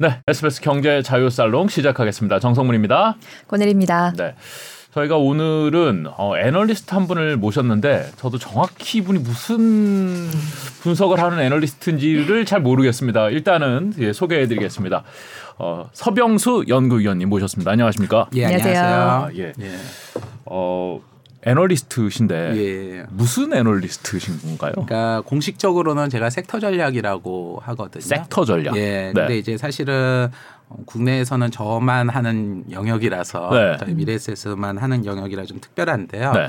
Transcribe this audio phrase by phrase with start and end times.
[0.00, 2.38] 네, SBS 경제 자유 살롱 시작하겠습니다.
[2.38, 3.16] 정성문입니다.
[3.48, 4.12] 권혜리입니다.
[4.16, 4.36] 네.
[4.94, 10.28] 저희가 오늘은 어, 애널리스트 한 분을 모셨는데 저도 정확히 이분이 무슨
[10.82, 13.30] 분석을 하는 애널리스트인지를 잘 모르겠습니다.
[13.30, 15.02] 일단은 예, 소개해드리겠습니다.
[15.58, 17.72] 어, 서병수 연구위원님 모셨습니다.
[17.72, 18.28] 안녕하십니까?
[18.36, 18.80] 예, 안녕하세요.
[18.80, 19.52] 아, 예.
[19.60, 19.74] 예.
[20.44, 21.00] 어,
[21.42, 23.06] 애널리스트신데 예.
[23.10, 24.72] 무슨 애널리스트신 건가요?
[24.72, 28.02] 그러니까 공식적으로는 제가 섹터 전략이라고 하거든요.
[28.02, 28.76] 섹터 전략.
[28.76, 28.80] 예.
[28.80, 29.12] 네.
[29.14, 30.30] 근데 이제 사실은
[30.68, 33.76] 어, 국내에서는 저만 하는 영역이라서 네.
[33.78, 36.32] 저희 미래에셋만 하는 영역이라 좀 특별한데요.
[36.32, 36.48] 네.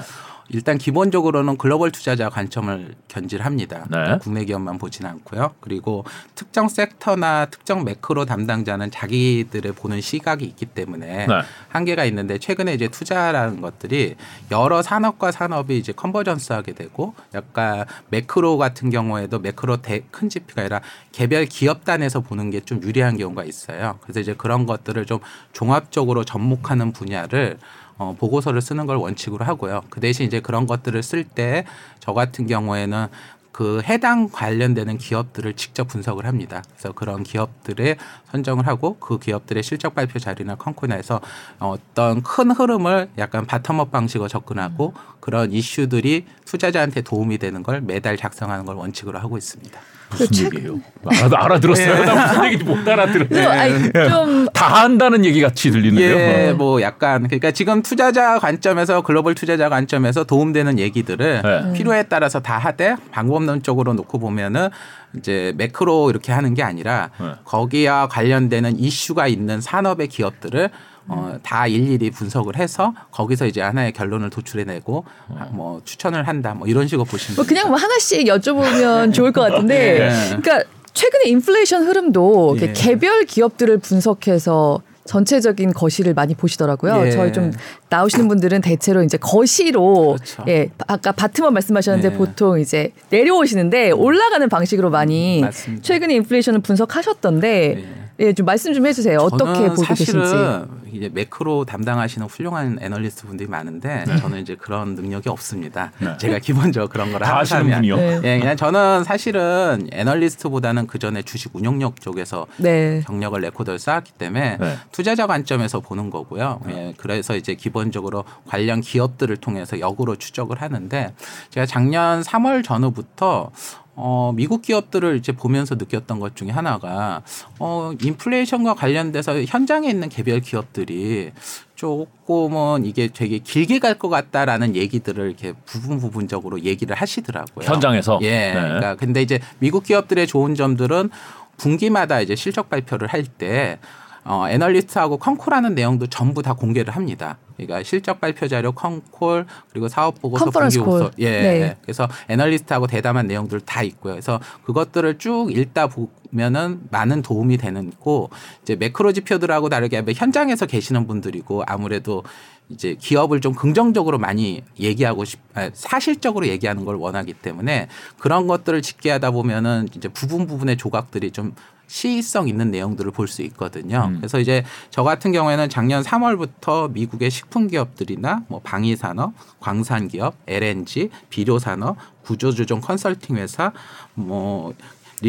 [0.50, 3.88] 일단 기본적으로는 글로벌 투자자 관점을 견질합니다.
[3.90, 4.18] 네.
[4.22, 5.56] 국내 기업만 보지는 않고요.
[5.60, 11.34] 그리고 특정 섹터나 특정 매크로 담당자는 자기들의 보는 시각이 있기 때문에 네.
[11.68, 14.16] 한계가 있는데 최근에 이제 투자라는 것들이
[14.52, 20.82] 여러 산업과 산업이 이제 컨버전스하게 되고 약간 매크로 같은 경우에도 매크로 대, 큰 지표가 아니라
[21.12, 23.98] 개별 기업 단에서 보는 게 좀 유리한 경우가 있어요.
[24.02, 25.20] 그래서 이제 그런 것들을 좀
[25.54, 27.58] 종합적으로 접목하는 분야를
[28.00, 29.84] 어, 보고서를 쓰는 걸 원칙으로 하고요.
[29.92, 31.66] 그 대신 이제 그런 것들을 쓸 때
[32.00, 33.08] 저 같은 경우에는
[33.52, 36.64] 그 해당 관련되는 기업들을 직접 분석을 합니다.
[36.70, 37.98] 그래서 그런 기업들의
[38.32, 41.20] 선정을 하고 그 기업들의 실적 발표 자리나 컨콜에서
[41.60, 48.66] 어떤 큰 흐름을 약간 bottom-up 방식으로 접근하고 그런 이슈들이 투자자한테 도움이 되는 걸 매달 작성하는
[48.66, 49.78] 걸 원칙으로 하고 있습니다.
[50.10, 50.80] 무슨 그 얘기예요?
[51.06, 52.06] 알아, 알아들었어요.
[52.06, 53.44] 나 무슨 얘기인지 못 알아들었네.
[53.44, 56.16] 좀, 아니, 좀다 한다는 얘기 같이 들리는데요.
[56.16, 56.54] 예, 어.
[56.56, 61.74] 뭐 약간 그러니까 지금 투자자 관점에서 글로벌 투자자 관점에서 도움되는 얘기들을 네.
[61.74, 64.70] 필요에 따라서 다 하되 방법론적으로 놓고 보면은
[65.16, 67.32] 이제 매크로 이렇게 하는 게 아니라 네.
[67.46, 70.70] 거기와 관련되는 이슈가 있는 산업의 기업들을
[71.10, 75.04] 어, 다 일일이 분석을 해서 거기서 이제 하나의 결론을 도출해내고
[75.36, 79.42] 아, 뭐 추천을 한다 뭐 이런 식으로 보시면 뭐 그냥 뭐 하나씩 여쭤보면 좋을 것
[79.42, 80.36] 같은데, 예.
[80.38, 82.74] 그러니까 최근에 인플레이션 흐름도 예.
[82.74, 87.08] 개별 기업들을 분석해서 전체적인 거시를 많이 보시더라고요.
[87.08, 87.12] 예.
[87.12, 87.52] 저희 좀
[87.90, 90.44] 나오시는 분들은 대체로 이제 거시로 그렇죠.
[90.48, 92.18] 예 아까 바트만 말씀하셨는데 예.
[92.18, 95.82] 보통 이제 내려오시는데 올라가는 방식으로 많이 맞습니다.
[95.82, 99.20] 최근에 인플레이션을 분석하셨던데 예, 좀 말씀 좀 해주세요.
[99.20, 100.98] 어떻게 보고 사실은 계신지.
[100.98, 105.92] 이제 매크로 담당하시는 훌륭한 애널리스트 분들이 많은데 저는 이제 그런 능력이 없습니다.
[106.00, 106.18] 네.
[106.18, 107.96] 제가 기본적으로 그런 걸 하시는 분이요.
[107.96, 108.22] 네.
[108.24, 113.02] 예, 그냥 저는 사실은 애널리스트보다는 그 전에 주식 운용력 쪽에서 네.
[113.06, 114.78] 경력을 레코드를 쌓았기 때문에 네.
[114.92, 116.60] 투자자 관점에서 보는 거고요.
[116.70, 121.14] 예, 그래서 이제 기본적으로 관련 기업들을 통해서 역으로 추적을 하는데
[121.52, 123.52] 제가 작년 3월 전후부터
[123.96, 127.22] 어, 미국 기업들을 이제 보면서 느꼈던 것 중에 하나가
[127.60, 131.32] 어, 인플레이션과 관련돼서 현장에 있는 개별 기업들이
[131.76, 137.66] 조금은 이게 되게 길게 갈 것 같다라는 얘기들을 이렇게 부분 부분적으로 얘기를 하시더라고요.
[137.68, 138.20] 현장에서?
[138.22, 138.30] 예.
[138.30, 138.54] 네.
[138.54, 141.10] 그러니까 근데 이제 미국 기업들의 좋은 점들은
[141.58, 143.80] 분기마다 이제 실적 발표를 할때
[144.24, 147.38] 어, 애널리스트하고 컨콜하는 내용도 전부 다 공개를 합니다.
[147.56, 151.14] 그러니까 실적 발표 자료, 컨콜 그리고 사업 보고서, 컨퍼런스 분기 보고서, 콜.
[151.20, 151.42] 예.
[151.42, 151.78] 네.
[151.82, 154.14] 그래서 애널리스트하고 대담한 내용들 다 있고요.
[154.14, 158.30] 그래서 그것들을 쭉 읽다 보면은 많은 도움이 되는 고
[158.62, 162.24] 이제 매크로 지표들하고 다르게 현장에서 계시는 분들이고 아무래도
[162.70, 167.88] 이제 기업을 좀 긍정적으로 많이 얘기하고 싶, 아, 사실적으로 얘기하는 걸 원하기 때문에
[168.20, 171.56] 그런 것들을 집계하다 보면은 이제 부분 부분의 조각들이 좀
[171.90, 174.06] 시의성 있는 내용들을 볼 수 있거든요.
[174.10, 174.18] 음.
[174.18, 180.36] 그래서 이제 저 같은 경우에는 작년 3월부터 미국의 식품 기업들이나 뭐 방위 산업, 광산 기업,
[180.48, 183.72] LNG, 비료 산업, 구조조정 컨설팅 회사,
[184.14, 184.74] 뭐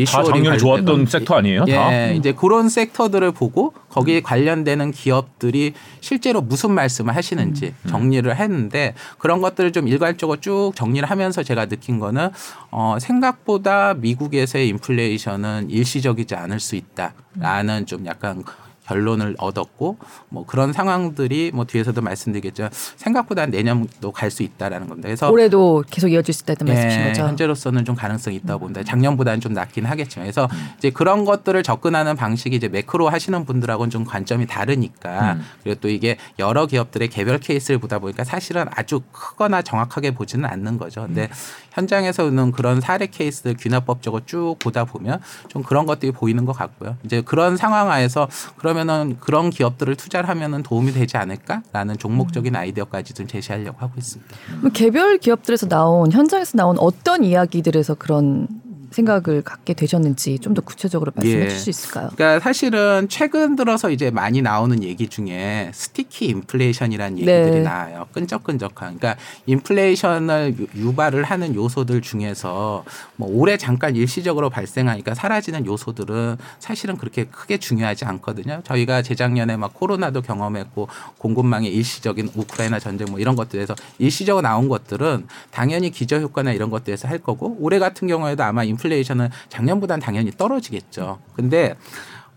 [0.06, 1.64] 다 작년에 좋았던 섹터 아니에요?
[1.68, 1.88] 예, 다?
[1.90, 2.14] 음.
[2.16, 7.88] 이제 그런 섹터들을 보고 거기에 관련되는 기업들이 실제로 무슨 말씀을 하시는지 음.
[7.88, 12.30] 정리를 했는데 그런 것들을 좀 일괄적으로 쭉 정리를 하면서 제가 느낀 거는
[12.70, 18.44] 어, 생각보다 미국에서의 인플레이션은 일시적이지 않을 수 있다라는 좀 약간
[18.90, 19.98] 결론을 얻었고
[20.30, 25.08] 뭐 그런 상황들이 뭐 뒤에서도 말씀드리겠지만 생각보다 내년도 갈 수 있다라는 겁니다.
[25.08, 27.22] 그래서 올해도 계속 이어질 수 있다는 말씀이신 예, 거죠.
[27.22, 28.84] 현재로서는 좀 가능성이 있다고 봅니다.
[28.84, 30.24] 작년보다는 좀 낮긴 하겠지만.
[30.26, 30.48] 그래서
[30.78, 35.42] 이제 그런 것들을 접근하는 방식이 이제 매크로 하시는 분들하고는 좀 관점이 다르니까 음.
[35.65, 40.78] 그리고 또 이게 여러 기업들의 개별 케이스를 보다 보니까 사실은 아주 크거나 정확하게 보지는 않는
[40.78, 41.03] 거죠.
[41.03, 41.28] 근데
[41.72, 46.97] 현장에서는 그런 사례 케이스들 귀납법적으로 쭉 보다 보면 좀 그런 것들이 보이는 것 같고요.
[47.03, 48.28] 이제 그런 상황 하에서
[48.59, 54.36] 그러면 은 그런 기업들을 투자를 하면은 도움이 되지 않을까라는 종목적인 아이디어까지 좀 제시하려고 하고 있습니다.
[54.72, 58.48] 개별 기업들에서 나온 현장에서 나온 어떤 이야기들에서 그런
[58.91, 61.48] 생각을 갖게 되셨는지 좀 더 구체적으로 말씀해 예.
[61.48, 62.10] 주실 수 있을까요?
[62.16, 67.41] 그러니까 사실은 최근 들어서 이제 많이 나오는 얘기 중에 스티키 인플레이션이라는 네.
[67.41, 68.07] 얘기들이 나와요.
[68.13, 68.98] 끈적끈적한.
[68.98, 69.16] 그러니까
[69.47, 72.84] 인플레이션을 유- 유발을 하는 요소들 중에서
[73.16, 78.60] 뭐 올해 잠깐 일시적으로 발생하니까 사라지는 요소들은 사실은 그렇게 크게 중요하지 않거든요.
[78.65, 80.89] 저희가 재작년에 막 코로나도 경험했고
[81.19, 87.07] 공급망의 일시적인 우크라이나 전쟁 뭐 이런 것들에서 일시적으로 나온 것들은 당연히 기저 효과나 이런 것들에서
[87.07, 91.18] 할 거고 올해 같은 경우에도 아마 인 플레이션은 작년보다는 당연히 떨어지겠죠.
[91.36, 91.77] 근데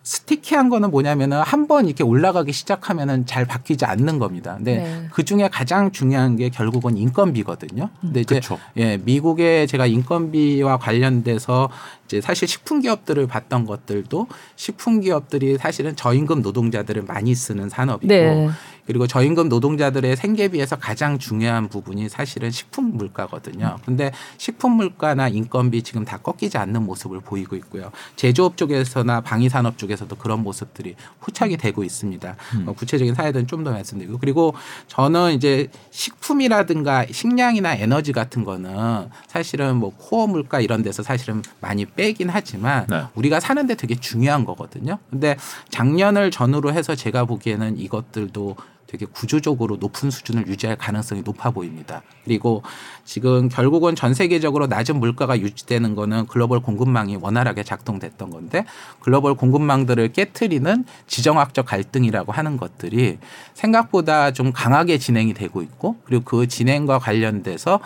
[0.04, 4.56] 스티키한 거는 뭐냐면은 한 번 이렇게 올라가기 시작하면은 잘 바뀌지 않는 겁니다.
[4.58, 5.08] 근데 네.
[5.14, 7.90] 그 중에 가장 중요한 게 결국은 인건비거든요.
[8.02, 8.60] 근데 이제 그쵸.
[8.76, 11.70] 예, 미국의 제가 인건비와 관련돼서
[12.06, 18.50] 이제 사실 식품 기업들을 봤던 것들도 식품 기업들이 사실은 저임금 노동자들을 많이 쓰는 산업이고 네.
[18.86, 23.78] 그리고 저임금 노동자들의 생계비에서 가장 중요한 부분이 사실은 식품 물가거든요.
[23.86, 27.92] 근데 식품 물가나 인건비 지금 다 꺾이지 않는 모습을 보이고 있고요.
[28.16, 32.36] 제조업 쪽에서나 방위 산업 쪽에서도 그런 모습들이 포착이 되고 있습니다.
[32.68, 34.54] 어, 구체적인 사례들은 좀 더 말씀드리고 그리고
[34.88, 41.86] 저는 이제 식품이라든가 식량이나 에너지 같은 거는 사실은 뭐 코어 물가 이런 데서 사실은 많이
[41.86, 43.04] 빼긴 하지만 네.
[43.16, 45.00] 우리가 사는데 되게 중요한 거거든요.
[45.10, 45.38] 근데
[45.70, 48.56] 작년을 전후로 해서 제가 보기에는 이것들도
[48.94, 52.04] 되게 구조적으로 높은 수준을 유지할 가능성이 높아 보입니다.
[52.26, 52.62] 그리고
[53.06, 58.66] 지금 결국은 전 세계적으로 낮은 물가가 유지되는 거는 글로벌 공급망이 원활하게 작동됐던 건데
[59.00, 63.18] 글로벌 공급망들을 깨트리는 지정학적 갈등이라고 하는 것들이
[63.56, 67.80] 생각보다 좀 강하게 진행이 되고 있고 그리고 그 진행과 관련돼서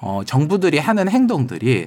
[0.00, 1.86] 어, 정부들이 하는 행동들이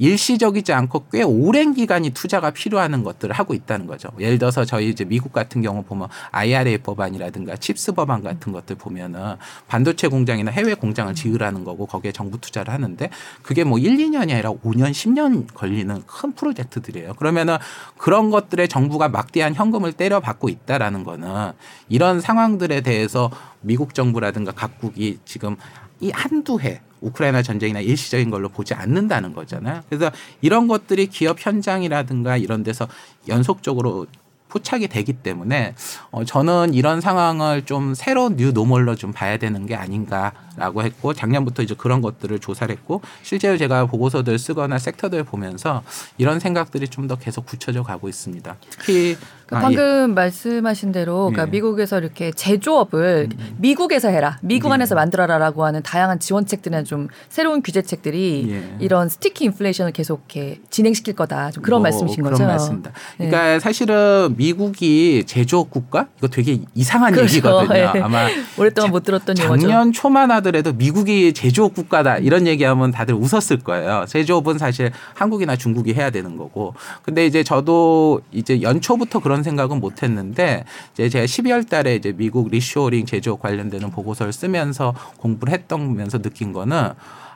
[0.00, 4.08] 일시적이지 않고 꽤 오랜 기간이 투자가 필요하는 것들을 하고 있다는 거죠.
[4.18, 9.36] 예를 들어서 저희 이제 미국 같은 경우 보면 IRA 법안이라든가 칩스 법안 같은 것들 보면은
[9.68, 13.10] 반도체 공장이나 해외 공장을 지으라는 거고 거기에 정부 투자를 하는데
[13.42, 17.12] 그게 뭐 1, 2년이 아니라 5년, 10년 걸리는 큰 프로젝트들이에요.
[17.14, 17.58] 그러면은
[17.98, 21.52] 그런 것들에 정부가 막대한 현금을 때려받고 있다라는 거는
[21.90, 23.30] 이런 상황들에 대해서
[23.60, 25.56] 미국 정부라든가 각국이 지금
[26.00, 29.82] 이 한두 해 우크라이나 전쟁이나 일시적인 걸로 보지 않는다는 거잖아요.
[29.88, 30.10] 그래서
[30.40, 32.88] 이런 것들이 기업 현장이라든가 이런 데서
[33.28, 34.06] 연속적으로
[34.50, 35.74] 포착이 되기 때문에
[36.10, 41.62] 어, 저는 이런 상황을 좀 새로운 new normal로 좀 봐야 되는 게 아닌가라고 했고 작년부터
[41.62, 45.82] 이제 그런 것들을 조사를 했고 실제로 제가 보고서들 쓰거나 sector들 보면서
[46.18, 48.56] 이런 생각들이 좀 더 계속 굳혀져 가고 있습니다.
[48.70, 49.16] 특히
[49.50, 49.76] 그러니까 아, 예.
[49.76, 51.50] 방금 말씀하신 대로 그러니까 예.
[51.50, 54.74] 미국에서 이렇게 제조업을 미국에서 해라, 미국 예.
[54.74, 58.76] 안에서 만들어라라고 하는 다양한 지원책들이나 좀 새로운 규제책들이 예.
[58.78, 61.50] 이런 스티키 인플레이션을 계속 이렇게 진행시킬 거다.
[61.50, 62.46] 좀 그런 뭐 말씀이신 그런 거죠.
[62.46, 62.92] 말씀입니다.
[63.18, 63.28] 네.
[63.28, 67.34] 그러니까 사실은 미국이 제조업 국가 이거 되게 이상한 그렇죠.
[67.34, 67.92] 얘기거든요.
[67.96, 68.00] 예.
[68.00, 69.60] 아마 오랫동안 못 들었던 용어죠.
[69.62, 74.04] 작년 초만 하더라도 미국이 제조업 국가다 이런 얘기하면 다들 웃었을 거예요.
[74.08, 76.74] 제조업은 사실 한국이나 중국이 해야 되는 거고.
[77.02, 80.64] 근데 이제 저도 이제 연초부터 그런 생각은 못 했는데
[80.94, 86.90] 이제 제가 12월 달에 이제 미국 리쇼링 제조업 관련되는 보고서를 쓰면서 공부를 했던면서 느낀 거는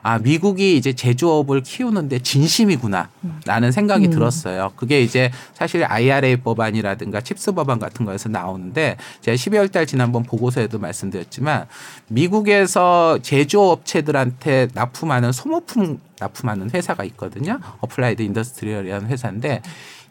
[0.07, 3.09] 아, 미국이 이제 제조업을 키우는데 진심이구나.
[3.47, 4.11] 라는 생각이 음.
[4.11, 4.71] 들었어요.
[4.75, 10.77] 그게 이제 사실 IRA 법안이라든가 CHIPS 법안 같은 거에서 나오는데 제가 12월 달 지난번 보고서에도
[10.77, 11.65] 말씀드렸지만
[12.07, 17.59] 미국에서 제조업체들한테 납품하는 소모품 납품하는 회사가 있거든요.
[17.79, 19.63] Applied Industrial이라는 회사인데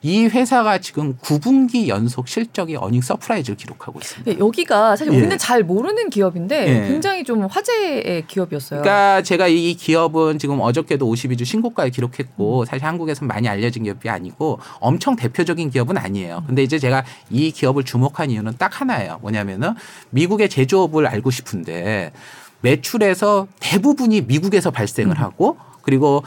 [0.04, 4.32] 이 회사가 지금 9분기 연속 실적이 earning surprise를 기록하고 있습니다.
[4.32, 5.16] 예, 여기가 사실 예.
[5.16, 6.88] 우리는 잘 모르는 기업인데 예.
[6.88, 8.82] 굉장히 좀 화제의 기업이었어요.
[8.82, 14.58] 그러니까 제가 이 기업은 지금 어저께도 52주 신고가를 기록했고 사실 한국에서 많이 알려진 기업이 아니고
[14.78, 16.44] 엄청 대표적인 기업은 아니에요.
[16.46, 19.20] 근데 이제 제가 이 기업을 주목한 이유는 딱 하나예요.
[19.22, 19.72] 뭐냐면은
[20.10, 22.12] 미국의 제조업을 알고 싶은데
[22.60, 26.22] 매출에서 대부분이 미국에서 발생을 하고 그리고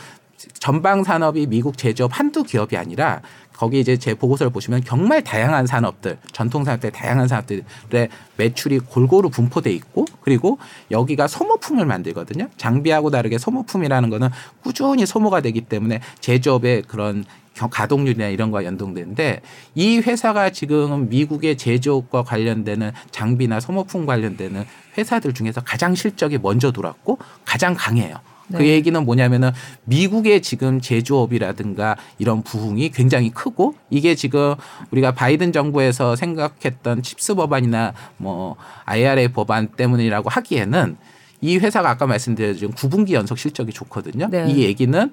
[0.60, 3.22] 전방 산업이 미국 제조업 한두 기업이 아니라
[3.58, 9.72] 거기 이제 제 보고서를 보시면 정말 다양한 산업들, 전통 산업들 다양한 산업들의 매출이 골고루 분포돼
[9.74, 10.60] 있고 그리고
[10.92, 12.50] 여기가 소모품을 만들거든요.
[12.58, 14.30] 장비하고 다르게 소모품이라는 거는
[14.62, 19.42] 꾸준히 소모가 되기 때문에 제조업의 그런 겨- 가동률이나 이런 거와 연동되는데
[19.74, 24.64] 이 회사가 지금 미국의 제조업과 관련되는 장비나 소모품 관련되는
[25.00, 28.18] 회사들 중에서 가장 실적이 먼저 돌았고 가장 강해요.
[28.52, 28.70] 그 네.
[28.70, 29.52] 얘기는 뭐냐면은
[29.86, 34.56] 미국의 지금 제조업이라든가 이런 부흥이 굉장히 크고 이게 지금
[34.92, 40.98] 우리가 바이든 정부에서 생각했던 CHIPS 법안이나 뭐 IRA 법안 때문이라고 하기에는
[41.42, 44.28] 이 회사가 아까 말씀드린 지금 9분기 연속 실적이 좋거든요.
[44.30, 44.48] 네.
[44.50, 45.12] 이 얘기는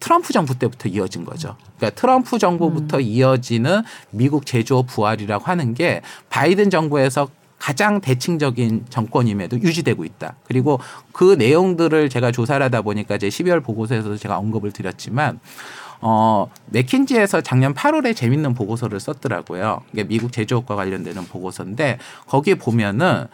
[0.00, 1.56] 트럼프 정부 때부터 이어진 거죠.
[1.76, 7.28] 그러니까 트럼프 정부부터 이어지는 미국 제조업 부활이라고 하는 게 바이든 정부에서
[7.64, 10.34] 가장 대칭적인 정권임에도 유지되고 있다.
[10.46, 10.80] 그리고
[11.12, 15.40] 그 내용들을 제가 조사를 하다 보니까 제 12월 보고서에서도 제가 언급을 드렸지만
[16.02, 19.80] 어, 맥킨지에서 작년 8월에 재밌는 보고서를 썼더라고요.
[19.94, 23.28] 이게 미국 제조업과 관련되는 보고서인데 거기에 보면은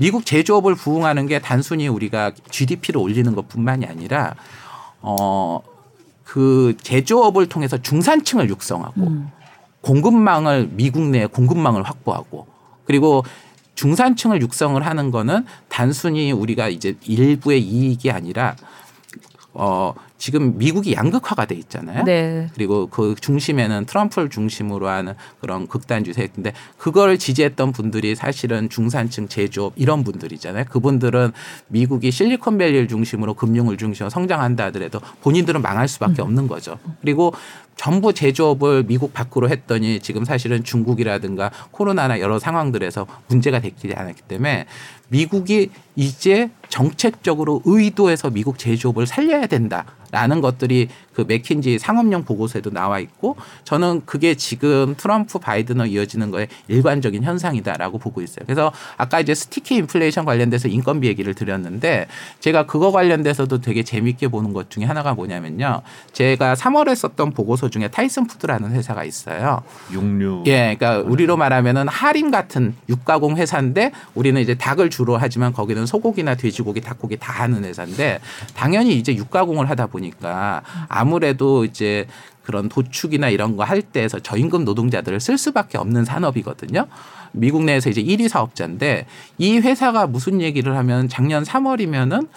[0.00, 4.34] 미국 제조업을 부흥하는 게 단순히 우리가 GDP를 올리는 것뿐만이 아니라
[5.00, 5.60] 어,
[6.24, 9.30] 그 제조업을 통해서 중산층을 육성하고 음.
[9.82, 12.48] 공급망을 미국 내 공급망을 확보하고
[12.84, 13.22] 그리고
[13.76, 18.56] 중산층을 육성을 하는 거는 단순히 우리가 이제 일부의 이익이 아니라
[19.52, 22.04] 어 지금 미국이 양극화가 돼 있잖아요.
[22.04, 22.48] 네.
[22.54, 29.74] 그리고 그 중심에는 트럼프를 중심으로 하는 그런 극단주의 세력인데 그걸 지지했던 분들이 사실은 중산층 제조업
[29.76, 30.64] 이런 분들이잖아요.
[30.70, 31.32] 그분들은
[31.68, 36.78] 미국이 실리콘밸리를 중심으로 금융을 중심으로 성장한다 하더라도 본인들은 망할 수밖에 없는 거죠.
[37.00, 37.32] 그리고
[37.76, 44.66] 전부 제조업을 미국 밖으로 했더니 지금 사실은 중국이라든가 코로나나 여러 상황들에서 문제가 됐지 않았기 때문에
[45.08, 53.36] 미국이 이제 정책적으로 의도해서 미국 제조업을 살려야 된다라는 것들이 그 맥킨지 상업용 보고서에도 나와 있고
[53.64, 58.44] 저는 그게 지금 트럼프 바이든으로 이어지는 거에 일관적인 현상이다라고 보고 있어요.
[58.44, 62.06] 그래서 아까 이제 스티키 인플레이션 관련돼서 인건비 얘기를 드렸는데
[62.40, 65.80] 제가 그거 관련돼서도 되게 재밌게 보는 것 중에 하나가 뭐냐면요.
[66.12, 69.62] 제가 3월에 썼던 보고서 중에 타이슨 푸드라는 회사가 있어요.
[69.90, 70.44] 육류.
[70.48, 76.34] 예, 그러니까 우리로 말하면은 할인 같은 육가공 회사인데 우리는 이제 닭을 주로 하지만 거기는 소고기나
[76.34, 78.20] 돼지고기, 닭고기 다 하는 회사인데
[78.54, 82.06] 당연히 이제 육가공을 하다 보니까 아무 래도 이제
[82.42, 86.86] 그런 도축이나 이런 거 할 때에서 저임금 노동자들을 쓸 수밖에 없는 산업이거든요.
[87.32, 89.06] 미국 내에서 이제 1위 사업자인데
[89.38, 92.28] 이 회사가 무슨 얘기를 하면 작년 3월이면은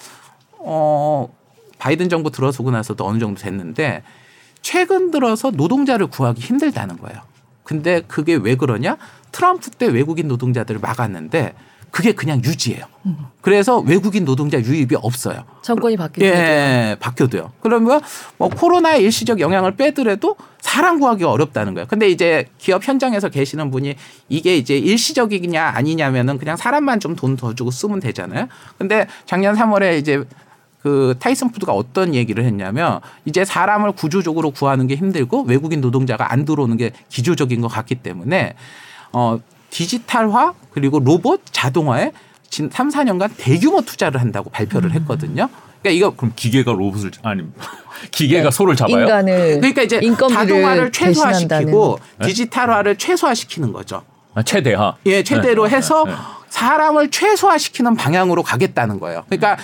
[0.60, 1.30] 어
[1.78, 4.04] 바이든 정부 들어서고 나서도 어느 정도 됐는데
[4.62, 7.22] 최근 들어서 노동자를 구하기 힘들다는 거예요.
[7.64, 8.98] 근데 그게 왜 그러냐?
[9.32, 11.54] 트럼프 때 외국인 노동자들을 막았는데
[11.92, 12.86] 그게 그냥 유지예요.
[13.42, 15.44] 그래서 외국인 노동자 유입이 없어요.
[15.62, 17.52] 정권이 바뀌고 예, 바뀌어도요.
[17.62, 18.02] 그러면
[18.38, 21.88] 뭐 코로나의 일시적 영향을 빼더라도 사람 구하기가 어렵다는 거예요.
[21.88, 23.96] 근데 이제 기업 현장에서 계시는 분이
[24.28, 28.48] 이게 이제 일시적이냐 아니냐면은 그냥 사람만 좀 돈 더 주고 쓰면 되잖아요.
[28.78, 30.24] 근데 작년 3월에 이제
[30.82, 36.46] 그 타이슨 푸드가 어떤 얘기를 했냐면 이제 사람을 구조적으로 구하는 게 힘들고 외국인 노동자가 안
[36.46, 38.54] 들어오는 게 기조적인 것 같기 때문에
[39.12, 42.12] 어 디지털화 그리고 로봇 자동화에
[42.50, 45.50] 진 3, 4년간 대규모 투자를 한다고 발표를 했거든요.
[45.82, 47.44] 그러니까 이거 그럼 기계가 로봇을 아니
[48.12, 49.02] 기계가 소를 잡아요?
[49.02, 52.28] 인간을 그러니까 이제 인건비를 자동화를 최소화시키고 네?
[52.28, 54.04] 디지털화를 최소화시키는 거죠.
[54.36, 54.96] 아, 최대화.
[55.06, 55.76] 예, 최대로 네.
[55.76, 56.14] 해서 네.
[56.50, 59.24] 사람을 최소화시키는 방향으로 가겠다는 거예요.
[59.28, 59.58] 그러니까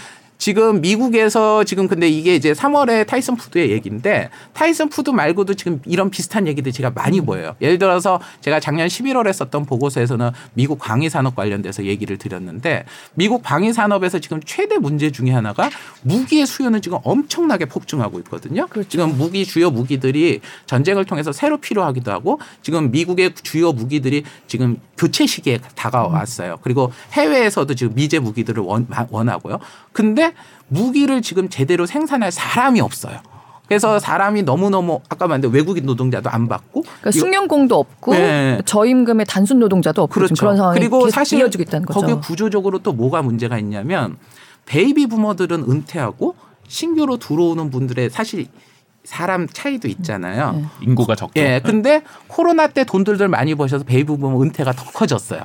[0.45, 6.11] 지금 미국에서 지금 근데 이게 이제 3월에 Tyson Food의 얘기인데 Tyson Food 말고도 지금 이런
[6.11, 7.55] 비슷한 얘기들이 제가 많이 보여요.
[7.61, 12.85] 예를 들어서 제가 작년 11월에 썼던 보고서에서는 미국 방위 산업 관련돼서 얘기를 드렸는데
[13.15, 15.71] 미국 방위 산업에서 지금 최대 문제 중에 하나가
[16.03, 18.67] 무기의 수요는 지금 엄청나게 폭증하고 있거든요.
[18.87, 25.25] 지금 무기 주요 무기들이 전쟁을 통해서 새로 필요하기도 하고 지금 미국의 주요 무기들이 지금 교체
[25.25, 26.59] 시기에 다가왔어요.
[26.61, 29.57] 그리고 해외에서도 지금 미제 무기들을 원, 원하고요.
[29.95, 30.33] 근데
[30.67, 33.17] 무기를 지금 제대로 생산할 사람이 없어요.
[33.65, 38.59] 그래서 사람이 너무너무 아까 말한 외국인 노동자도 안 받고 그러니까 숙련공도 없고 네.
[38.65, 40.35] 저임금의 단순 노동자도 없고 그렇죠.
[40.35, 42.01] 그런 상황이 그리고 계속 사실 이어지고 있다는 거죠.
[42.01, 44.17] 거기 구조적으로 또 뭐가 문제가 있냐면
[44.65, 46.35] baby boomer들은 은퇴하고
[46.67, 48.47] 신규로 들어오는 분들의 사실
[49.05, 50.51] 사람 차이도 있잖아요.
[50.53, 50.65] 네.
[50.81, 51.39] 인구가 적죠.
[51.39, 55.41] 예, 근데 코로나 때 돈들들 많이 버셔서 baby boomer 은퇴가 더 커졌어요.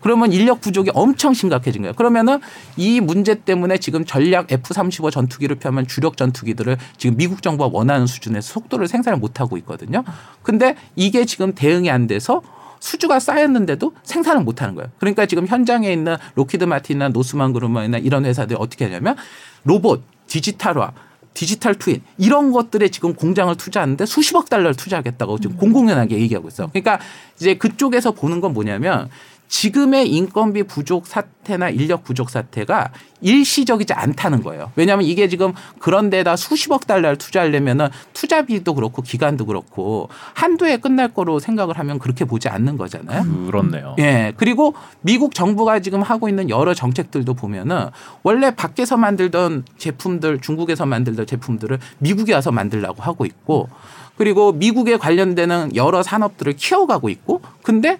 [0.00, 1.94] 그러면 인력 부족이 엄청 심각해진 거예요.
[1.94, 2.40] 그러면은
[2.76, 8.52] 이 문제 때문에 지금 전략 F-35 전투기를 펴면 주력 전투기들을 지금 미국 정부가 원하는 수준에서
[8.52, 10.04] 속도를 생산을 못 하고 있거든요.
[10.42, 12.42] 근데 이게 지금 대응이 안 돼서
[12.80, 14.90] 수주가 쌓였는데도 생산을 못 하는 거예요.
[14.98, 19.16] 그러니까 지금 현장에 있는 Lockheed Martin이나 Northrop Grumman이나 이런 회사들이 어떻게 하냐면
[19.64, 20.92] 로봇, 디지털화,
[21.34, 26.68] 디지털 트윈 이런 것들에 지금 공장을 투자하는데 수십억 달러를 투자하겠다고 지금 공공연하게 얘기하고 있어요.
[26.68, 27.00] 그러니까
[27.38, 29.08] 이제 그쪽에서 보는 건 뭐냐면
[29.50, 34.70] 지금의 인건비 부족 사태나 인력 부족 사태가 일시적이지 않다는 거예요.
[34.76, 41.12] 왜냐하면 이게 지금 그런 데다 수십억 달러를 투자하려면은 투자비도 그렇고 기간도 그렇고 한두 해 끝날
[41.12, 43.46] 거로 생각을 하면 그렇게 보지 않는 거잖아요.
[43.46, 43.96] 그렇네요.
[43.98, 44.32] 예.
[44.36, 47.88] 그리고 미국 정부가 지금 하고 있는 여러 정책들도 보면은
[48.22, 53.68] 원래 밖에서 만들던 제품들, 중국에서 만들던 제품들을 미국에 와서 만들라고 하고 있고
[54.16, 57.98] 그리고 미국에 관련되는 여러 산업들을 키워가고 있고 근데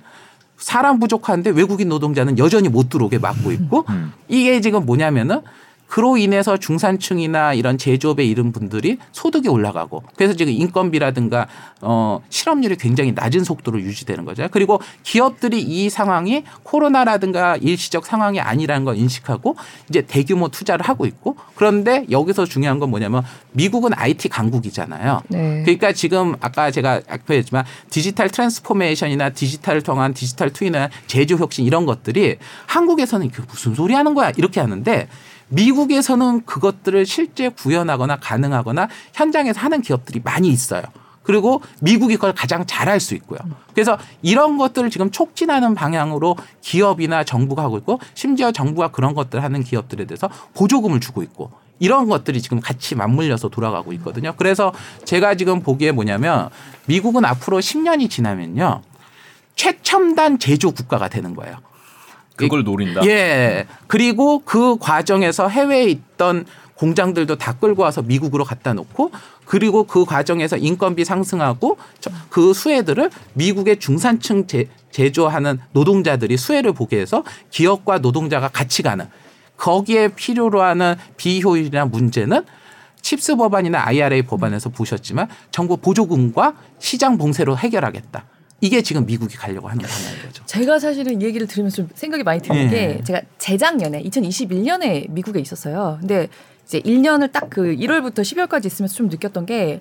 [0.61, 4.13] 사람 부족한데 외국인 노동자는 여전히 못 들어오게 막고 있고 음.
[4.29, 5.41] 이게 지금 뭐냐면은
[5.91, 11.49] 그로 인해서 중산층이나 이런 제조업에 이른 분들이 소득이 올라가고 그래서 지금 인건비라든가
[11.81, 14.47] 어 실업률이 굉장히 낮은 속도로 유지되는 거죠.
[14.53, 19.57] 그리고 기업들이 이 상황이 코로나라든가 일시적 상황이 아니라는 걸 인식하고
[19.89, 25.23] 이제 대규모 투자를 하고 있고 그런데 여기서 중요한 건 뭐냐면 미국은 IT 강국이잖아요.
[25.27, 25.63] 네.
[25.65, 31.85] 그러니까 지금 아까 제가 아까 했지만 digital transformation이나 디지털을 통한 digital twin이나 제조 혁신 이런
[31.85, 35.09] 것들이 한국에서는 그 무슨 소리 하는 거야 이렇게 하는데
[35.51, 40.83] 미국에서는 그것들을 실제 구현하거나 가능하거나 현장에서 하는 기업들이 많이 있어요.
[41.23, 43.39] 그리고 미국이 그걸 가장 잘할 수 있고요.
[43.75, 49.63] 그래서 이런 것들을 지금 촉진하는 방향으로 기업이나 정부가 하고 있고 심지어 정부가 그런 것들 하는
[49.63, 54.35] 기업들에 대해서 보조금을 주고 있고 이런 것들이 지금 같이 맞물려서 돌아가고 있거든요.
[54.37, 54.73] 그래서
[55.05, 56.49] 제가 지금 보기에 뭐냐면
[56.87, 58.83] 미국은 앞으로 10년이 지나면요.
[59.55, 61.57] 최첨단 제조 국가가 되는 거예요.
[62.47, 63.05] 그걸 노린다.
[63.07, 63.67] 예.
[63.87, 66.45] 그리고 그 과정에서 해외에 있던
[66.75, 69.11] 공장들도 다 끌고 와서 미국으로 갖다 놓고
[69.45, 76.99] 그리고 그 과정에서 인건비 상승하고 저- 그 수혜들을 미국의 중산층 제, 제조하는 노동자들이 수혜를 보게
[77.01, 79.07] 해서 기업과 노동자가 같이 가는
[79.59, 82.45] 거기에 필요로 하는 비효율이나 문제는
[83.03, 88.25] 칩스 법안이나 IRA 법안에서 보셨지만 정부 보조금과 시장 봉쇄로 해결하겠다.
[88.61, 90.45] 이게 지금 미국이 가려고 하는 방향인 거죠.
[90.47, 92.69] 제가 사실은 이 얘기를 들으면서 좀 생각이 많이 드는 예.
[92.69, 95.97] 게 제가 재작년에 2021년에 미국에 있었어요.
[96.01, 96.29] 근데
[96.67, 99.81] 이제 1년을 딱 그 1월부터 12월까지 있으면서 좀 느꼈던 게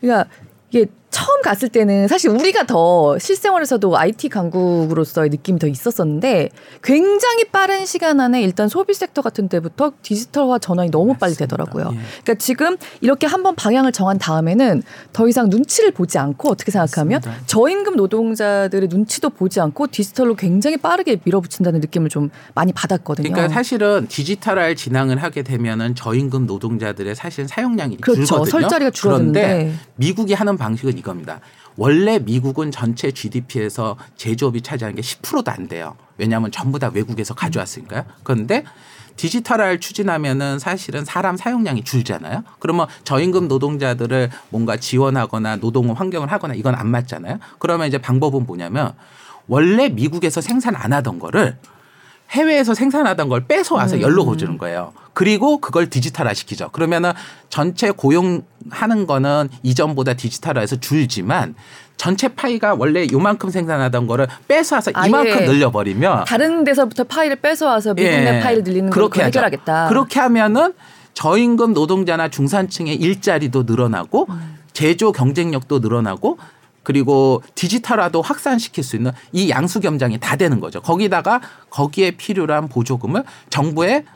[0.00, 0.28] 그러니까
[0.70, 0.86] 이게
[1.18, 8.20] 처음 갔을 때는 사실 우리가 더 실생활에서도 IT 강국으로서의 느낌이 더 있었었는데 굉장히 빠른 시간
[8.20, 11.46] 안에 일단 소비 섹터 같은 데부터 디지털화 전환이 너무 빨리 맞습니다.
[11.46, 11.90] 되더라고요.
[11.92, 11.98] 예.
[12.22, 17.46] 그러니까 지금 이렇게 한번 방향을 정한 다음에는 더 이상 눈치를 보지 않고 어떻게 생각하면 맞습니다.
[17.46, 23.28] 저임금 노동자들의 눈치도 보지 않고 디지털로 굉장히 빠르게 밀어붙인다는 느낌을 좀 많이 받았거든요.
[23.28, 28.24] 그러니까 사실은 디지털화를 진행을 하게 되면은 저임금 노동자들의 사실 사용량이 그렇죠.
[28.24, 28.50] 줄거든요.
[28.50, 29.40] 설 자리가 줄었는데.
[29.40, 31.40] 그런데 미국이 하는 방식은 이겁니다.
[31.76, 35.96] 원래 미국은 전체 GDP에서 제조업이 차지하는 게 10%도 안 돼요.
[36.16, 38.04] 왜냐하면 전부 다 외국에서 가져왔으니까요.
[38.22, 38.64] 그런데
[39.16, 42.44] 디지털화를 추진하면은 사실은 사람 사용량이 줄잖아요.
[42.58, 47.38] 그러면 저임금 노동자들을 뭔가 지원하거나 노동 환경을 하거나 이건 안 맞잖아요.
[47.58, 48.92] 그러면 이제 방법은 뭐냐면
[49.48, 51.56] 원래 미국에서 생산 안 하던 거를
[52.30, 54.02] 해외에서 생산하던 걸 뺏어 와서 음.
[54.02, 54.92] 열로 거주는 거예요.
[55.14, 56.68] 그리고 그걸 디지털화 시키죠.
[56.70, 57.12] 그러면은
[57.48, 61.54] 전체 고용하는 거는 이전보다 디지털화해서 줄지만
[61.96, 67.94] 전체 파이가 원래 요만큼 생산하던 거를 뺏어 와서 아예 이만큼 늘려버리면 다른 데서부터 파일을 뺏어와서
[67.94, 68.20] 미국 예.
[68.20, 69.24] 내 파일을 늘리는 걸 그렇게.
[69.24, 69.88] 해결하겠다.
[69.88, 70.74] 그렇게 하면은
[71.14, 74.58] 저임금 노동자나 중산층의 일자리도 늘어나고 음.
[74.72, 76.38] 제조 경쟁력도 늘어나고
[76.88, 80.80] 그리고 디지털화도 확산시킬 수 있는 이 양수겸장이 다 되는 거죠.
[80.80, 84.06] 거기다가 거기에 필요한 보조금을 정부의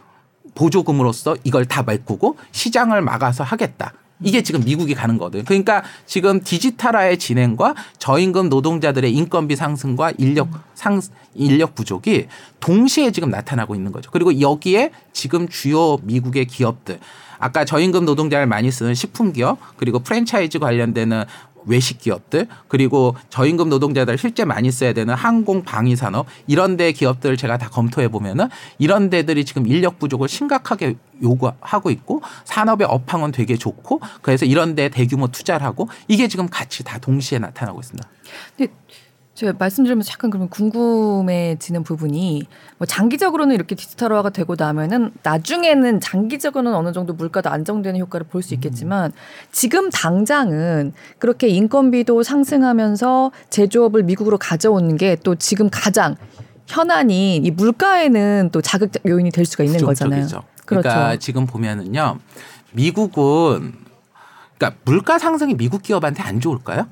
[0.54, 3.92] 보조금으로서 이걸 다 메꾸고 시장을 막아서 하겠다.
[4.22, 5.44] 이게 지금 미국이 가는 거거든요.
[5.44, 11.02] 그러니까 지금 디지털화의 진행과 저임금 노동자들의 인건비 상승과 인력 상
[11.34, 12.28] 인력 부족이
[12.60, 14.10] 동시에 지금 나타나고 있는 거죠.
[14.10, 17.00] 그리고 여기에 지금 주요 미국의 기업들
[17.38, 21.24] 아까 저임금 노동자를 많이 쓰는 식품 기업 그리고 프랜차이즈 관련되는
[21.66, 27.36] 외식 기업들 그리고 저임금 노동자들 실제 많이 써야 되는 항공 방위 산업 이런 데 기업들을
[27.36, 28.48] 제가 다 검토해 보면은
[28.78, 34.88] 이런 데들이 지금 인력 부족을 심각하게 요구하고 있고 산업의 업황은 되게 좋고 그래서 이런 데
[34.88, 38.08] 대규모 투자를 하고 이게 지금 같이 다 동시에 나타나고 있습니다.
[38.56, 38.72] 근데
[39.42, 42.46] 제가 말씀드리면서 약간 그러면 궁금해지는 부분이
[42.78, 48.54] 뭐 장기적으로는 이렇게 디지털화가 되고 나면은 나중에는 장기적으로는 어느 정도 물가도 안정되는 효과를 볼 수
[48.54, 49.12] 있겠지만
[49.52, 56.16] 지금 당장은 그렇게 인건비도 상승하면서 제조업을 미국으로 가져오는 게 또 지금 가장
[56.66, 60.22] 현안인 이 물가에는 또 자극 요인이 될 수가 있는 거잖아요.
[60.22, 60.48] 부정적이죠.
[60.66, 60.88] 그렇죠.
[60.88, 62.18] 그러니까 지금 보면은요.
[62.72, 63.74] 미국은
[64.56, 66.86] 그러니까 물가 상승이 미국 기업한테 안 좋을까요?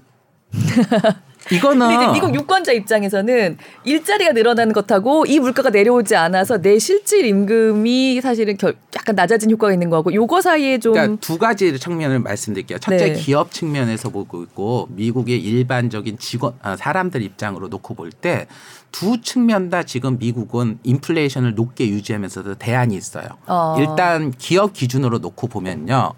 [1.51, 7.25] 이거는 근데 이제 미국 유권자 입장에서는 일자리가 늘어나는 것하고 이 물가가 내려오지 않아서 내 실질
[7.25, 12.19] 임금이 사실은 결, 약간 낮아진 효과가 있는 거고 요거 사이에 좀 그러니까 두 가지 측면을
[12.21, 12.79] 말씀드릴게요.
[12.79, 13.13] 첫째 네.
[13.15, 18.47] 기업 측면에서 보고 있고 미국의 일반적인 직원 아, 사람들 입장으로 놓고 볼 때
[18.93, 23.25] 두 측면 다 지금 미국은 인플레이션을 높게 유지하면서도 대안이 있어요.
[23.47, 23.77] 어.
[23.79, 26.13] 일단 기업 기준으로 놓고 보면요.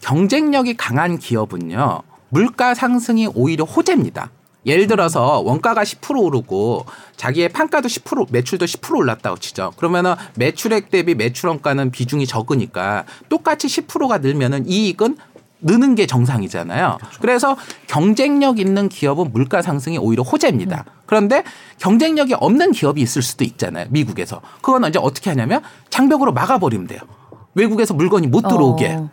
[0.00, 2.02] 경쟁력이 강한 기업은요.
[2.28, 4.30] 물가 상승이 오히려 호재입니다.
[4.66, 6.86] 예를 들어서 원가가 10% 오르고
[7.16, 9.72] 자기의 판가도 10% 매출도 10% 올랐다고 치죠.
[9.76, 15.16] 그러면은 매출액 대비 매출 원가는 비중이 적으니까 똑같이 10%가 늘면은 이익은
[15.60, 16.98] 느는 게 정상이잖아요.
[17.20, 20.84] 그래서 경쟁력 있는 기업은 물가 상승이 오히려 호재입니다.
[21.06, 21.44] 그런데
[21.78, 23.86] 경쟁력이 없는 기업이 있을 수도 있잖아요.
[23.90, 24.42] 미국에서.
[24.60, 27.00] 그건 이제 어떻게 하냐면 장벽으로 막아버리면 돼요.
[27.54, 28.94] 외국에서 물건이 못 들어오게.
[28.94, 29.10] 어,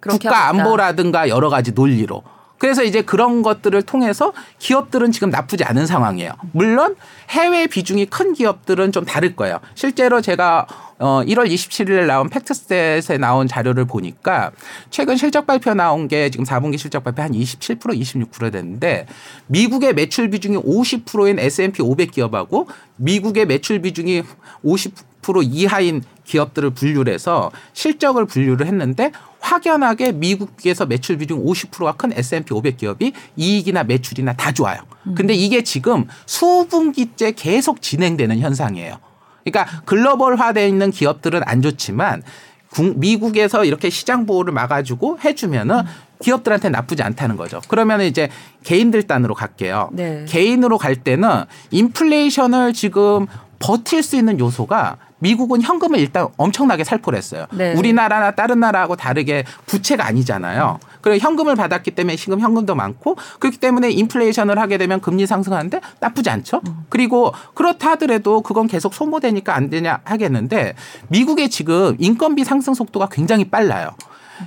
[0.00, 0.48] 국가 하겠다.
[0.48, 2.22] 안보라든가 여러 가지 논리로.
[2.60, 6.32] 그래서 이제 그런 것들을 통해서 기업들은 지금 나쁘지 않은 상황이에요.
[6.52, 6.94] 물론
[7.30, 9.60] 해외 비중이 큰 기업들은 좀 다를 거예요.
[9.74, 10.66] 실제로 제가
[10.98, 14.50] 어 1월 27일에 나온 팩트스탯에 나온 자료를 보니까
[14.90, 19.06] 최근 실적 발표 나온 게 지금 4분기 실적 발표 한 27% 26% 됐는데
[19.46, 24.22] 미국의 매출 비중이 50%인 S&P 500 기업하고 미국의 매출 비중이
[24.62, 32.52] 50% 이하인 기업들을 분류를 해서 실적을 분류를 했는데 확연하게 미국에서 매출 비중 50%가 큰 S&P
[32.54, 34.80] 500 기업이 이익이나 매출이나 다 좋아요.
[35.16, 38.96] 근데 이게 지금 수분기째 계속 진행되는 현상이에요.
[39.44, 42.22] 그러니까 글로벌화되어 있는 기업들은 안 좋지만
[42.70, 45.82] 국- 미국에서 이렇게 시장 보호를 막아주고 해주면은
[46.22, 47.60] 기업들한테 나쁘지 않다는 거죠.
[47.68, 48.28] 그러면 이제
[48.62, 49.88] 개인들 단으로 갈게요.
[49.92, 50.26] 네.
[50.28, 53.26] 개인으로 갈 때는 인플레이션을 지금
[53.58, 57.46] 버틸 수 있는 요소가 미국은 현금을 일단 엄청나게 살포했어요.
[57.52, 57.74] 네.
[57.74, 60.80] 우리나라나 다른 나라하고 다르게 부채가 아니잖아요.
[61.00, 66.30] 그리고 현금을 받았기 때문에 지금 현금도 많고 그렇기 때문에 인플레이션을 하게 되면 금리 상승하는데 나쁘지
[66.30, 66.60] 않죠.
[66.88, 70.74] 그리고 그렇다 하더라도 그건 계속 소모되니까 안 되냐 하겠는데
[71.08, 73.90] 미국의 지금 인건비 상승 속도가 굉장히 빨라요.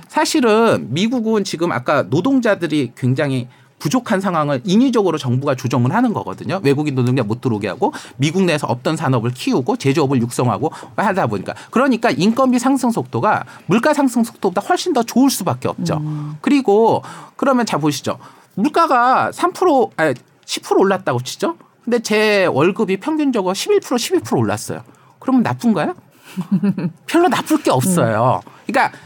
[0.08, 3.48] 사실은 미국은 지금 아까 노동자들이 굉장히
[3.84, 6.58] 부족한 상황을 인위적으로 정부가 조정을 하는 거거든요.
[6.64, 12.10] 외국인 노동자 못 들어오게 하고 미국 내에서 없던 산업을 키우고 제조업을 육성하고 하다 보니까 그러니까
[12.10, 16.00] 인건비 상승 속도가 물가 상승 속도보다 훨씬 더 좋을 수밖에 없죠.
[16.40, 17.02] 그리고
[17.36, 18.18] 그러면 자 보시죠.
[18.54, 20.14] 물가가 3% 아니
[20.46, 21.56] 10% 올랐다고 치죠.
[21.84, 23.82] 근데 제 월급이 평균적으로 11%
[24.22, 24.80] 12% 올랐어요.
[25.18, 25.94] 그러면 나쁜가요?
[27.06, 28.40] 별로 나쁠 게 없어요.
[28.66, 28.96] 그러니까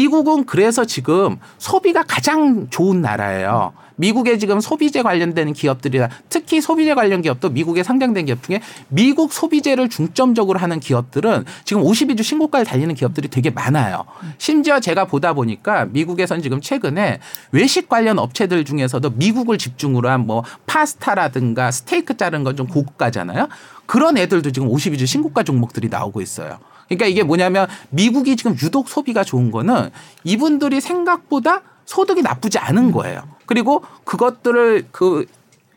[0.00, 3.72] 미국은 그래서 지금 소비가 가장 좋은 나라예요.
[3.98, 9.88] 미국의 지금 소비재 관련된 기업들이나 특히 소비재 관련 기업도 미국에 상장된 기업 중에 미국 소비재를
[9.88, 14.04] 중점적으로 하는 기업들은 지금 52주 신고가를 달리는 기업들이 되게 많아요.
[14.36, 17.20] 심지어 제가 보다 보니까 미국에선 지금 최근에
[17.52, 23.48] 외식 관련 업체들 중에서도 미국을 집중으로 한 뭐 파스타라든가 스테이크 자른 건 좀 고가잖아요.
[23.86, 26.58] 그런 애들도 지금 52주 신고가 종목들이 나오고 있어요.
[26.88, 29.90] 그러니까 이게 뭐냐면 미국이 지금 유독 소비가 좋은 거는
[30.24, 33.22] 이분들이 생각보다 소득이 나쁘지 않은 거예요.
[33.46, 35.26] 그리고 그것들을 그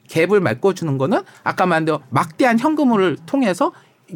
[0.07, 3.71] 갭을 메꿔주는 거는 아까 말한 대로 막대한 현금을 통해서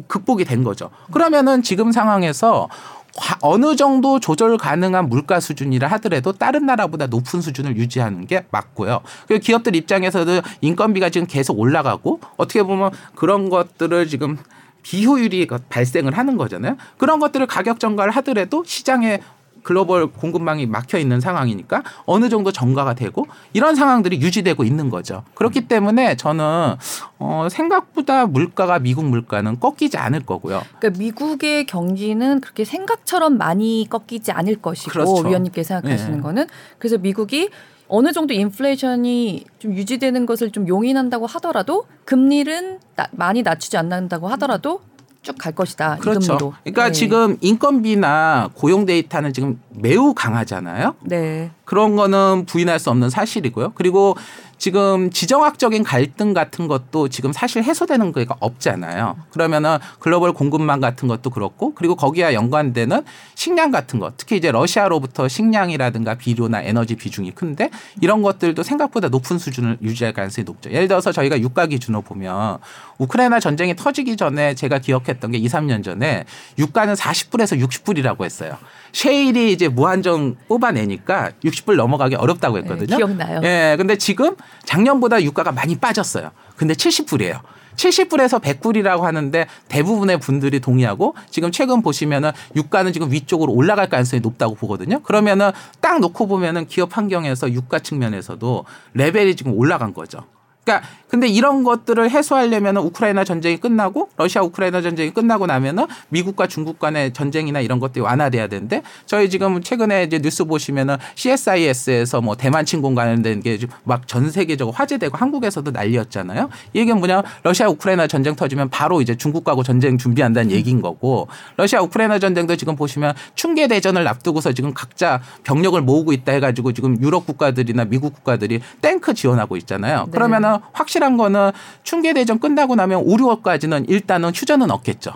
[0.08, 0.90] 극복이 된 거죠.
[1.12, 2.68] 그러면은 지금 상황에서
[3.16, 9.02] 과- 어느 정도 조절 가능한 물가 수준이라 하더라도 다른 나라보다 높은 수준을 유지하는 게 맞고요.
[9.28, 14.36] 그리고 기업들 입장에서도 인건비가 지금 계속 올라가고 어떻게 보면 그런 것들을 지금
[14.84, 16.76] 비효율이 발생을 하는 거잖아요.
[16.98, 19.20] 그런 것들을 가격 전가를 하더라도 시장에
[19.64, 25.24] 글로벌 공급망이 막혀 있는 상황이니까 어느 정도 정가가 되고 이런 상황들이 유지되고 있는 거죠.
[25.34, 26.76] 그렇기 때문에 저는
[27.18, 30.62] 어 생각보다 물가가 미국 물가는 꺾이지 않을 거고요.
[30.78, 35.28] 그러니까 미국의 경기는 그렇게 생각처럼 많이 꺾이지 않을 것이고 그렇죠.
[35.28, 36.20] 위원님께서 생각하시는 네.
[36.22, 36.46] 거는
[36.78, 37.48] 그래서 미국이
[37.88, 44.80] 어느 정도 인플레이션이 좀 유지되는 것을 좀 용인한다고 하더라도 금리는 나- 많이 낮추지 않는다고 하더라도
[45.22, 45.96] 쭉 갈 것이다.
[45.96, 46.52] 이 그렇죠.
[46.64, 46.92] 그러니까 네.
[46.92, 50.96] 지금 인건비나 고용 데이터는 지금 매우 강하잖아요.
[51.00, 51.50] 네.
[51.64, 53.72] 그런 거는 부인할 수 없는 사실이고요.
[53.74, 54.16] 그리고
[54.64, 59.16] 지금 지정학적인 갈등 같은 것도 지금 사실 해소되는 게 없잖아요.
[59.30, 65.28] 그러면은 글로벌 공급망 같은 것도 그렇고 그리고 거기와 연관되는 식량 같은 것 특히 이제 러시아로부터
[65.28, 67.68] 식량이라든가 비료나 에너지 비중이 큰데
[68.00, 70.70] 이런 것들도 생각보다 높은 수준을 유지할 가능성이 높죠.
[70.70, 72.58] 예를 들어서 저희가 유가 기준으로 보면
[72.98, 76.24] 우크라이나 전쟁이 터지기 전에 제가 기억했던 게 2, 3년 전에
[76.58, 78.56] 유가는 40불에서 60불이라고 했어요.
[78.92, 82.86] 셰일이 이제 무한정 뽑아내니까 60불 넘어가기 어렵다고 했거든요.
[82.86, 83.40] 네, 기억나요.
[83.44, 86.30] 예, 근데 지금 작년보다 유가가 많이 빠졌어요.
[86.56, 87.40] 근데 70불이에요.
[87.76, 94.54] 70불에서 100불이라고 하는데 대부분의 분들이 동의하고 지금 최근 보시면은 유가는 지금 위쪽으로 올라갈 가능성이 높다고
[94.54, 95.00] 보거든요.
[95.02, 98.64] 그러면은 딱 놓고 보면은 기업 환경에서 유가 측면에서도
[98.94, 100.24] 레벨이 지금 올라간 거죠.
[100.64, 106.78] 그러니까 근데 이런 것들을 해소하려면 우크라이나 전쟁이 끝나고 러시아 우크라이나 전쟁이 끝나고 나면은 미국과 중국
[106.80, 112.64] 간의 전쟁이나 이런 것들이 완화돼야 되는데 저희 지금 최근에 이제 뉴스 보시면은 CSIS에서 뭐 대만
[112.64, 116.48] 침공 관련된 게 막 전 세계적으로 화제되고 한국에서도 난리였잖아요.
[116.72, 121.80] 이 얘기는 뭐냐 러시아 우크라이나 전쟁 터지면 바로 이제 중국하고 전쟁 준비한다는 얘기인 거고 러시아
[121.80, 127.26] 우크라이나 전쟁도 지금 보시면 충계 대전을 앞두고서 지금 각자 병력을 모으고 있다 해가지고 지금 유럽
[127.26, 130.04] 국가들이나 미국 국가들이 탱크 지원하고 있잖아요.
[130.06, 130.10] 네.
[130.10, 135.12] 그러면은 확실한 거는 충계 대전 끝나고 나면 5, 6월까지는 일단은 휴전은 없겠죠.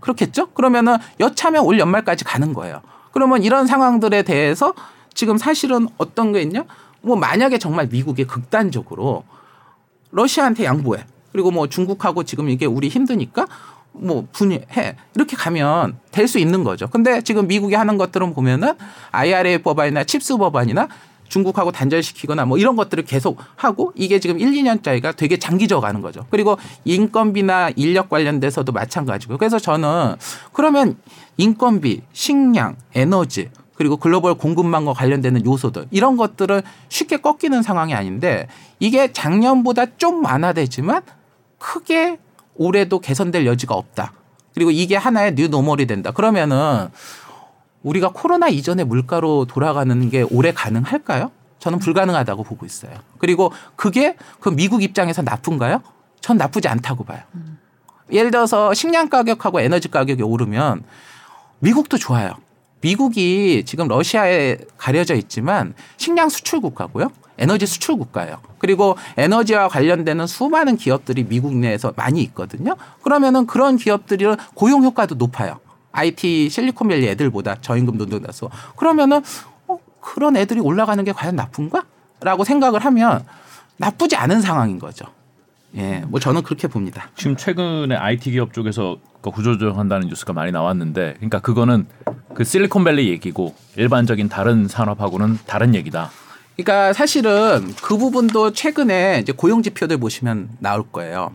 [0.00, 0.48] 그렇겠죠?
[0.50, 2.80] 그러면은 여차면 올 연말까지 가는 거예요.
[3.12, 4.74] 그러면 이런 상황들에 대해서
[5.14, 6.64] 지금 사실은 어떤 게 있냐?
[7.00, 9.24] 뭐 만약에 정말 미국이 극단적으로
[10.10, 11.04] 러시아한테 양보해.
[11.32, 13.46] 그리고 뭐 중국하고 지금 이게 우리 힘드니까
[13.92, 16.88] 뭐 분해 이렇게 가면 될 수 있는 거죠.
[16.88, 18.74] 근데 지금 미국이 하는 것들은 보면은
[19.12, 20.88] IRA 법안이나 칩스 법안이나
[21.28, 26.26] 중국하고 단절시키거나 뭐 이런 것들을 계속 하고 이게 지금 1, 2년짜리가 되게 장기적 가는 거죠.
[26.30, 29.38] 그리고 인건비나 인력 관련돼서도 마찬가지고요.
[29.38, 30.16] 그래서 저는
[30.52, 30.96] 그러면
[31.36, 38.48] 인건비, 식량, 에너지 그리고 글로벌 공급망과 관련되는 요소들 이런 것들은 쉽게 꺾이는 상황이 아닌데
[38.80, 41.02] 이게 작년보다 좀 완화되지만
[41.58, 42.18] 크게
[42.56, 44.12] 올해도 개선될 여지가 없다.
[44.54, 46.10] 그리고 이게 하나의 new normal이 된다.
[46.10, 46.88] 그러면은
[47.82, 51.30] 우리가 코로나 이전의 물가로 돌아가는 게 올해 가능할까요?
[51.58, 52.92] 저는 불가능하다고 보고 있어요.
[53.18, 55.82] 그리고 그게 그 미국 입장에서 나쁜가요?
[56.20, 57.20] 전 나쁘지 않다고 봐요.
[58.12, 60.82] 예를 들어서 식량 가격하고 에너지 가격이 오르면
[61.60, 62.34] 미국도 좋아요.
[62.80, 67.10] 미국이 지금 러시아에 가려져 있지만 식량 수출 국가고요.
[67.38, 68.38] 에너지 수출 국가예요.
[68.58, 72.76] 그리고 에너지와 관련되는 수많은 기업들이 미국 내에서 많이 있거든요.
[73.02, 75.60] 그러면은 그런 기업들이 고용 효과도 높아요.
[75.92, 79.22] IT 실리콘밸리 애들보다 저임금 노동 나서 그러면은
[79.66, 81.84] 어, 그런 애들이 올라가는 게 과연 나쁜가?
[82.20, 83.24] 라고 생각을 하면
[83.76, 85.06] 나쁘지 않은 상황인 거죠.
[85.76, 87.10] 예, 뭐 저는 그렇게 봅니다.
[87.14, 91.86] 지금 최근에 IT 기업 쪽에서 그 구조조정한다는 뉴스가 많이 나왔는데, 그러니까 그거는
[92.34, 96.10] 그 실리콘밸리 얘기고 일반적인 다른 산업하고는 다른 얘기다.
[96.56, 101.32] 그러니까 사실은 그 부분도 최근에 이제 고용 지표들 보시면 나올 거예요.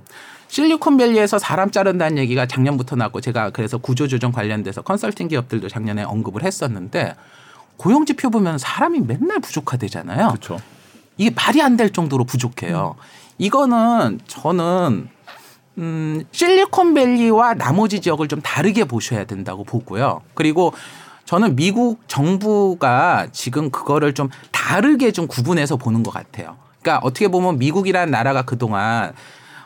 [0.54, 7.16] 실리콘밸리에서 사람 자른다는 얘기가 작년부터 나왔고 제가 그래서 구조조정 관련돼서 컨설팅 기업들도 작년에 언급을 했었는데
[7.78, 10.28] 고용 지표 보면 사람이 맨날 부족하대잖아요.
[10.28, 10.60] 그렇죠.
[11.18, 12.96] 이게 말이 안 될 정도로 부족해요.
[13.40, 15.10] 이거는 저는
[15.80, 20.22] 음, 실리콘밸리와 나머지 지역을 좀 다르게 보셔야 된다고 보고요.
[20.36, 20.72] 그리고
[21.26, 26.58] 저는 미국 정부가 지금 그거를 좀 다르게 좀 구분해서 보는 것 같아요.
[26.80, 29.14] 그러니까 어떻게 보면 미국이라는 나라가 그동안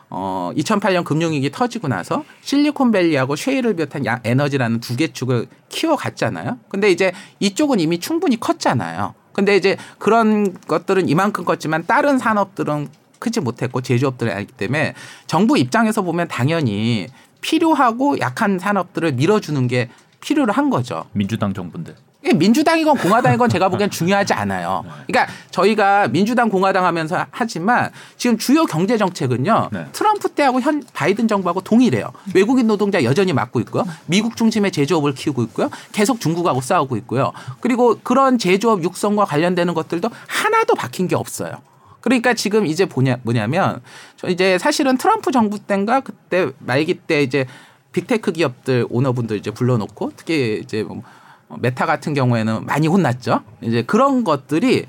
[0.09, 6.57] 어 2008년 금융위기 터지고 나서 실리콘밸리하고 쉐일을 비롯한 야- 에너지라는 두 개 축을 키워갔잖아요.
[6.69, 9.13] 근데 이제 이쪽은 이미 충분히 컸잖아요.
[9.33, 12.87] 근데 이제 그런 것들은 이만큼 컸지만 다른 산업들은
[13.19, 14.93] 크지 못했고 제조업들이 아니기 때문에
[15.27, 17.07] 정부 입장에서 보면 당연히
[17.41, 19.89] 필요하고 약한 산업들을 밀어주는 게
[20.21, 21.05] 필요로 한 거죠.
[21.13, 21.95] 민주당 정부인데.
[22.33, 24.83] 민주당이건 공화당이건 제가 보기엔 중요하지 않아요.
[25.07, 29.69] 그러니까 저희가 민주당 공화당 하면서 하지만 지금 주요 경제 정책은요.
[29.71, 29.85] 네.
[29.91, 32.11] 트럼프 때하고 현 바이든 정부하고 동일해요.
[32.33, 33.85] 외국인 노동자 여전히 맡고 있고요.
[34.05, 35.69] 미국 중심의 제조업을 키우고 있고요.
[35.91, 37.31] 계속 중국하고 싸우고 있고요.
[37.59, 41.61] 그리고 그런 제조업 육성과 관련되는 것들도 하나도 바뀐 게 없어요.
[42.01, 43.81] 그러니까 지금 이제 뭐냐, 뭐냐면
[44.15, 47.45] 저 이제 사실은 트럼프 정부 때인가 그때 말기 때 이제
[47.91, 51.01] big tech 기업들 오너분들 이제 불러놓고 특히 이제 뭐
[51.59, 53.41] 메타 같은 경우에는 많이 혼났죠.
[53.61, 54.85] 이제 그런 것들이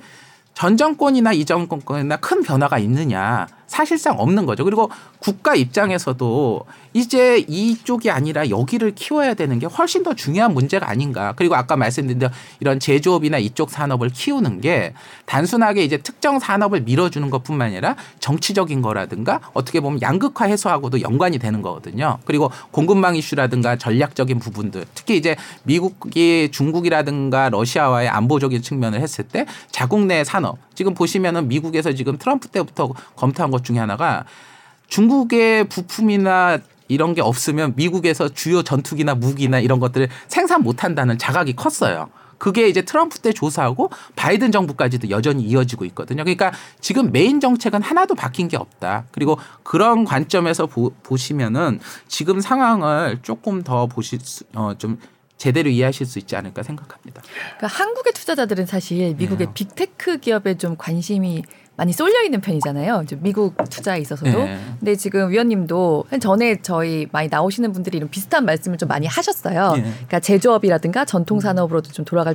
[0.55, 4.65] 전 정권이나 이 정권이나 큰 변화가 있느냐 사실상 없는 거죠.
[4.65, 11.33] 그리고 국가 입장에서도 이제 이쪽이 아니라 여기를 키워야 되는 게 훨씬 더 중요한 문제가 아닌가.
[11.37, 14.95] 그리고 아까 말씀드린 대로 이런 제조업이나 이쪽 산업을 키우는 게
[15.27, 21.39] 단순하게 이제 특정 산업을 밀어주는 것 뿐만 아니라 정치적인 거라든가 어떻게 보면 양극화 해소하고도 연관이
[21.39, 22.19] 되는 거거든요.
[22.25, 30.07] 그리고 공급망 이슈라든가 전략적인 부분들 특히 이제 미국이 중국이라든가 러시아와의 안보적인 측면을 했을 때 자국
[30.07, 34.25] 내 산업 지금 보시면은 미국에서 지금 트럼프 때부터 검토한 것 중에 하나가
[34.89, 41.55] 중국의 부품이나 이런 게 없으면 미국에서 주요 전투기나 무기나 이런 것들을 생산 못 한다는 자각이
[41.55, 42.11] 컸어요.
[42.39, 46.23] 그게 이제 트럼프 때 조사하고 바이든 정부까지도 여전히 이어지고 있거든요.
[46.23, 49.07] 그러니까 지금 메인 정책은 하나도 바뀐 게 없다.
[49.11, 54.99] 그리고 그런 관점에서 보, 보시면은 지금 상황을 조금 더 보실 수, 어, 좀
[55.37, 57.23] 제대로 이해하실 수 있지 않을까 생각합니다.
[57.57, 59.53] 그러니까 한국의 투자자들은 사실 미국의 네.
[59.55, 61.43] big tech 기업에 좀 관심이
[61.79, 63.05] 많이 쏠려 있는 편이잖아요.
[63.21, 64.37] 미국 투자에 있어서도.
[64.37, 64.59] 네.
[64.81, 69.75] 근데 지금 위원님도 전에 저희 많이 나오시는 분들이 이런 비슷한 말씀을 좀 많이 하셨어요.
[69.77, 69.83] 예.
[69.83, 72.35] 그러니까 제조업이라든가 전통 산업으로도 좀 돌아갈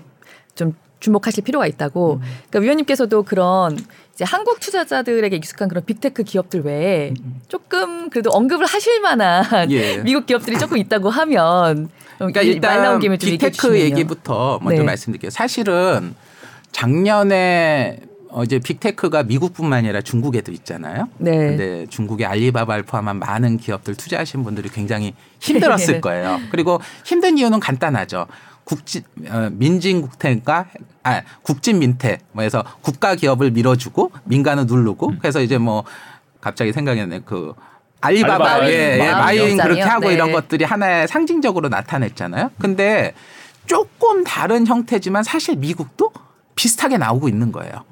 [0.56, 2.14] 좀 주목하실 필요가 있다고.
[2.14, 2.20] 음.
[2.50, 3.78] 그러니까 위원님께서도 그런
[4.14, 7.14] 이제 한국 투자자들에게 익숙한 그런 big tech 기업들 외에
[7.50, 9.72] 조금 그래도 언급을 하실 만한 음.
[9.72, 9.98] 예.
[10.08, 13.78] 미국 기업들이 조금 있다고 하면 그러니까 이- 일단 말 나온 김에 좀 big tech.
[13.78, 14.86] 얘기부터 먼저 네.
[14.86, 15.32] 말씀드릴게요.
[15.32, 16.16] 사실은
[16.72, 18.00] 작년에
[18.34, 21.08] 어 이제 big tech가 미국뿐만 아니라 중국에도 있잖아요.
[21.20, 21.32] 네.
[21.32, 26.40] 근데 중국의 알리바바를 포함한 많은 기업들 투자하신 분들이 굉장히 힘들었을 거예요.
[26.50, 28.26] 그리고 힘든 이유는 간단하죠.
[28.64, 30.66] 국진 어, 민진 국태가
[31.04, 35.18] 아 국진 민태 뭐 해서 국가 기업을 밀어주고 민간은 누르고 음.
[35.22, 35.84] 그래서 이제 뭐
[36.42, 37.54] 갑자기 생각이 나네 그
[38.02, 39.58] 알리바바 알리바바, 예, 예, 마인?
[39.58, 40.16] 그렇게 하고 네.
[40.16, 42.50] 이런 것들이 하나의 상징적으로 나타냈잖아요.
[42.58, 43.14] 근데
[43.68, 46.12] 조금 다른 형태지만 사실 미국도
[46.56, 47.84] 비슷하게 나오고 있는 거예요.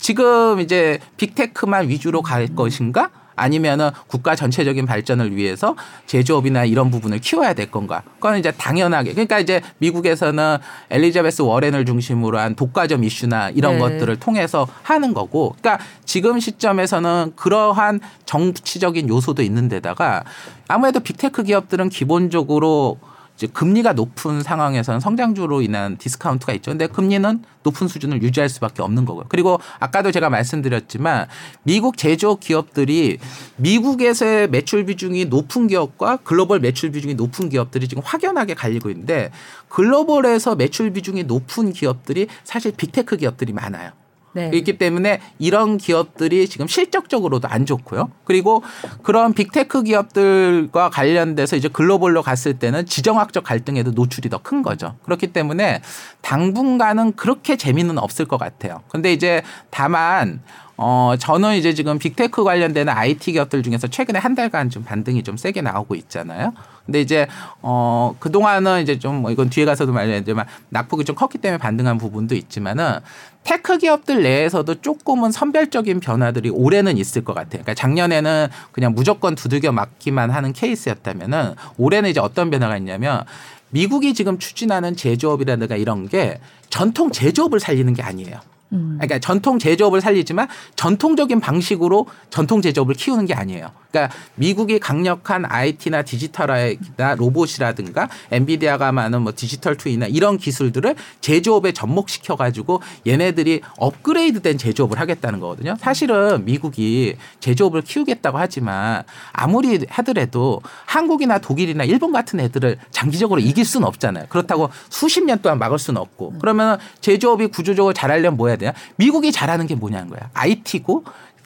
[0.00, 3.10] 지금 이제 빅테크만 위주로 갈 것인가?
[3.36, 5.74] 아니면은 국가 전체적인 발전을 위해서
[6.06, 8.02] 제조업이나 이런 부분을 키워야 될 건가?
[8.16, 10.58] 그건 이제 당연하게 그러니까 이제 미국에서는
[10.90, 13.78] 엘리자베스 워렌을 중심으로 한 독과점 이슈나 이런 네.
[13.78, 20.24] 것들을 통해서 하는 거고, 그러니까 지금 시점에서는 그러한 정치적인 요소도 있는 데다가
[20.68, 22.98] 아무래도 big tech 기업들은 기본적으로
[23.40, 26.72] 이제 금리가 높은 상황에서는 성장주로 인한 디스카운트가 있죠.
[26.72, 29.24] 근데 금리는 높은 수준을 유지할 수밖에 없는 거고요.
[29.30, 31.26] 그리고 아까도 제가 말씀드렸지만
[31.62, 33.16] 미국 제조업 기업들이
[33.56, 39.30] 미국에서의 매출 비중이 높은 기업과 글로벌 매출 비중이 높은 기업들이 지금 확연하게 갈리고 있는데
[39.70, 43.92] 글로벌에서 매출 비중이 높은 기업들이 사실 big tech 기업들이 많아요.
[44.32, 44.50] 네.
[44.54, 48.10] 있기 때문에 이런 기업들이 지금 실적적으로도 안 좋고요.
[48.24, 48.62] 그리고
[49.02, 54.94] 그런 big tech 기업들과 관련돼서 이제 글로벌로 갔을 때는 지정학적 갈등에도 노출이 더 큰 거죠.
[55.04, 55.82] 그렇기 때문에
[56.22, 58.82] 당분간은 그렇게 재미는 없을 것 같아요.
[58.88, 60.40] 근데 이제 다만
[60.76, 65.22] 어 저는 이제 지금 big tech 관련되는 IT 기업들 중에서 최근에 한 달간 좀 반등이
[65.24, 66.54] 좀 세게 나오고 있잖아요.
[66.86, 67.26] 근데 이제
[67.60, 72.34] 어 그동안은 이제 좀 뭐 이건 뒤에 가서도 말했지만 낙폭이 좀 컸기 때문에 반등한 부분도
[72.34, 73.00] 있지만은
[73.44, 77.62] tech 기업들 내에서도 조금은 선별적인 변화들이 올해는 있을 것 같아요.
[77.62, 83.24] 그러니까 작년에는 그냥 무조건 두들겨 맞기만 하는 케이스였다면은 올해는 이제 어떤 변화가 있냐면
[83.70, 88.40] 미국이 지금 추진하는 제조업이라든가 이런 게 전통 제조업을 살리는 게 아니에요.
[88.72, 88.98] 음.
[88.98, 93.70] 그러니까 전통 제조업을 살리지만 전통적인 방식으로 전통 제조업을 키우는 게 아니에요.
[93.90, 102.36] 그러니까 미국이 강력한 IT나 디지털화나 로봇이라든가 엔비디아가 많은 뭐 디지털 트윈이나 이런 기술들을 제조업에 접목시켜
[102.36, 105.76] 가지고 얘네들이 업그레이드된 제조업을 하겠다는 거거든요.
[105.80, 109.02] 사실은 미국이 제조업을 키우겠다고 하지만
[109.32, 114.26] 아무리 하더라도 한국이나 독일이나 일본 같은 애들을 장기적으로 이길 수는 없잖아요.
[114.28, 118.72] 그렇다고 수십 년 동안 막을 수는 없고 그러면 제조업이 구조적으로 잘하려면 뭐 해야 돼요?
[118.96, 120.30] 미국이 잘하는 게 뭐냐는 거야.
[120.34, 121.04] IT고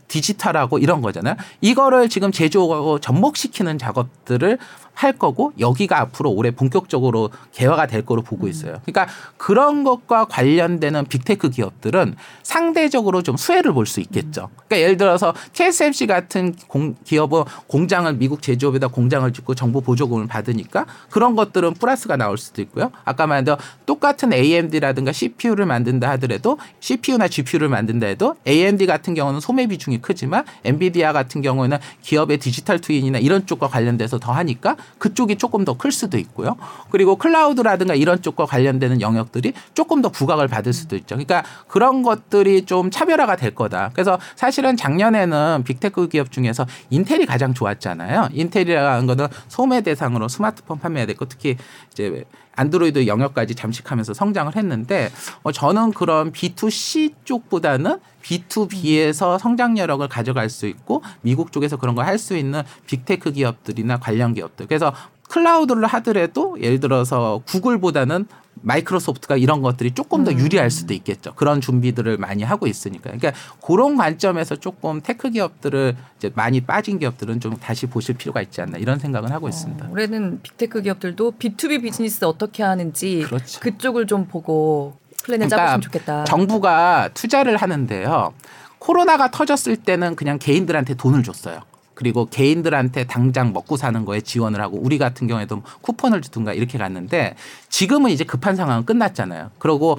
[0.08, 1.36] 디지털하고 이런 거잖아요.
[1.60, 4.58] 이거를 지금 제조하고 접목시키는 작업들을
[4.94, 8.80] 할 거고 여기가 앞으로 올해 본격적으로 개화가 될 거로 보고 있어요.
[8.84, 14.48] 그러니까 그런 것과 관련되는 big tech 기업들은 상대적으로 좀 수혜를 볼 수 있겠죠.
[14.54, 20.86] 그러니까 예를 들어서 TSMC 같은 공, 기업은 공장을 미국 제조업에다 공장을 짓고 정부 보조금을 받으니까
[21.10, 22.90] 그런 것들은 플러스가 나올 수도 있고요.
[23.04, 23.44] 아까 말한
[23.84, 30.44] 똑같은 AMD라든가 CPU를 만든다 하더라도 CPU나 GPU를 만든다 해도 AMD 같은 경우는 소매 비중이 크지만
[30.64, 35.92] 엔비디아 같은 경우는 기업의 digital twin이나 이런 쪽과 관련돼서 더 하니까 그쪽이 조금 더 클
[35.92, 36.56] 수도 있고요.
[36.90, 41.16] 그리고 cloud라든가 이런 쪽과 관련되는 영역들이 조금 더 부각을 받을 수도 있죠.
[41.16, 43.90] 그러니까 그런 것들이 좀 차별화가 될 거다.
[43.92, 48.28] 그래서 사실은 작년에는 big tech 기업 중에서 인텔이 가장 좋았잖아요.
[48.32, 51.56] 인텔이라는 거는 소매 대상으로 스마트폰 판매가 됐고 특히
[51.92, 52.24] 이제
[52.56, 55.10] 안드로이드 영역까지 잠식하면서 성장을 했는데
[55.42, 62.04] 어, 저는 그런 B2C 쪽보다는 B2B에서 성장 여력을 가져갈 수 있고 미국 쪽에서 그런 걸
[62.04, 64.66] 할 수 있는 big tech 기업들이나 관련 기업들.
[64.66, 64.92] 그래서
[65.30, 68.26] cloud를 하더라도 예를 들어서 구글보다는
[68.62, 71.34] 마이크로소프트가 이런 것들이 조금 더 유리할 수도 있겠죠.
[71.34, 73.10] 그런 준비들을 많이 하고 있으니까.
[73.10, 78.60] 그러니까 그런 관점에서 조금 tech 기업들을 이제 많이 빠진 기업들은 좀 다시 보실 필요가 있지
[78.60, 79.86] 않나 이런 생각은 하고 있습니다.
[79.86, 83.60] 어, 올해는 big tech 기업들도 B2B 비즈니스 어떻게 하는지 그렇죠.
[83.60, 86.24] 그쪽을 좀 보고 플랜을 그러니까 짜봤으면 좋겠다.
[86.24, 88.32] 정부가 투자를 하는데요.
[88.78, 91.60] 코로나가 터졌을 때는 그냥 개인들한테 돈을 줬어요.
[91.94, 97.36] 그리고 개인들한테 당장 먹고 사는 거에 지원을 하고 우리 같은 경우에도 쿠폰을 주든가 이렇게 갔는데
[97.68, 99.50] 지금은 이제 급한 상황은 끝났잖아요.
[99.58, 99.98] 그리고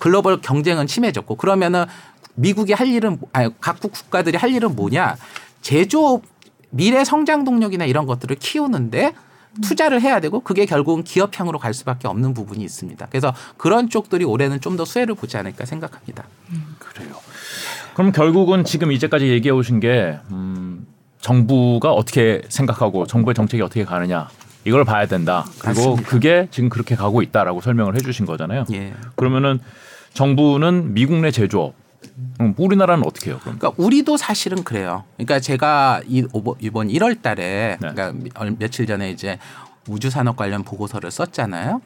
[0.00, 1.84] 글로벌 경쟁은 심해졌고 그러면은
[2.34, 5.16] 미국이 할 일은 아니 각국 국가들이 할 일은 뭐냐?
[5.62, 6.22] 제조업
[6.70, 9.14] 미래 성장 동력이나 이런 것들을 키우는데
[9.62, 13.06] 투자를 해야 되고 그게 결국은 기업향으로 갈 수밖에 없는 부분이 있습니다.
[13.08, 16.24] 그래서 그런 쪽들이 올해는 좀 더 수혜를 보지 않을까 생각합니다.
[16.78, 17.14] 그래요.
[17.94, 20.86] 그럼 결국은 지금 이제까지 얘기해 오신 게 음,
[21.26, 24.28] 정부가 어떻게 생각하고 정부의 정책이 어떻게 가느냐
[24.64, 25.44] 이걸 봐야 된다.
[25.58, 26.08] 그리고 맞습니다.
[26.08, 28.64] 그게 지금 그렇게 가고 있다라고 설명을 해주신 거잖아요.
[28.72, 28.94] 예.
[29.16, 29.58] 그러면은
[30.14, 31.74] 정부는 미국 내 제조업,
[32.40, 33.40] 음, 우리나라는 어떻게 해요?
[33.42, 33.58] 그럼?
[33.58, 35.02] 그러니까 우리도 사실은 그래요.
[35.16, 36.26] 그러니까 제가 이-
[36.60, 37.88] 이번 1월 달에 네.
[37.92, 38.12] 그러니까
[38.58, 39.38] 며칠 전에 이제
[39.88, 41.82] 우주산업 관련 보고서를 썼잖아요.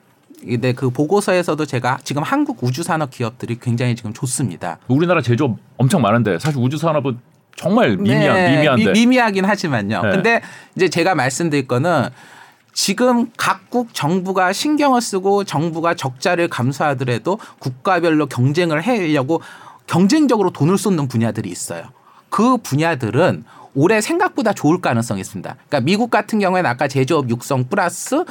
[0.46, 4.78] 근데 그 보고서에서도 제가 지금 한국 우주산업 기업들이 굉장히 지금 좋습니다.
[4.88, 7.18] 우리나라 제조업 엄청 많은데 사실 우주 산업은
[7.60, 10.00] 정말 미미한 네, 미미한데 미, 미하긴 하지만요.
[10.02, 10.10] 네.
[10.10, 10.40] 근데
[10.76, 12.08] 이제 제가 말씀드릴 거는
[12.72, 19.42] 지금 각국 정부가 신경을 쓰고 정부가 적자를 감수하더라도 국가별로 경쟁을 하려고
[19.86, 21.84] 경쟁적으로 돈을 쏟는 분야들이 있어요.
[22.30, 23.44] 그 분야들은
[23.74, 25.54] 올해 생각보다 좋을 가능성이 있습니다.
[25.54, 28.24] 그러니까 미국 같은 경우에는 아까 제조업 육성 플러스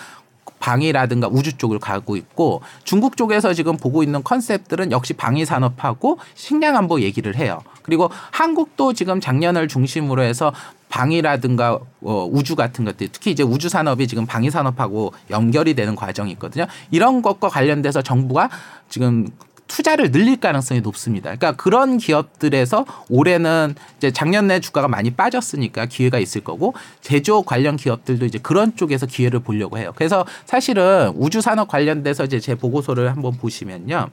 [0.60, 6.76] 방위라든가 우주 쪽을 가고 있고 중국 쪽에서 지금 보고 있는 컨셉들은 역시 방위 산업하고 식량
[6.76, 7.62] 안보 얘기를 해요.
[7.82, 10.54] 그리고 한국도 지금 작년을 중심으로 해서
[10.90, 16.32] 방위라든가 어, 우주 같은 것들 특히 이제 우주 산업이 지금 방위 산업하고 연결이 되는 과정이
[16.34, 16.66] 있거든요.
[16.92, 18.50] 이런 것과 관련돼서 정부가
[18.90, 19.28] 지금
[19.70, 21.34] 투자를 늘릴 가능성이 높습니다.
[21.36, 28.26] 그러니까 그런 기업들에서 올해는 이제 작년에 주가가 많이 빠졌으니까 기회가 있을 거고 제조업 관련 기업들도
[28.26, 29.94] 이제 그런 쪽에서 기회를 보려고 해요.
[29.96, 34.10] 그래서 사실은 우주 산업 관련돼서 이제 제 보고서를 한번 보시면요.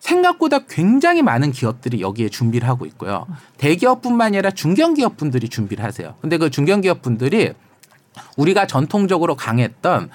[0.00, 3.26] 생각보다 굉장히 많은 기업들이 여기에 준비를 하고 있고요.
[3.58, 6.14] 대기업뿐만 아니라 중견기업 분들이 준비를 하세요.
[6.22, 7.52] 근데 그 중견기업 분들이
[8.36, 10.10] 우리가 전통적으로 강했던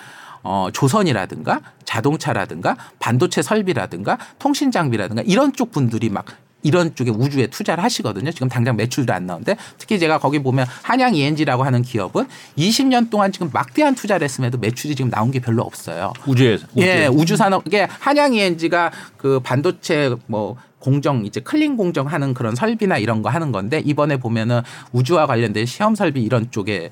[0.45, 6.25] 어, 조선이라든가 자동차라든가 반도체 설비라든가 통신 장비라든가 이런 쪽 분들이 막
[6.61, 8.31] 이런 쪽에 우주에 투자를 하시거든요.
[8.31, 12.27] 지금 당장 매출도 안 나오는데 특히 제가 거기 보면 한양 ENG라고 하는 기업은
[12.57, 16.13] 20년 동안 지금 막대한 투자를 했음에도 매출이 지금 나온 게 별로 없어요.
[16.25, 22.35] 우주에서 예, 우주 산업 이게 한양 ENG가 그 반도체 뭐 공정 이제 clean 공정 하는
[22.35, 26.91] 그런 설비나 이런 거 하는 건데 이번에 보면은 우주와 관련된 시험 설비 이런 쪽에 예,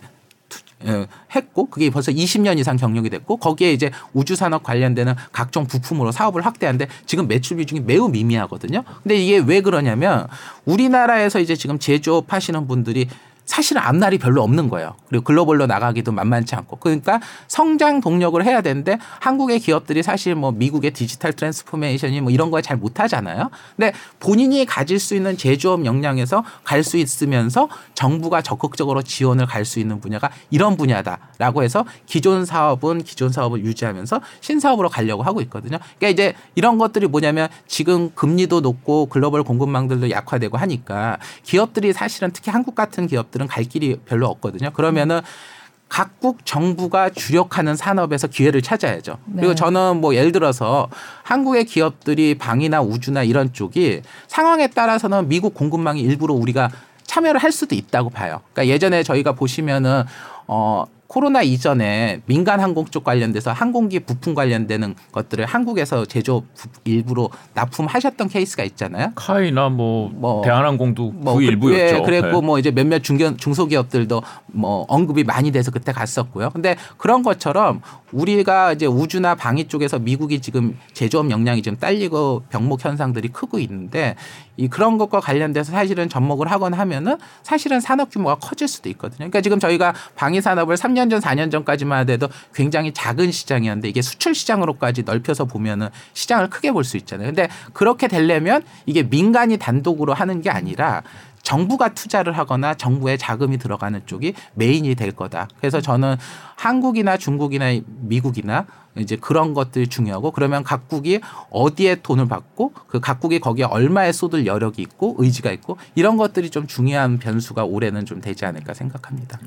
[1.35, 6.45] 했고 그게 벌써 20년 이상 경력이 됐고 거기에 이제 우주 산업 관련되는 각종 부품으로 사업을
[6.45, 8.83] 확대하는데 지금 매출 비중이 매우 미미하거든요.
[9.01, 10.27] 근데 이게 왜 그러냐면
[10.65, 13.07] 우리나라에서 이제 지금 제조업 하시는 분들이
[13.45, 14.95] 사실은 앞날이 별로 없는 거예요.
[15.07, 16.77] 그리고 글로벌로 나가기도 만만치 않고.
[16.77, 22.61] 그러니까 성장 동력을 해야 되는데 한국의 기업들이 사실 뭐 미국의 digital transformation이 뭐 이런 거에
[22.61, 23.49] 잘 못하잖아요.
[23.75, 29.79] 근데 본인이 가질 수 있는 제조업 역량에서 갈 수 있으면서 정부가 적극적으로 지원을 갈 수
[29.79, 35.77] 있는 분야가 이런 분야다라고 해서 기존 사업은 기존 사업을 유지하면서 신사업으로 가려고 하고 있거든요.
[35.97, 42.51] 그러니까 이제 이런 것들이 뭐냐면 지금 금리도 높고 글로벌 공급망들도 약화되고 하니까 기업들이 사실은 특히
[42.51, 44.71] 한국 같은 기업 기업들은 갈 길이 별로 없거든요.
[44.71, 45.21] 그러면은
[45.89, 49.17] 각국 정부가 주력하는 산업에서 기회를 찾아야죠.
[49.25, 49.41] 네.
[49.41, 50.87] 그리고 저는 뭐 예를 들어서
[51.23, 56.69] 한국의 기업들이 방이나 우주나 이런 쪽이 상황에 따라서는 미국 공급망이 일부러 우리가
[57.03, 58.41] 참여를 할 수도 있다고 봐요.
[58.53, 60.03] 그러니까 예전에 저희가 보시면은
[60.47, 66.43] 어 코로나 이전에 민간 항공 쪽 관련돼서 항공기 부품 관련되는 것들을 한국에서 제조
[66.85, 69.11] 일부로 납품하셨던 케이스가 있잖아요.
[69.13, 71.97] 카이나 뭐, 뭐 대한항공도 뭐그 일부였죠.
[71.97, 72.47] 예, 그랬고 네.
[72.47, 76.49] 뭐 이제 몇몇 중견 중소기업들도 뭐 언급이 많이 돼서 그때 갔었고요.
[76.49, 82.83] 근데 그런 것처럼 우리가 이제 우주나 방위 쪽에서 미국이 지금 제조업 역량이 좀 딸리고 병목
[82.83, 84.15] 현상들이 크고 있는데
[84.55, 89.17] 이 그런 것과 관련돼서 사실은 접목을 하거나 하면은 사실은 산업 규모가 커질 수도 있거든요.
[89.17, 94.35] 그러니까 지금 저희가 방위 산업을 3년 전, 4년 전까지만 해도 굉장히 작은 시장이었는데 이게 수출
[94.35, 97.27] 시장으로까지 넓혀서 보면은 시장을 크게 볼 수 있잖아요.
[97.27, 101.01] 근데 그렇게 되려면 이게 민간이 단독으로 하는 게 아니라
[101.43, 105.49] 정부가 투자를 하거나 정부의 자금이 들어가는 쪽이 메인이 될 거다.
[105.59, 106.15] 그래서 저는
[106.55, 108.65] 한국이나 중국이나 미국이나
[108.97, 114.81] 이제 그런 것들이 중요하고 그러면 각국이 어디에 돈을 받고 그 각국이 거기에 얼마에 쏟을 여력이
[114.81, 119.39] 있고 의지가 있고 이런 것들이 좀 중요한 변수가 올해는 좀 되지 않을까 생각합니다.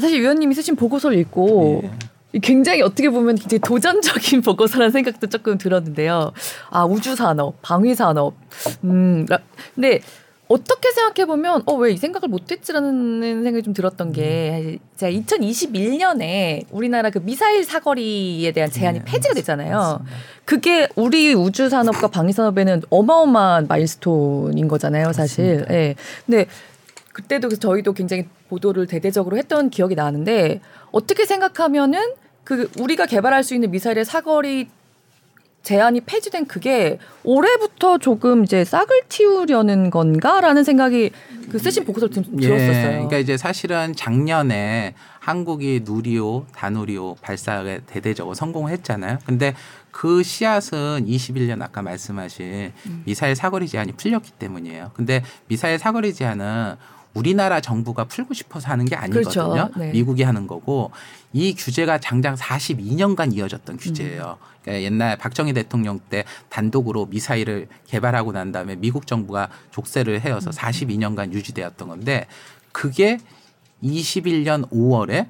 [0.00, 1.82] 사실 위원님이 쓰신 보고서를 읽고
[2.34, 2.38] 예.
[2.40, 6.32] 굉장히 어떻게 보면 굉장히 도전적인 보고서라는 생각도 조금 들었는데요.
[6.70, 8.34] 아 우주 산업, 방위 산업.
[8.84, 9.24] 음,
[9.74, 10.00] 근데
[10.48, 17.10] 어떻게 생각해 보면 어 왜 이 생각을 못했지라는 생각이 좀 들었던 게 제가 2021년에 우리나라
[17.10, 19.76] 그 미사일 사거리에 대한 제한이 네, 폐지가 됐잖아요.
[19.76, 20.16] 맞습니다.
[20.44, 25.64] 그게 우리 우주 산업과 방위 산업에는 어마어마한 마일스톤인 거잖아요, 사실.
[25.70, 25.72] 예.
[25.72, 25.94] 네.
[26.26, 26.46] 근데
[27.14, 30.60] 그때도 저희도 굉장히 보도를 대대적으로 했던 기억이 나는데
[30.90, 32.00] 어떻게 생각하면은
[32.42, 34.68] 그 우리가 개발할 수 있는 미사일의 사거리
[35.62, 41.10] 제한이 폐지된 그게 올해부터 조금 이제 싹을 틔우려는 건가라는 생각이
[41.50, 42.90] 그 쓰신 보고서를 좀 예, 들었었어요.
[42.90, 49.20] 그러니까 이제 사실은 작년에 한국이 누리호, 다누리호 발사에 대대적으로 성공했잖아요.
[49.24, 49.54] 근데
[49.90, 53.02] 그 씨앗은 21년 아까 말씀하신 음.
[53.06, 54.90] 미사일 사거리 제한이 풀렸기 때문이에요.
[54.92, 56.74] 근데 미사일 사거리 제한은
[57.14, 59.52] 우리나라 정부가 풀고 싶어서 하는 게 아니거든요.
[59.52, 59.70] 그렇죠.
[59.76, 59.92] 네.
[59.92, 60.90] 미국이 하는 거고
[61.32, 64.38] 이 규제가 장장 42년간 이어졌던 규제예요.
[64.40, 64.54] 음.
[64.62, 71.28] 그러니까 옛날 박정희 대통령 때 단독으로 미사일을 개발하고 난 다음에 미국 정부가 족쇄를 해어서 42년간
[71.28, 71.32] 음.
[71.32, 72.26] 유지되었던 건데
[72.72, 73.18] 그게
[73.82, 75.28] 21년 5월에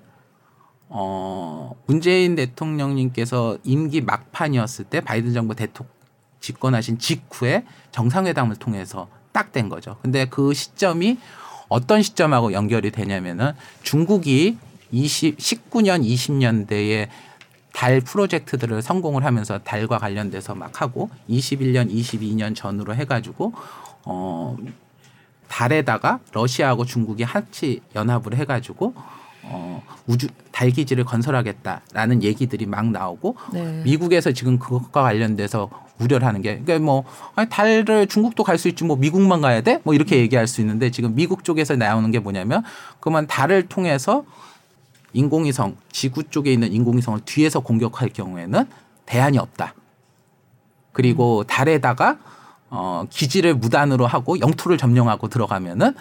[0.89, 5.93] 어 문재인 대통령님께서 임기 막판이었을 때 바이든 정부 대통령
[6.41, 9.97] 집권하신 직후에 정상회담을 통해서 딱 된 거죠.
[10.03, 11.19] 근데 그 시점이
[11.69, 13.53] 어떤 시점하고 연결이 되냐면은
[13.83, 14.59] 중국이
[14.93, 17.09] 20, 19년 20년대에
[17.73, 23.53] 달 프로젝트들을 성공을 하면서 달과 관련돼서 막 하고 21년 22년 전으로 해가지고
[24.05, 24.57] 어
[25.49, 28.95] 달에다가 러시아하고 중국이 같이 연합을 해가지고
[29.47, 33.83] 어, 우주 달 기지를 건설하겠다라는 얘기들이 막 나오고 네.
[33.85, 37.05] 미국에서 지금 그것과 관련돼서 우려를 하는 게 그러니까 뭐
[37.37, 39.81] 아니, 달을 중국도 갈 수 있지 뭐 미국만 가야 돼?
[39.85, 42.63] 뭐 이렇게 얘기할 수 있는데 지금 미국 쪽에서 나오는 게 뭐냐면
[43.01, 44.25] 그러면 달을 통해서
[45.13, 48.67] 인공위성 지구 쪽에 있는 인공위성을 뒤에서 공격할 경우에는
[49.07, 49.75] 대안이 없다.
[50.93, 52.19] 그리고 달에다가
[52.71, 55.95] 어 기지를 무단으로 하고 영토를 점령하고 들어가면은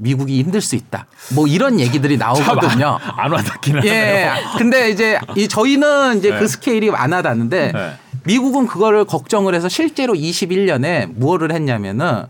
[0.00, 1.06] 미국이 힘들 수 있다.
[1.34, 2.98] 뭐 이런 얘기들이 나오거든요.
[3.00, 3.92] 안 와닿긴 하네요.
[3.92, 4.30] 예.
[4.56, 6.38] 근데 이제 이 저희는 이제 네.
[6.38, 7.98] 그 스케일이 안 하다는데 네.
[8.28, 12.24] 미국은 그거를 걱정을 해서 실제로 21년에 무엇을 했냐면은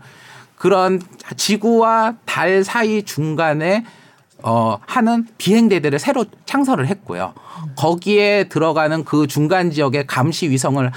[0.55, 1.01] 그런
[1.35, 3.83] 지구와 달 사이 중간에
[4.41, 7.33] 어 하는 비행대들을 새로 창설을 했고요.
[7.75, 10.89] 거기에 들어가는 그 중간 지역의 감시 위성을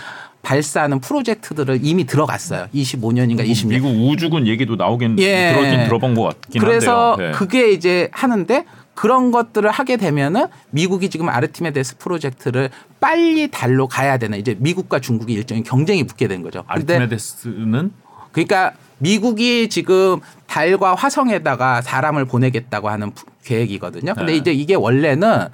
[0.43, 2.69] 발사하는 프로젝트들을 이미 들어갔어요.
[2.73, 3.69] 25년인가 20년.
[3.69, 5.53] 미국 우주군 얘기도 나오긴 예.
[5.53, 7.29] 들었긴 들어본 것 같긴 그래서 한데요.
[7.29, 7.37] 네.
[7.37, 8.65] 그게 이제 하는데
[8.95, 12.71] 그런 것들을 하게 되면은 미국이 지금 아르티메데스 프로젝트를
[13.01, 16.65] 빨리 달로 가야 되는 이제 미국과 중국이 일종의 경쟁이 붙게 된 거죠.
[16.73, 17.93] 근데 아르티메데스는
[18.33, 24.15] 그러니까 미국이 지금 달과 화성에다가 사람을 보내겠다고 하는 부- 계획이거든요.
[24.15, 24.39] 근데 네.
[24.39, 25.49] 이제 이게 원래는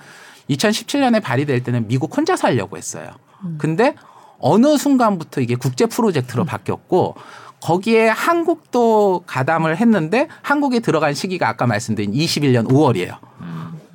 [0.50, 3.10] 2017년에 발의될 때는 미국 혼자서 하려고 했어요.
[3.58, 3.94] 근데
[4.40, 7.14] 어느 순간부터 이게 국제 프로젝트로 바뀌었고
[7.62, 13.16] 거기에 한국도 가담을 했는데 한국이 들어간 시기가 아까 말씀드린 21년 5월이에요.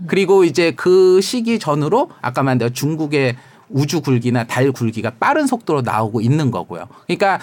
[0.08, 3.38] 그리고 이제 그 시기 전으로 아까 말한 대로 중국의
[3.70, 6.88] 우주 굴기나 달 굴기가 빠른 속도로 나오고 있는 거고요.
[7.08, 7.40] 그러니까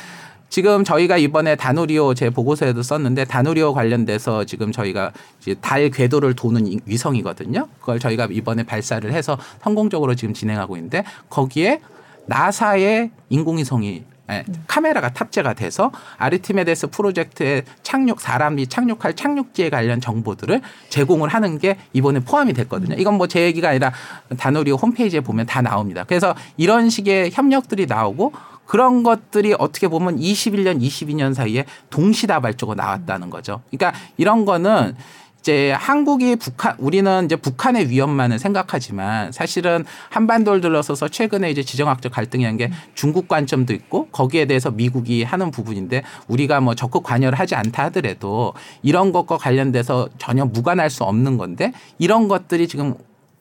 [0.51, 6.67] 지금 저희가 이번에 다누리오 제 보고서에도 썼는데 다누리오 관련돼서 지금 저희가 이제 달 궤도를 도는
[6.67, 7.69] 이- 위성이거든요.
[7.81, 11.81] 그걸 저희가 이번에 발사를 해서 성공적으로 지금 진행하고 있는데 거기에
[12.27, 20.61] 나사의 인공위성이 예, 카메라가 탑재가 돼서 아르티메데스 프로젝트의 착륙 사람이 착륙할 착륙지에 관련 정보들을
[20.91, 22.97] 제공을 하는 게 이번에 포함이 됐거든요.
[22.97, 23.93] 이건 뭐 제 얘기가 아니라
[24.37, 26.05] 다누리 홈페이지에 보면 다 나옵니다.
[26.05, 28.33] 그래서 이런 식의 협력들이 나오고
[28.67, 33.63] 그런 것들이 어떻게 보면 21년, 22년 사이에 동시다발적으로 나왔다는 거죠.
[33.71, 34.97] 그러니까 이런 거는
[35.41, 42.45] 이제 한국이 북한 우리는 이제 북한의 위협만을 생각하지만 사실은 한반도를 들어서서 최근에 이제 지정학적 갈등이
[42.45, 47.55] 한 게 중국 관점도 있고 거기에 대해서 미국이 하는 부분인데 우리가 뭐 적극 관여를 하지
[47.55, 52.95] 않다 하더라도 이런 것과 관련돼서 전혀 무관할 수 없는 건데 이런 것들이 지금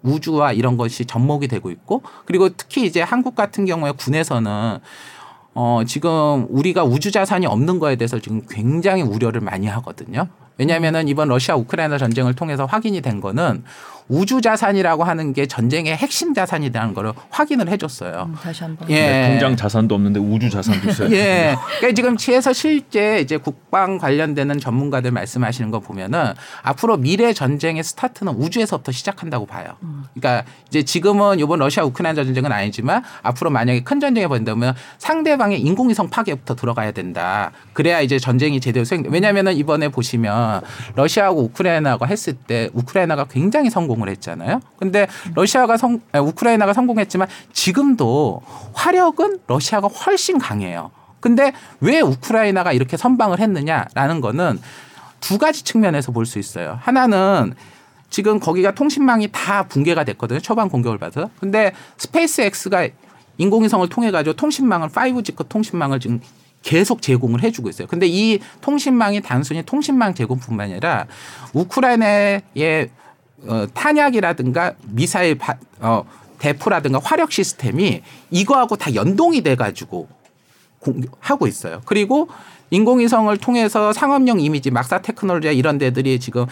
[0.04, 4.80] 우주와 이런 것이 접목이 되고 있고 그리고 특히 이제 한국 같은 경우에 군에서는
[5.56, 10.28] 어, 지금 우리가 우주 자산이 없는 거에 대해서 지금 굉장히 우려를 많이 하거든요.
[10.60, 13.64] 왜냐하면은 이번 러시아 우크라이나 전쟁을 통해서 확인이 된 거는
[14.10, 18.26] 우주 자산이라고 하는 게 전쟁의 핵심 자산이라는 거를 확인을 해줬어요.
[18.30, 18.89] 음, 다시 한번.
[18.89, 18.95] 예.
[18.95, 21.12] 네, 통장 자산도 없는데 우주 자산도 있어요.
[21.16, 21.55] 예.
[21.78, 26.34] 그러니까 지금 치에서 실제 이제 국방 관련되는 전문가들 말씀하시는 거 보면은
[26.64, 29.76] 앞으로 미래 전쟁의 스타트는 우주에서부터 시작한다고 봐요.
[30.16, 36.10] 그러니까 이제 지금은 이번 러시아 우크라이나 전쟁은 아니지만 앞으로 만약에 큰 전쟁이 벌인다면 상대방의 인공위성
[36.10, 37.51] 파괴부터 들어가야 된다.
[37.74, 39.03] 그래야 이제 전쟁이 제대로 수행.
[39.07, 40.62] 왜냐하면은 이번에 보시면
[40.95, 44.62] 러시아하고 우크라이나가 했을 때 우크라이나가 굉장히 성공 을 했잖아요.
[44.78, 48.41] 근데 러시아가 성 아, 우크라이나가 성공했지만 지금도
[48.74, 50.91] 화력은 러시아가 훨씬 강해요.
[51.20, 54.60] 근데 왜 우크라이나가 이렇게 선방을 했느냐라는 거는
[55.20, 56.78] 두 가지 측면에서 볼 수 있어요.
[56.82, 57.54] 하나는
[58.10, 60.39] 지금 거기가 통신망이 다 붕괴가 됐거든요.
[60.39, 61.30] 초반 공격을 받아서.
[61.39, 62.88] 근데 SpaceX가
[63.38, 66.20] 인공위성을 통해 가지고 통신망을 5G급 통신망을 지금
[66.62, 67.88] 계속 제공을 해주고 있어요.
[67.88, 71.06] 근데 이 통신망이 단순히 통신망 제공뿐만 아니라
[71.54, 72.89] 우크라이나의
[73.47, 76.05] 어, 탄약이라든가 미사일 바, 어,
[76.39, 80.07] 대포라든가 화력 시스템이 이거하고 다 연동이 돼 가지고
[81.19, 81.81] 하고 있어요.
[81.85, 82.29] 그리고
[82.71, 86.45] 인공위성을 통해서 상업용 이미지, 막사 테크놀로지 이런 데들이 지금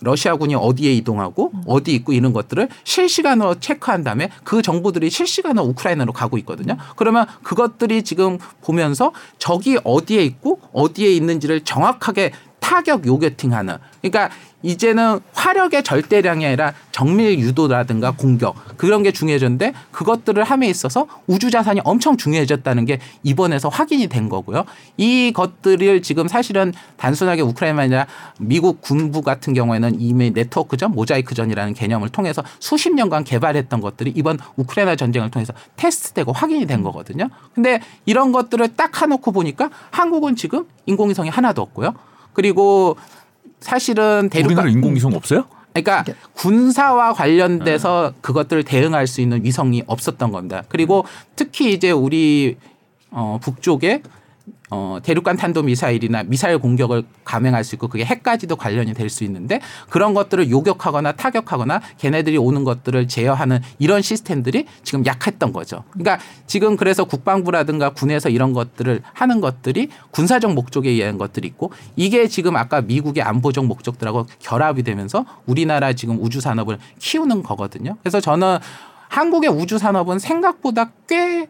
[0.00, 6.38] 러시아군이 어디에 이동하고 어디 있고 이런 것들을 실시간으로 체크한 다음에 그 정보들이 실시간으로 우크라이나로 가고
[6.38, 6.76] 있거든요.
[6.96, 12.32] 그러면 그것들이 지금 보면서 적이 어디에 있고 어디에 있는지를 정확하게
[12.68, 14.28] 타격 요게팅하는 그러니까
[14.62, 21.80] 이제는 화력의 절대량이 아니라 정밀 유도라든가 공격 그런 게 중요해졌는데 그것들을 함에 있어서 우주 자산이
[21.84, 24.66] 엄청 중요해졌다는 게 이번에서 확인이 된 거고요.
[24.98, 28.06] 이 것들을 지금 사실은 단순하게 우크라이나가 아니라
[28.38, 34.96] 미국 군부 같은 경우에는 이미 네트워크전, 모자이크전이라는 개념을 통해서 수십 년간 개발했던 것들이 이번 우크라이나
[34.96, 37.28] 전쟁을 통해서 테스트되고 확인이 된 거거든요.
[37.54, 41.94] 근데 이런 것들을 딱 해놓고 보니까 한국은 지금 인공위성이 하나도 없고요.
[42.38, 42.96] 그리고
[43.58, 45.46] 사실은 대륙 우리나라 인공위성 없어요?
[45.72, 50.62] 그러니까 군사와 관련돼서 그것들을 대응할 수 있는 위성이 없었던 겁니다.
[50.68, 52.56] 그리고 특히 이제 우리
[53.10, 54.02] 어 북쪽에
[54.70, 59.60] 어, 대륙간 탄도 미사일이나 미사일 공격을 감행할 수 있고 그게 핵까지도 관련이 될 수 있는데
[59.88, 65.84] 그런 것들을 요격하거나 타격하거나 걔네들이 오는 것들을 제어하는 이런 시스템들이 지금 약했던 거죠.
[65.92, 72.28] 그러니까 지금 그래서 국방부라든가 군에서 이런 것들을 하는 것들이 군사적 목적에 의한 것들이 있고 이게
[72.28, 77.96] 지금 아까 미국의 안보적 목적들하고 결합이 되면서 우리나라 지금 우주 산업을 키우는 거거든요.
[78.02, 78.58] 그래서 저는
[79.08, 81.48] 한국의 우주 산업은 생각보다 꽤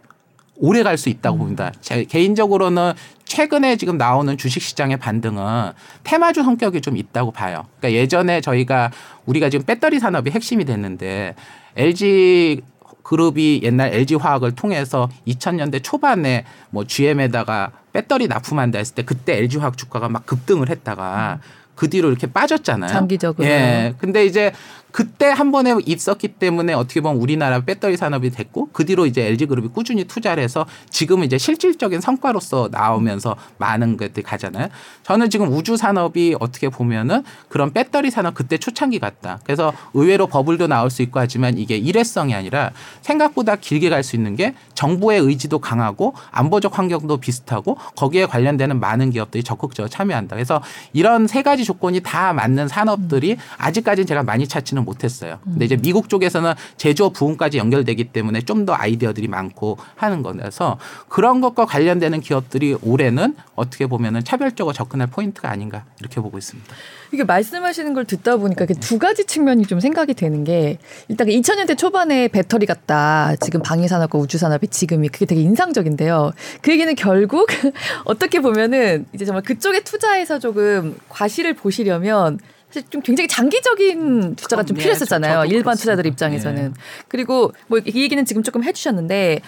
[0.61, 1.72] 오래 갈 수 있다고 봅니다.
[1.80, 2.92] 제 개인적으로는
[3.24, 7.66] 최근에 지금 나오는 주식 시장의 반등은 테마주 성격이 좀 있다고 봐요.
[7.78, 8.90] 그러니까 예전에 저희가
[9.26, 11.34] 우리가 지금 배터리 산업이 핵심이 됐는데
[11.76, 12.62] LG
[13.02, 19.59] 그룹이 옛날 LG 화학을 통해서 2000년대 초반에 뭐 GM에다가 배터리 납품한다 했을 때 그때 LG
[19.59, 21.40] 화학 주가가 막 급등을 했다가
[21.74, 22.90] 그 뒤로 이렇게 빠졌잖아요.
[22.90, 23.46] 장기적으로.
[23.48, 23.94] 예.
[23.98, 24.52] 근데 이제
[24.91, 29.47] 그때 한 번에 있었기 때문에 어떻게 보면 우리나라 배터리 산업이 됐고 그 뒤로 이제 LG
[29.47, 34.68] 그룹이 꾸준히 투자를 해서 지금은 이제 실질적인 성과로서 나오면서 많은 것들이 가잖아요.
[35.05, 39.39] 저는 지금 우주 산업이 어떻게 보면은 그런 배터리 산업 그때 초창기 같다.
[39.45, 42.72] 그래서 의외로 버블도 나올 수 있고 하지만 이게 일회성이 아니라
[43.03, 49.11] 생각보다 길게 갈 수 있는 게 정부의 의지도 강하고 안보적 환경도 비슷하고 거기에 관련되는 많은
[49.11, 50.36] 기업들이 적극적으로 참여한다.
[50.36, 50.62] 그래서
[50.93, 55.38] 이런 세 가지 조건이 다 맞는 산업들이 아직까지는 제가 많이 찾지는 못했어요.
[55.44, 61.40] 근데 이제 미국 쪽에서는 제조업 부분까지 연결되기 때문에 좀 더 아이디어들이 많고 하는 거라서 그런
[61.40, 66.74] 것과 관련되는 기업들이 올해는 어떻게 보면은 차별적으로 접근할 포인트가 아닌가 이렇게 보고 있습니다.
[67.12, 71.78] 이게 말씀하시는 걸 듣다 보니까 이게 두 가지 측면이 좀 생각이 되는 게 일단 2000년대
[71.78, 73.36] 초반에 배터리 같다.
[73.36, 76.32] 지금 방위 산업과 우주 산업이 지금이 그게 되게 인상적인데요.
[76.60, 77.48] 그 얘기는 결국
[78.04, 82.38] 어떻게 보면은 이제 정말 그쪽에 투자해서 조금 과실을 보시려면
[82.68, 85.32] 사실 좀 굉장히 장기적인 투자가 좀 네, 필요했었잖아요.
[85.42, 85.80] 저도 일반 그렇습니다.
[85.80, 86.64] 투자들 입장에서는.
[86.68, 86.70] 네.
[87.08, 89.40] 그리고 뭐 이 얘기는 지금 조금 해주셨는데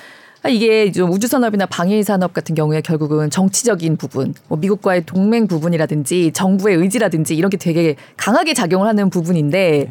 [0.43, 5.47] 아, 이게 좀 우주 산업이나 방위 산업 같은 경우에 결국은 정치적인 부분, 뭐 미국과의 동맹
[5.47, 9.91] 부분이라든지 정부의 의지라든지 이런 게 되게 강하게 작용을 하는 부분인데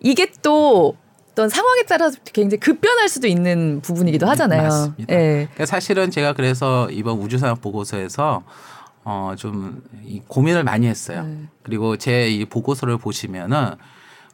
[0.00, 0.96] 이게 또
[1.30, 4.62] 어떤 상황에 따라서 굉장히 급변할 수도 있는 부분이기도 하잖아요.
[4.62, 5.14] 맞습니다.
[5.14, 5.48] 예.
[5.52, 8.42] 그러니까 사실은 제가 그래서 이번 우주산업 보고서에서
[9.04, 11.24] 어 좀 이 고민을 많이 했어요.
[11.24, 11.38] 네.
[11.62, 13.74] 그리고 제 이 보고서를 보시면은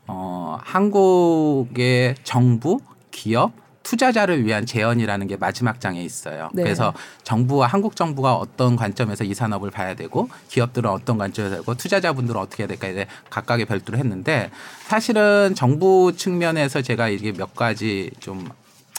[0.06, 3.52] 어 한국의 정부, 기업,
[3.82, 6.50] 투자자를 위한 제언이라는 게 마지막 장에 있어요.
[6.52, 6.62] 네.
[6.62, 6.92] 그래서
[7.24, 12.62] 정부와 한국 정부가 어떤 관점에서 이 산업을 봐야 되고 기업들은 어떤 관점에서 되고 투자자분들은 어떻게
[12.62, 14.50] 해야 될까 이제 각각의 별도로 했는데
[14.86, 18.48] 사실은 정부 측면에서 제가 이게 몇 가지 좀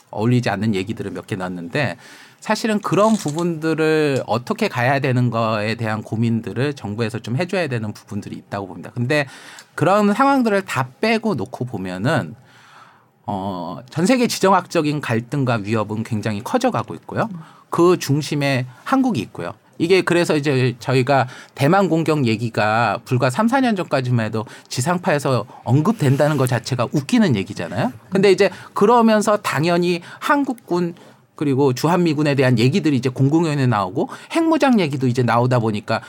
[0.10, 1.98] 어울리지 않는 얘기들을 몇 개 넣었는데
[2.42, 8.68] 사실은 그런 부분들을 어떻게 가야 되는 거에 대한 고민들을 정부에서 좀 해줘야 되는 부분들이 있다고
[8.68, 8.92] 봅니다.
[8.94, 9.28] 근데
[9.76, 12.36] 그런 상황들을 다 빼고 놓고 보면은
[13.28, 17.30] 어, 전 세계 지정학적인 갈등과 위협은 굉장히 커져가고 있고요.
[17.70, 19.54] 그 중심에 한국이 있고요.
[19.78, 26.48] 이게 그래서 이제 저희가 대만 공격 얘기가 불과 3, 4년 전까지만 해도 지상파에서 언급된다는 것
[26.48, 27.92] 자체가 웃기는 얘기잖아요.
[28.10, 30.96] 근데 이제 그러면서 당연히 한국군
[31.36, 36.02] 그리고 주한미군에 대한 얘기들이 이제 공공연히 나오고 핵무장 얘기도 이제 나오다 보니까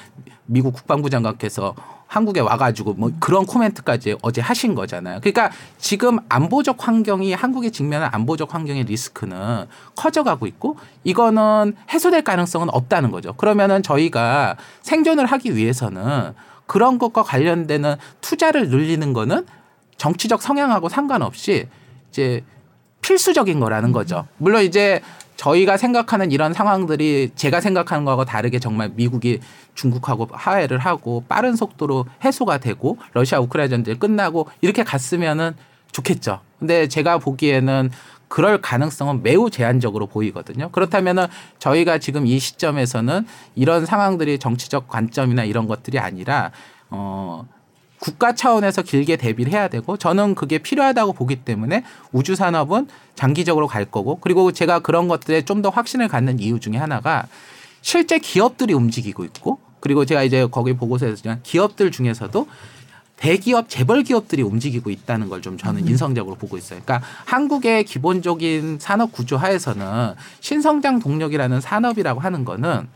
[0.47, 1.75] 미국 국방부 장관께서
[2.12, 5.20] 한국에 와가지고 뭐 그런 코멘트까지 어제 하신 거잖아요.
[5.20, 9.64] 그러니까 지금 안보적 환경이 한국이 직면한 안보적 환경의 리스크는
[9.97, 13.33] 커져가고 있고 이거는 해소될 가능성은 없다는 거죠.
[13.33, 16.35] 그러면은 저희가 생존을 하기 위해서는
[16.66, 19.47] 그런 것과 관련되는 투자를 늘리는 거는
[19.97, 21.66] 정치적 성향하고 상관없이
[22.11, 22.45] 이제
[23.03, 24.27] 필수적인 거라는 거죠.
[24.39, 25.01] 물론 이제
[25.37, 29.41] 저희가 생각하는 이런 상황들이 제가 생각하는 거하고 다르게 정말 미국이
[29.75, 35.55] 중국하고 화해를 하고 빠른 속도로 해소가 되고 러시아 우크라이나 전쟁이 끝나고 이렇게 갔으면은
[35.91, 36.41] 좋겠죠.
[36.59, 37.91] 근데 제가 보기에는
[38.29, 40.71] 그럴 가능성은 매우 제한적으로 보이거든요.
[40.71, 41.27] 그렇다면은
[41.59, 43.27] 저희가 지금 이 시점에서는
[43.57, 46.51] 이런 상황들이 정치적 관점이나 이런 것들이 아니라
[46.89, 47.47] 어
[48.03, 53.85] 국가 차원에서 길게 대비를 해야 되고 저는 그게 필요하다고 보기 때문에 우주 산업은 장기적으로 갈
[53.85, 57.29] 거고 그리고 제가 그런 것들에 좀 더 확신을 갖는 이유 중에 하나가
[57.81, 62.49] 실제 기업들이 움직이고 있고 그리고 제가 이제 거기 보고서에서 기업들 중에서도
[63.17, 66.81] 대기업 재벌 기업들이 움직이고 있다는 걸 좀 저는 인성적으로 보고 있어요.
[66.85, 72.89] 그러니까 한국의 기본적인 산업 구조 하에서는 신성장 동력이라는 산업이라고 하는 거는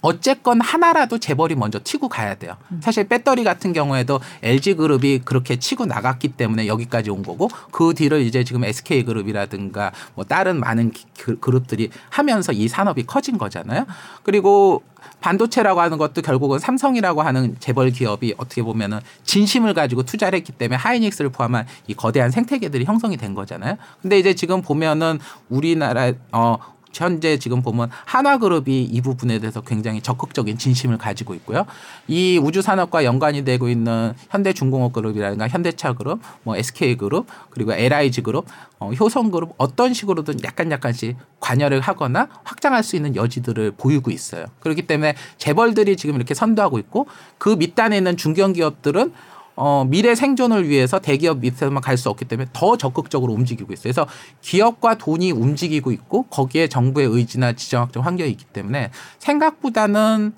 [0.00, 2.56] 어쨌건 하나라도 재벌이 먼저 튀고 가야 돼요.
[2.80, 8.22] 사실 배터리 같은 경우에도 LG 그룹이 그렇게 치고 나갔기 때문에 여기까지 온 거고 그 뒤를
[8.22, 13.86] 이제 지금 SK 그룹이라든가 뭐 다른 많은 기- 그- 그룹들이 하면서 이 산업이 커진 거잖아요.
[14.22, 14.82] 그리고
[15.20, 20.76] 반도체라고 하는 것도 결국은 삼성이라고 하는 재벌 기업이 어떻게 보면은 진심을 가지고 투자를 했기 때문에
[20.76, 23.76] 하이닉스를 포함한 이 거대한 생태계들이 형성이 된 거잖아요.
[24.00, 25.18] 근데 이제 지금 보면은
[25.48, 26.58] 우리나라 어
[26.98, 31.64] 현재 지금 보면 한화그룹이 이 부분에 대해서 굉장히 적극적인 진심을 가지고 있고요.
[32.08, 38.46] 이 우주 산업과 연관이 되고 있는 현대중공업그룹이라든가 현대차그룹, 뭐 SK그룹 그리고 LIG그룹,
[38.80, 44.46] 어, 효성그룹 어떤 식으로든 약간 약간씩 관여를 하거나 확장할 수 있는 여지들을 보이고 있어요.
[44.60, 47.06] 그렇기 때문에 재벌들이 지금 이렇게 선도하고 있고
[47.38, 49.12] 그 밑단에 있는 중견기업들은
[49.60, 53.82] 어, 미래 생존을 위해서 대기업 밑에만 갈 수 없기 때문에 더 적극적으로 움직이고 있어요.
[53.82, 54.06] 그래서
[54.40, 60.32] 기업과 돈이 움직이고 있고 거기에 정부의 의지나 지정학적 환경이 있기 때문에 생각보다는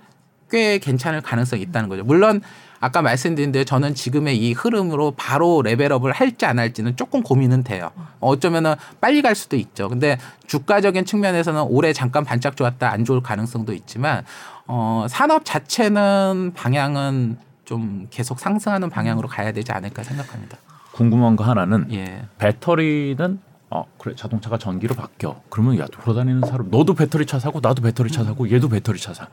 [0.51, 2.03] 꽤 괜찮을 가능성이 있다는 거죠.
[2.03, 2.41] 물론
[2.81, 7.91] 아까 말씀드린 대로 저는 지금의 이 흐름으로 바로 레벨업을 할지 안 할지는 조금 고민은 돼요.
[8.21, 9.91] 어쩌면은 빨리 갈 수도 있죠.
[9.91, 10.17] 근데
[10.47, 14.25] 주가적인 측면에서는 올해 잠깐 반짝 좋았다 안 좋을 가능성도 있지만
[14.67, 20.59] 어, 산업 자체는 방향은 좀 계속 상승하는 방향으로 가야 되지 않을까 생각합니다.
[20.91, 22.25] 궁금한 거 하나는 예.
[22.39, 23.39] 배터리는
[23.71, 28.11] 어 그래 자동차가 전기로 바뀌어 그러면 야 돌아다니는 사람 너도 배터리 차 사고 나도 배터리
[28.11, 29.29] 차 사고 얘도 배터리 차 사.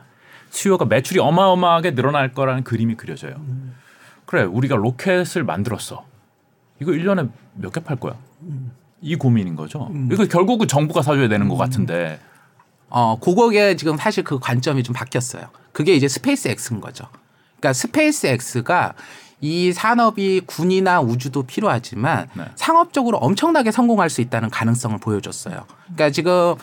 [0.50, 3.34] 수요가 매출이 어마어마하게 늘어날 거라는 그림이 그려져요.
[4.24, 6.04] 그래 우리가 로켓을 만들었어.
[6.80, 8.14] 이거 1년에 몇 개 팔 거야?
[9.00, 9.90] 이 고민인 거죠.
[10.12, 12.20] 이거 결국은 정부가 사줘야 되는 것 같은데
[12.88, 15.48] 어, 그거에 지금 사실 그 관점이 좀 바뀌었어요.
[15.72, 17.06] 그게 이제 SpaceX인 거죠.
[17.60, 18.94] 그러니까 SpaceX가
[19.40, 22.44] 이 산업이 군이나 우주도 필요하지만 네.
[22.56, 25.64] 상업적으로 엄청나게 성공할 수 있다는 가능성을 보여줬어요.
[25.84, 26.54] 그러니까 지금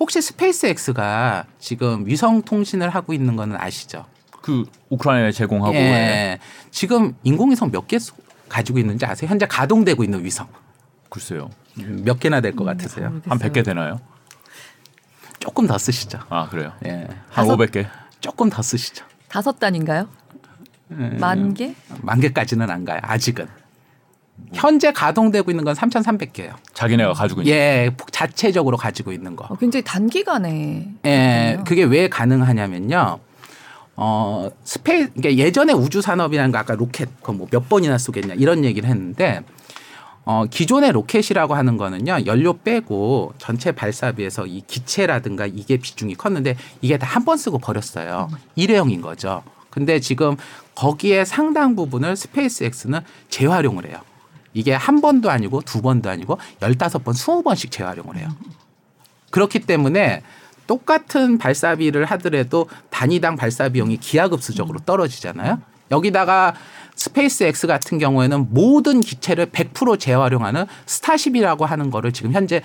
[0.00, 4.04] 혹시 SpaceX가 지금 위성 통신을 하고 있는 거는 아시죠?
[4.42, 6.38] 그 우크라이나에 제공하고 예.
[6.70, 7.98] 지금 인공위성 몇 개
[8.48, 9.28] 가지고 있는지 아세요?
[9.30, 10.46] 현재 가동되고 있는 위성
[11.08, 13.06] 글쎄요 몇 개나 될 것 같으세요?
[13.26, 14.00] 한 100개 되나요?
[15.40, 16.18] 조금 더 쓰시죠.
[16.28, 16.72] 아 그래요?
[16.86, 17.06] 예.
[17.30, 17.86] 한 다섯- 500개.
[18.20, 19.04] 조금 더 쓰시죠.
[19.28, 20.08] 다섯 단인가요?
[20.88, 21.74] 만 개?
[22.02, 22.98] 만 개까지는 안 가요.
[23.02, 23.46] 아직은.
[24.52, 26.54] 현재 가동되고 있는 건 3,300개예요.
[26.72, 29.44] 자기네가 가지고 있는 예, 자체적으로 가지고 있는 거.
[29.48, 30.88] 어, 굉장히 단기간에.
[31.04, 31.64] 예, 그렇군요.
[31.64, 33.18] 그게 왜 가능하냐면요.
[33.96, 38.88] 어, 스페이, 그러니까 예전에 우주 산업이라는 거 아까 로켓 그뭐 몇 번이나 쏘겠냐 이런 얘기를
[38.88, 39.42] 했는데
[40.24, 46.98] 어, 기존의 로켓이라고 하는 거는요, 연료 빼고 전체 발사비에서 이 기체라든가 이게 비중이 컸는데 이게
[46.98, 48.28] 다 한 번 쓰고 버렸어요.
[48.56, 49.42] 일회용인 거죠.
[49.74, 50.36] 근데 지금
[50.74, 53.98] 거기에 상당 부분을 SpaceX는 재활용을 해요.
[54.54, 58.28] 이게 한 번도 아니고 두 번도 아니고 열다섯 번, 스무 번씩 재활용을 해요.
[59.30, 60.22] 그렇기 때문에
[60.68, 65.60] 똑같은 발사비를 하더라도 단위당 발사 비용이 기하급수적으로 떨어지잖아요.
[65.90, 66.54] 여기다가
[66.94, 72.62] SpaceX 같은 경우에는 모든 기체를 100% 재활용하는 Starship이라고 하는 거를 지금 현재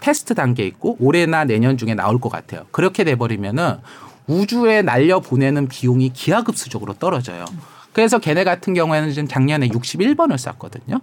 [0.00, 2.66] 테스트 단계에 있고 올해나 내년 중에 나올 것 같아요.
[2.70, 3.78] 그렇게 돼 버리면은
[4.26, 7.44] 우주에 날려 보내는 비용이 기하급수적으로 떨어져요.
[7.92, 11.00] 그래서 걔네 같은 경우에는 지금 작년에 61번을 쐈거든요.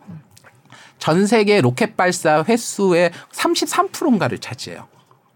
[0.99, 4.87] 전 세계 로켓 발사 횟수의 33%인가를 차지해요.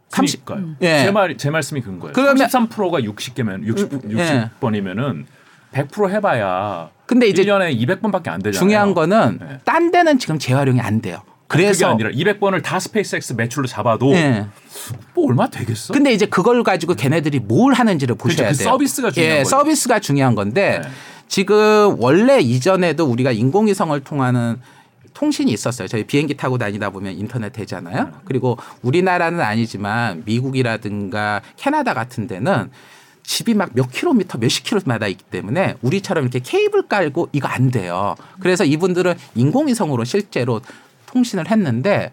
[0.10, 0.76] 30 그러니까요.
[0.82, 1.00] 예.
[1.04, 2.14] 제 말, 제 말씀이 그런 거예요.
[2.14, 4.50] 그러면- 33%가 60개면 60, 음, 예.
[4.62, 5.26] 60번이면은
[5.74, 8.60] 100% 해봐야 근데 이제 1년에 200번밖에 안 되잖아요.
[8.60, 9.60] 중요한 거는 네.
[9.66, 11.22] 딴 데는 지금 재활용이 안 돼요.
[11.48, 14.48] 그게 그래서 아니라 200번을 다 스페이스X 매출로 잡아도 예.
[15.14, 15.94] 뭐 얼마 되겠어?
[15.94, 18.58] 근데 이제 그걸 가지고 걔네들이 뭘 하는지를 보셔야 그렇죠.
[18.58, 18.70] 그 돼요.
[18.72, 19.50] 서비스가 중요한 예, 거죠.
[19.50, 20.90] 서비스가 중요한 건데 네.
[21.30, 24.60] 지금 원래 이전에도 우리가 인공위성을 통하는
[25.14, 25.88] 통신이 있었어요.
[25.88, 28.04] 저희 비행기 타고 다니다 보면 인터넷 되잖아요.
[28.04, 28.12] 네.
[28.26, 32.70] 그리고 우리나라는 아니지만 미국이라든가 캐나다 같은 데는
[33.24, 38.16] 집이 막 몇 킬로미터 몇십 킬로마다 있기 때문에 우리처럼 이렇게 케이블 깔고 이거 안 돼요.
[38.40, 40.62] 그래서 이분들은 인공위성으로 실제로
[41.18, 42.12] 통신을 했는데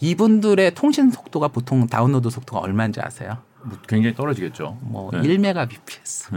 [0.00, 3.38] 이분들의 통신 속도가 보통 다운로드 속도가 얼마인지 아세요?
[3.62, 4.76] 뭐 굉장히 떨어지겠죠.
[4.80, 5.20] 뭐 네.
[5.22, 6.34] 1메가bps.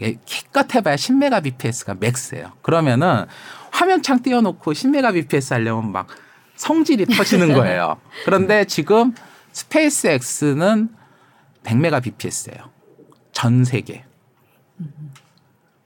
[0.00, 0.18] 네.
[0.26, 2.52] 기껏 해봐야 10메가bps가 max예요.
[2.62, 3.24] 그러면은
[3.70, 6.08] 화면창 띄워놓고 10메가bps 하려면 막
[6.56, 7.96] 성질이 터지는 거예요.
[8.24, 9.14] 그런데 지금
[9.52, 10.88] SpaceX는
[11.62, 12.68] 100메가bps예요.
[13.32, 14.04] 전 세계.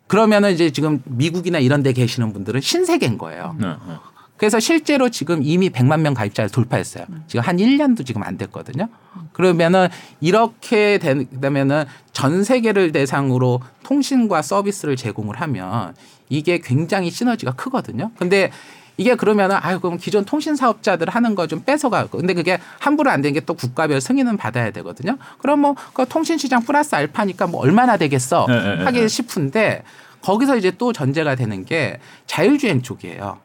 [0.06, 3.54] 그러면은 이제 지금 미국이나 이런 데 계시는 분들은 신세계인 거예요.
[3.58, 3.94] 네, 네.
[4.39, 7.05] 그래서 실제로 지금 이미 100만 명 가입자를 돌파했어요.
[7.26, 8.89] 지금 한 1년도 지금 안 됐거든요.
[9.32, 9.89] 그러면은
[10.20, 15.95] 이렇게 되면은 전 세계를 대상으로 통신과 서비스를 제공을 하면
[16.28, 18.12] 이게 굉장히 시너지가 크거든요.
[18.16, 18.51] 근데
[18.97, 22.07] 이게 그러면은 아유 그럼 기존 통신 사업자들 하는 거 좀 뺏어가.
[22.07, 25.16] 근데 그게 함부로 안 되는 게 또 국가별 승인은 받아야 되거든요.
[25.39, 29.09] 그럼 뭐 그 통신 시장 플러스 알파니까 뭐 얼마나 되겠어 네, 네, 네, 하기 네.
[29.09, 29.82] 싶은데
[30.22, 33.39] 거기서 이제 또 전제가 되는 게 자율주행 쪽이에요.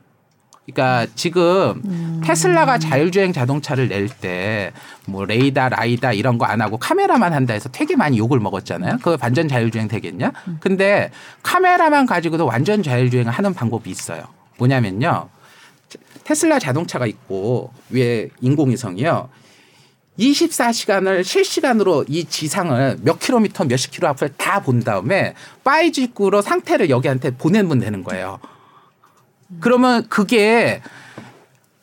[0.65, 1.81] 그러니까 지금
[2.23, 4.71] 테슬라가 자율주행 자동차를 낼 때
[5.05, 8.97] 뭐 레이다, 라이다 이런 거 안 하고 카메라만 한다 해서 되게 많이 욕을 먹었잖아요.
[8.99, 10.31] 그거 완전 자율주행 되겠냐?
[10.61, 11.11] 근데
[11.43, 14.23] 카메라만 가지고도 완전 자율주행을 하는 방법이 있어요.
[14.57, 15.27] 뭐냐면요.
[16.23, 19.27] 테슬라 자동차가 있고 위에 인공위성이요.
[20.19, 25.33] 24시간을 실시간으로 이 지상을 몇 킬로미터 몇십 킬로 앞을 다 본 다음에
[25.63, 28.39] 파이직구로 상태를 여기한테 보내면 되는 거예요.
[29.59, 30.81] 그러면 그게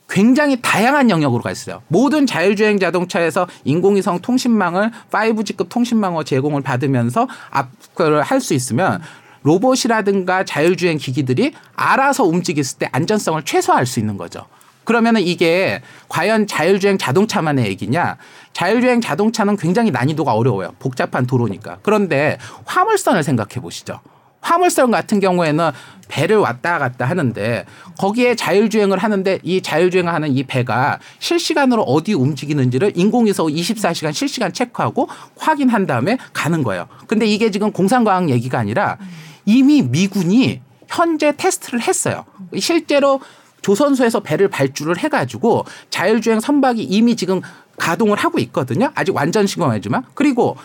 [0.08, 1.82] 굉장히 다양한 영역으로 가 있어요.
[1.88, 9.00] 모든 자율주행 자동차에서 인공위성 통신망을 5G급 통신망을 제공을 받으면서 앞을 할 수 있으면
[9.42, 14.46] 로봇이라든가 자율주행 기기들이 알아서 움직였을 때 안전성을 최소화할 수 있는 거죠.
[14.84, 18.16] 그러면은 이게 과연 자율주행 자동차만의 얘기냐?
[18.52, 20.74] 자율주행 자동차는 굉장히 난이도가 어려워요.
[20.80, 21.78] 복잡한 도로니까.
[21.82, 24.00] 그런데 화물선을 생각해 보시죠.
[24.40, 25.70] 화물선 같은 경우에는
[26.08, 27.64] 배를 왔다 갔다 하는데
[27.98, 35.08] 거기에 자율주행을 하는데 이 자율주행을 하는 이 배가 실시간으로 어디 움직이는지를 인공위성 24시간 실시간 체크하고
[35.38, 36.88] 확인한 다음에 가는 거예요.
[37.06, 38.98] 근데 이게 지금 공상과학 얘기가 아니라
[39.46, 42.24] 이미 미군이 현재 테스트를 했어요.
[42.58, 43.20] 실제로
[43.62, 47.40] 조선소에서 배를 발주를 해가지고 자율주행 선박이 이미 지금
[47.78, 48.90] 가동을 하고 있거든요.
[48.94, 50.56] 아직 완전 시공하지만 그리고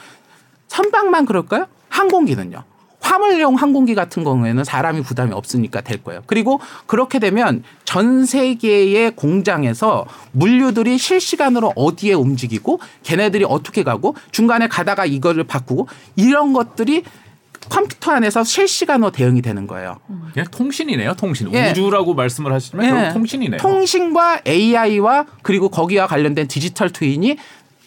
[0.68, 1.68] 선박만 그럴까요?
[1.90, 2.64] 항공기는요.
[3.06, 6.22] 화물용 항공기 같은 경우에는 사람이 부담이 없으니까 될 거예요.
[6.26, 15.06] 그리고 그렇게 되면 전 세계의 공장에서 물류들이 실시간으로 어디에 움직이고 걔네들이 어떻게 가고 중간에 가다가
[15.06, 17.04] 이거를 바꾸고 이런 것들이
[17.70, 19.98] 컴퓨터 안에서 실시간으로 대응이 되는 거예요.
[20.34, 21.52] 그냥 통신이네요, 통신.
[21.54, 21.72] 예.
[21.72, 23.14] 우주라고 말씀을 하시지만 결국 예.
[23.14, 23.60] 통신이네요.
[23.60, 27.38] 통신과 AI와 그리고 거기와 관련된 디지털 트윈이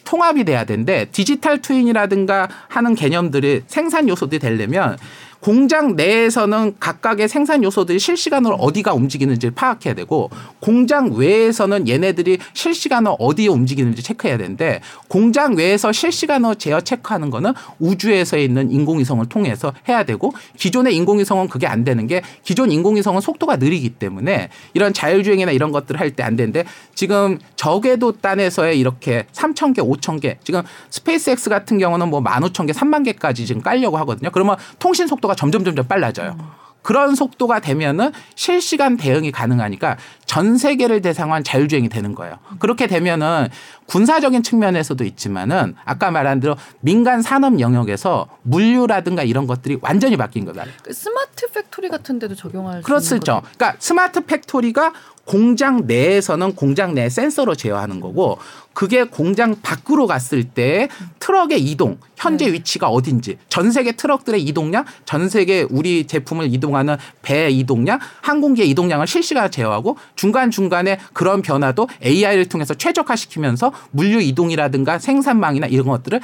[0.09, 4.97] 통합이 돼야 되는데 디지털 트윈이라든가 하는 개념들이 생산 요소들이 되려면
[5.39, 10.29] 공장 내에서는 각각의 생산 요소들이 실시간으로 어디가 움직이는지를 파악해야 되고
[10.59, 18.37] 공장 외에서는 얘네들이 실시간으로 어디에 움직이는지 체크해야 되는데 공장 외에서 실시간으로 제어 체크하는 거는 우주에서
[18.37, 23.91] 있는 인공위성을 통해서 해야 되고 기존의 인공위성은 그게 안 되는 게 기존 인공위성은 속도가 느리기
[23.91, 26.65] 때문에 이런 자율주행이나 이런 것들을 할 때 안 되는데
[26.95, 33.05] 지금 저궤도 단에서의 이렇게 3천 개, 5천 개 지금 SpaceX 같은 경우는 뭐 15,000개, 3만
[33.05, 34.29] 개까지 지금 깔려고 하거든요.
[34.31, 36.35] 그러면 통신 속도 가 점점 점점 빨라져요.
[36.81, 42.39] 그런 속도가 되면은 실시간 대응이 가능하니까 전 세계를 대상한 자율주행이 되는 거예요.
[42.59, 43.49] 그렇게 되면은
[43.85, 50.65] 군사적인 측면에서도 있지만은 아까 말한 대로 민간 산업 영역에서 물류라든가 이런 것들이 완전히 바뀐 거다.
[50.83, 53.41] 그 smart factory 같은 데도 적용할 수 그렇죠.
[53.57, 54.93] 그러니까 smart factory가
[55.29, 58.39] 공장 내에서는 공장 내 센서로 제어하는 거고
[58.73, 62.53] 그게 공장 밖으로 갔을 때 트럭의 이동 현재 네.
[62.53, 69.05] 위치가 어딘지 전 세계 트럭들의 이동량 전 세계 우리 제품을 이동하는 배의 이동량 항공기의 이동량을
[69.05, 76.21] 실시간 제어하고 중간중간에 그런 변화도 AI를 통해서 최적화시키면서 물류 이동이라든가 생산망이나 이런 것들을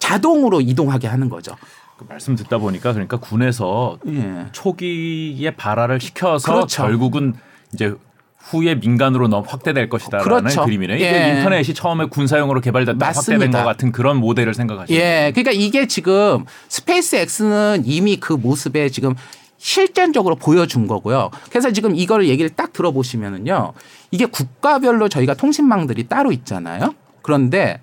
[0.00, 1.54] 자동으로 이동하게 하는 거죠.
[1.96, 4.46] 그 말씀 듣다 보니까 그러니까 군에서 예.
[4.50, 6.82] 초기에 발화를 시켜서 그렇죠.
[6.82, 7.34] 결국은
[7.72, 7.94] 이제
[8.38, 10.64] 후에 민간으로 넘 확대될 것이다라는 그렇죠.
[10.64, 10.96] 그림이네요.
[10.96, 11.36] 이게 예.
[11.36, 13.58] 인터넷이 처음에 군사용으로 개발됐다 확대된 맞습니다.
[13.58, 19.14] 것 같은 그런 모델을 생각하시면 예, 그러니까 이게 지금 SpaceX는 이미 그 모습에 지금
[19.58, 21.30] 실전적으로 보여준 거고요.
[21.50, 23.72] 그래서 지금 이걸 얘기를 딱 들어보시면은요.
[24.12, 26.94] 이게 국가별로 저희가 통신망들이 따로 있잖아요.
[27.22, 27.80] 그런데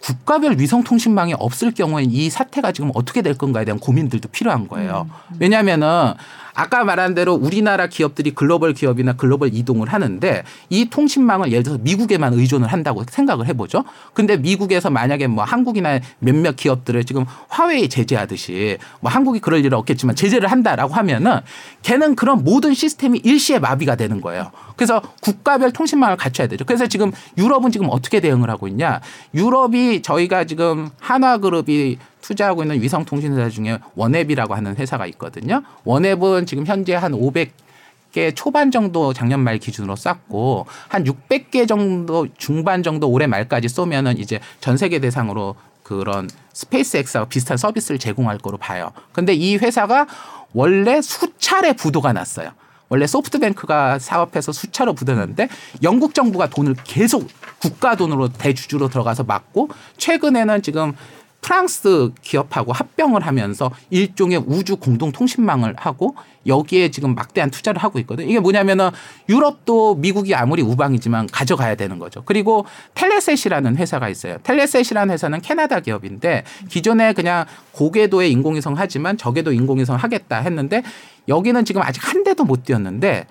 [0.00, 5.08] 국가별 위성 통신망이 없을 경우에 이 사태가 지금 어떻게 될 건가에 대한 고민들도 필요한 거예요.
[5.38, 6.14] 왜냐하면은
[6.54, 12.34] 아까 말한 대로 우리나라 기업들이 글로벌 기업이나 글로벌 이동을 하는데 이 통신망을 예를 들어서 미국에만
[12.34, 13.84] 의존을 한다고 생각을 해보죠.
[14.12, 20.16] 근데 미국에서 만약에 뭐 한국이나 몇몇 기업들을 지금 화웨이 제재하듯이 뭐 한국이 그럴 일은 없겠지만
[20.16, 21.40] 제재를 한다라고 하면은
[21.82, 24.50] 걔는 그런 모든 시스템이 일시에 마비가 되는 거예요.
[24.76, 26.64] 그래서 국가별 통신망을 갖춰야 되죠.
[26.64, 29.00] 그래서 지금 유럽은 지금 어떻게 대응을 하고 있냐?
[29.34, 35.62] 유럽이 저희가 지금 한화그룹이 투자하고 있는 위성통신회사 중에 OneWeb이라고 하는 회사가 있거든요.
[35.84, 37.52] OneWeb은 지금 현재 한 500
[38.12, 44.18] 개 초반 정도 작년 말 기준으로 쐈고 한 600개 정도 중반 정도 올해 말까지 쏘면은
[44.18, 48.92] 이제 전 세계 대상으로 그런 SpaceX와 비슷한 서비스를 제공할 거로 봐요.
[49.12, 50.06] 근데 이 회사가
[50.52, 52.50] 원래 수차례 부도가 났어요.
[52.90, 55.48] 원래 소프트뱅크가 사업해서 수차로 부도났는데
[55.82, 57.28] 영국 정부가 돈을 계속
[57.60, 60.92] 국가 돈으로 대주주로 들어가서 막고 최근에는 지금
[61.40, 66.14] 프랑스 기업하고 합병을 하면서 일종의 우주 공동 통신망을 하고
[66.46, 68.28] 여기에 지금 막대한 투자를 하고 있거든요.
[68.28, 68.90] 이게 뭐냐면은
[69.28, 72.22] 유럽도 미국이 아무리 우방이지만 가져가야 되는 거죠.
[72.24, 74.38] 그리고 텔레셋이라는 회사가 있어요.
[74.42, 80.82] 텔레셋이라는 회사는 캐나다 기업인데 기존에 그냥 고궤도의 인공위성 하지만 저궤도 인공위성 하겠다 했는데
[81.30, 83.26] 여기는 지금 아직 한 대도 못 띄었는데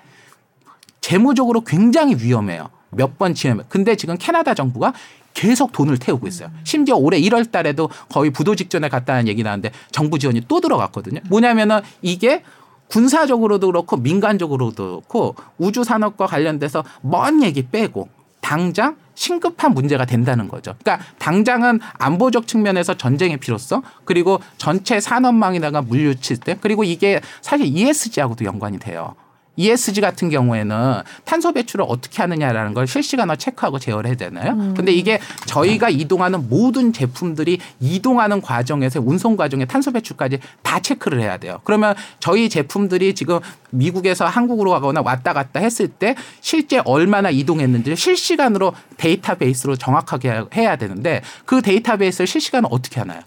[1.00, 2.70] 재무적으로 굉장히 위험해요.
[2.90, 3.64] 몇 번 지으면.
[3.68, 4.92] 근데 지금 캐나다 정부가
[5.32, 6.50] 계속 돈을 태우고 있어요.
[6.64, 11.20] 심지어 올해 1월 달에도 거의 부도 직전에 갔다는 얘기 나왔는데 정부 지원이 또 들어갔거든요.
[11.28, 12.42] 뭐냐면은 이게
[12.88, 18.08] 군사적으로도 그렇고 민간적으로도 그렇고 우주 산업과 관련돼서 먼 얘기 빼고
[18.40, 20.74] 당장 심급한 문제가 된다는 거죠.
[20.82, 28.46] 그러니까 당장은 안보적 측면에서 전쟁의 필요성 그리고 전체 산업망이다가 물류 시스템 그리고 이게 사실 ESG하고도
[28.46, 29.14] 연관이 돼요.
[29.56, 34.52] ESG 같은 경우에는 탄소 배출을 어떻게 하느냐라는 걸 실시간으로 체크하고 제어를 해야 되나요?
[34.52, 34.74] 음.
[34.74, 41.36] 근데 이게 저희가 이동하는 모든 제품들이 이동하는 과정에서 운송 과정에 탄소 배출까지 다 체크를 해야
[41.36, 41.60] 돼요.
[41.64, 43.40] 그러면 저희 제품들이 지금
[43.70, 51.22] 미국에서 한국으로 가거나 왔다 갔다 했을 때 실제 얼마나 이동했는지 실시간으로 데이터베이스로 정확하게 해야 되는데
[51.44, 53.20] 그 데이터베이스를 실시간으로 어떻게 하나요?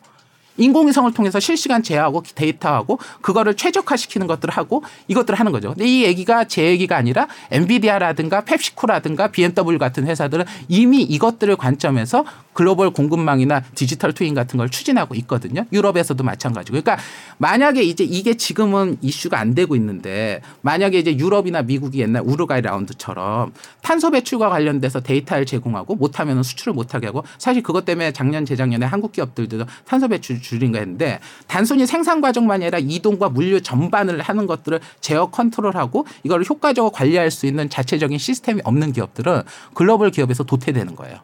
[0.58, 5.70] 인공위성을 통해서 실시간 제어하고 데이터하고 그거를 최적화시키는 것들을 하고 이것들을 하는 거죠.
[5.70, 12.92] 근데 이 얘기가 제 얘기가 아니라 엔비디아라든가 펩시코라든가 BMW 같은 회사들은 이미 이것들을 관점에서 글로벌
[12.92, 15.66] 공급망이나 디지털 트윈 같은 걸 추진하고 있거든요.
[15.72, 16.80] 유럽에서도 마찬가지고.
[16.82, 17.04] 그러니까
[17.40, 23.54] 만약에 이제 이게 지금은 이슈가 안 되고 있는데 만약에 이제 유럽이나 미국이 옛날 우루과이 라운드처럼
[23.82, 29.12] 탄소 배출과 관련돼서 데이터를 제공하고 못하면 수출을 못하게 하고 사실 그것 때문에 작년 재작년에 한국
[29.12, 34.80] 기업들도 탄소 배출 줄인 거 했는데 단순히 생산 과정만이 아니라 이동과 물류 전반을 하는 것들을
[35.02, 39.42] 제어 컨트롤하고 이걸 효과적으로 관리할 수 있는 자체적인 시스템이 없는 기업들은
[39.74, 41.18] 글로벌 기업에서 도태되는 거예요.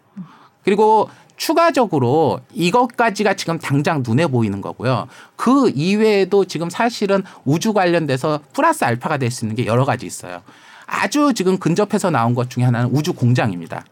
[0.64, 5.08] 그리고 추가적으로 이것까지가 지금 당장 눈에 보이는 거고요.
[5.36, 10.42] 그 이외에도 지금 사실은 우주 관련돼서 플러스 알파가 될 수 있는 게 여러 가지 있어요.
[10.86, 13.86] 아주 지금 근접해서 나온 것 중에 하나는 우주 공장입니다.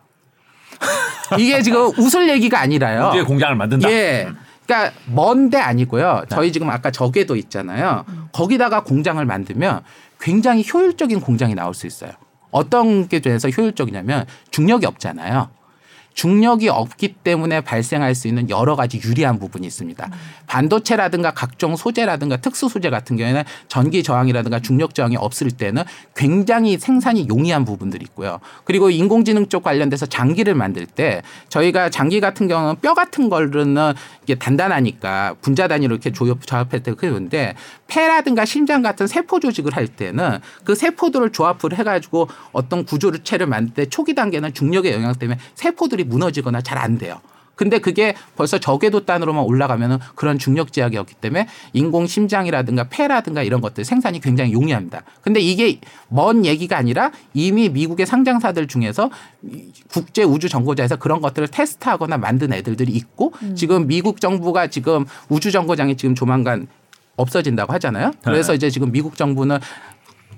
[1.38, 3.10] 이게 지금 웃을 얘기가 아니라요.
[3.10, 3.90] 우주의 공장을 만든다.
[3.92, 4.30] 예.
[4.68, 6.26] 그러니까 먼데 아니고요.
[6.30, 8.06] 저희 지금 아까 저게도 있잖아요.
[8.34, 9.82] 거기다가 공장을 만들면
[10.20, 12.12] 굉장히 효율적인 공장이 나올 수 있어요.
[12.52, 15.50] 어떤 게 돼서 효율적이냐면 중력이 없잖아요.
[16.18, 20.10] 중력이 없기 때문에 발생할 수 있는 여러 가지 유리한 부분이 있습니다.
[20.48, 25.84] 반도체라든가 각종 소재라든가 특수 소재 같은 경우에는 전기 저항이라든가 중력 저항이 없을 때는
[26.16, 28.40] 굉장히 생산이 용이한 부분들이 있고요.
[28.64, 33.94] 그리고 인공지능 쪽 관련돼서 장기를 만들 때 저희가 장기 같은 경우는 뼈 같은 거는
[34.24, 37.54] 이게 단단하니까 분자 단위로 이렇게 조합, 조합할 때 그런데
[37.86, 43.76] 폐라든가 심장 같은 세포 조직을 할 때는 그 세포들을 조합을 해가지고 어떤 구조를 체를 만들
[43.76, 47.20] 때 초기 단계는 중력의 영향 때문에 세포들이 무너지거나 잘 안 돼요.
[47.58, 53.84] 근데 그게 벌써 저궤도 단으로만 올라가면은 그런 중력 제약이었기 때문에 인공 심장이라든가 폐라든가 이런 것들
[53.84, 55.02] 생산이 굉장히 용이합니다.
[55.22, 59.10] 근데 이게 먼 얘기가 아니라 이미 미국의 상장사들 중에서
[59.90, 63.56] 국제 우주 정거장에서 그런 것들을 테스트하거나 만든 애들들이 있고 음.
[63.56, 66.68] 지금 미국 정부가 지금 우주 정거장이 지금 조만간
[67.16, 68.12] 없어진다고 하잖아요.
[68.24, 68.58] 그래서 네.
[68.58, 69.58] 이제 지금 미국 정부는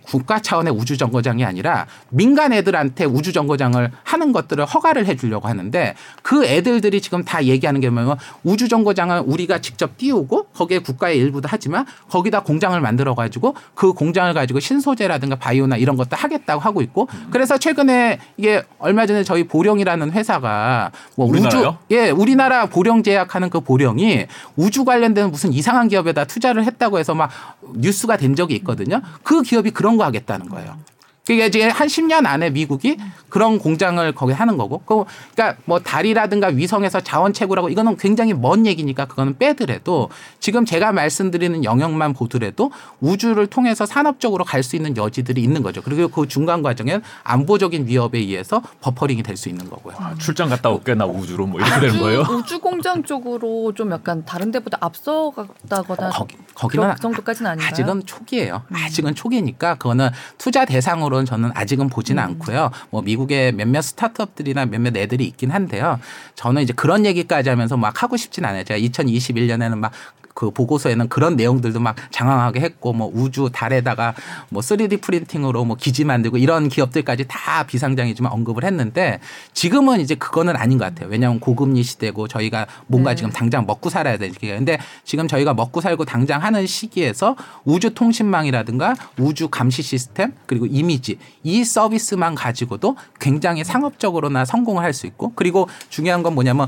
[0.10, 5.94] 국가 차원의 우주 정거장이 아니라 민간 애들한테 우주 정거장을 하는 것들을 허가를 해 주려고 하는데
[6.24, 11.48] 그 애들들이 지금 다 얘기하는 게 뭐냐면 우주 정거장을 우리가 직접 띄우고 거기에 국가의 일부도
[11.52, 17.08] 하지만 거기다 공장을 만들어 가지고 그 공장을 가지고 신소재라든가 바이오나 이런 것도 하겠다고 하고 있고
[17.30, 23.60] 그래서 최근에 이게 얼마 전에 저희 보령이라는 회사가 뭐 우주 예 우리나라 보령 제약하는 그
[23.60, 27.30] 보령이 우주 관련된 무슨 이상한 기업에다 투자를 했다고 해서 막
[27.76, 29.02] 뉴스가 된 적이 있거든요.
[29.22, 30.78] 그 기업이 그런 선거하겠다는 거예요.
[31.26, 32.98] 그게 이제 한 10년 안에 미국이
[33.30, 34.82] 그런 공장을 거기 하는 거고.
[34.86, 40.10] 그러니까 뭐 달이라든가 위성에서 자원 채굴하고 이거는 굉장히 먼 얘기니까 그거는 빼더라도
[40.40, 45.82] 지금 제가 말씀드리는 영역만 보더라도 우주를 통해서 산업적으로 갈 수 있는 여지들이 있는 거죠.
[45.82, 49.96] 그리고 그 중간 과정엔 안보적인 위협에 의해서 버퍼링이 될 수 있는 거고요.
[50.00, 52.22] 아, 출장 갔다 올게 나 우주로 뭐 이렇게 되는 거예요?
[52.22, 57.70] 우주 공장 쪽으로 좀 약간 다른 데보다 앞서갔다거나 거기, 거기는 그 정도까지는 아닌가요?
[57.72, 58.64] 아직은 초기예요.
[58.74, 62.30] 아직은 초기니까 그거는 투자 대상으로 정도는 저는 아직은 보지는 음.
[62.30, 62.72] 않고요.
[62.90, 66.00] 뭐 미국의 몇몇 스타트업들이나 몇몇 애들이 있긴 한데요.
[66.36, 68.64] 저는 이제 그런 얘기까지 하면서 막 하고 싶진 않아요.
[68.64, 69.92] 제가 2021년에는 막
[70.40, 74.16] 그 보고서에는 그런 내용들도 막 장황하게 했고 뭐 우주 달에다가
[74.48, 79.20] 뭐 3D 프린팅으로 뭐 기지 만들고 이런 기업들까지 다 비상장이지만 언급을 했는데
[79.52, 81.10] 지금은 이제 그거는 아닌 것 같아요.
[81.10, 83.16] 왜냐하면 고금리 시대고 저희가 뭔가 네.
[83.18, 84.40] 지금 당장 먹고 살아야 되니까.
[84.40, 87.36] 근데 지금 저희가 먹고 살고 당장 하는 시기에서
[87.66, 95.06] 우주 통신망이라든가 우주 감시 시스템 그리고 이미지 이 서비스만 가지고도 굉장히 상업적으로나 성공을 할 수
[95.06, 96.68] 있고 그리고 중요한 건 뭐냐면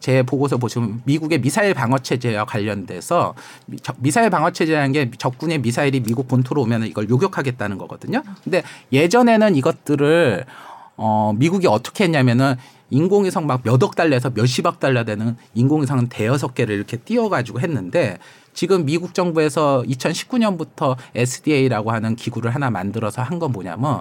[0.00, 3.34] 제 보고서 보시면 미국의 미사일 방어 체제와 관련된 대해서
[3.96, 8.22] 미사일 방어 체제라는 게 적군의 미사일이 미국 본토로 오면 이걸 요격하겠다는 거거든요.
[8.44, 10.44] 근데 예전에는 이것들을
[10.96, 12.54] 어 미국이 어떻게 했냐면은
[12.90, 18.18] 인공위성 막 몇억 달러에서 몇십억 달러 되는 인공위성은 대여섯 개를 이렇게 띄워가지고 했는데
[18.52, 24.00] 지금 미국 정부에서 2019년부터 SDA라고 하는 기구를 하나 만들어서 한 건 뭐냐면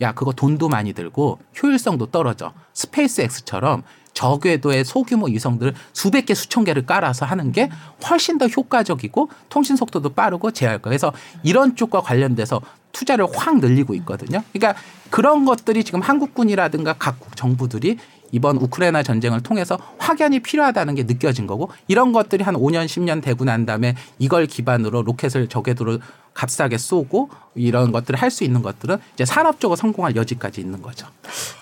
[0.00, 3.82] 야 그거 돈도 많이 들고 효율성도 떨어져 스페이스 X처럼
[4.18, 7.70] 저궤도의 소규모 위성들을 수백 개 수천 개를 깔아서 하는 게
[8.10, 10.90] 훨씬 더 효과적이고 통신 속도도 빠르고 제할 거.
[10.90, 11.12] 그래서
[11.44, 12.60] 이런 쪽과 관련돼서
[12.92, 14.42] 투자를 확 늘리고 있거든요.
[14.52, 14.80] 그러니까
[15.10, 17.98] 그런 것들이 지금 한국군이라든가 각국 정부들이
[18.30, 23.42] 이번 우크라이나 전쟁을 통해서 확연히 필요하다는 게 느껴진 거고 이런 것들이 한 5년 10년 되고
[23.44, 25.98] 난 다음에 이걸 기반으로 로켓을 저궤도로
[26.34, 31.06] 값싸게 쏘고 이런 것들을 할 수 있는 것들은 이제 산업적으로 성공할 여지까지 있는 거죠.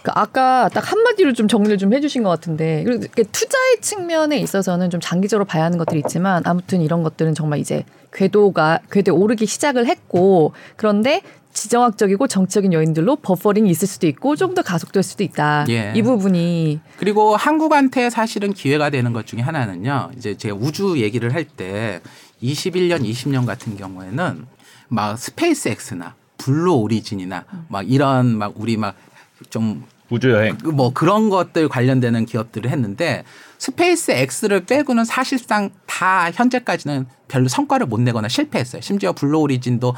[0.02, 5.44] 그 아까 딱 한마디로 좀 정리를 좀 해주신 것 같은데 투자의 측면에 있어서는 좀 장기적으로
[5.44, 7.84] 봐야 하는 것들이 있지만 아무튼 이런 것들은 정말 이제
[8.16, 14.62] 궤도가 궤도에 오르기 시작을 했고 그런데 지정학적이고 정치적인 요인들로 버퍼링이 있을 수도 있고 좀 더
[14.62, 15.66] 가속될 수도 있다.
[15.68, 15.92] 예.
[15.94, 20.10] 이 부분이 그리고 한국한테 사실은 기회가 되는 것 중에 하나는요.
[20.16, 22.00] 이제 제가 우주 얘기를 할 때
[22.42, 24.46] 21년, 20년 같은 경우에는
[24.88, 28.94] 막 스페이스 X나 블루 오리진이나 막 이런 막 우리 막
[29.50, 30.56] 좀 우주 여행.
[30.64, 33.24] 뭐 그런 것들 관련되는 기업들을 했는데
[33.58, 38.82] 스페이스 X를 빼고는 사실상 다 현재까지는 별로 성과를 못 내거나 실패했어요.
[38.82, 39.94] 심지어 블루 오리진도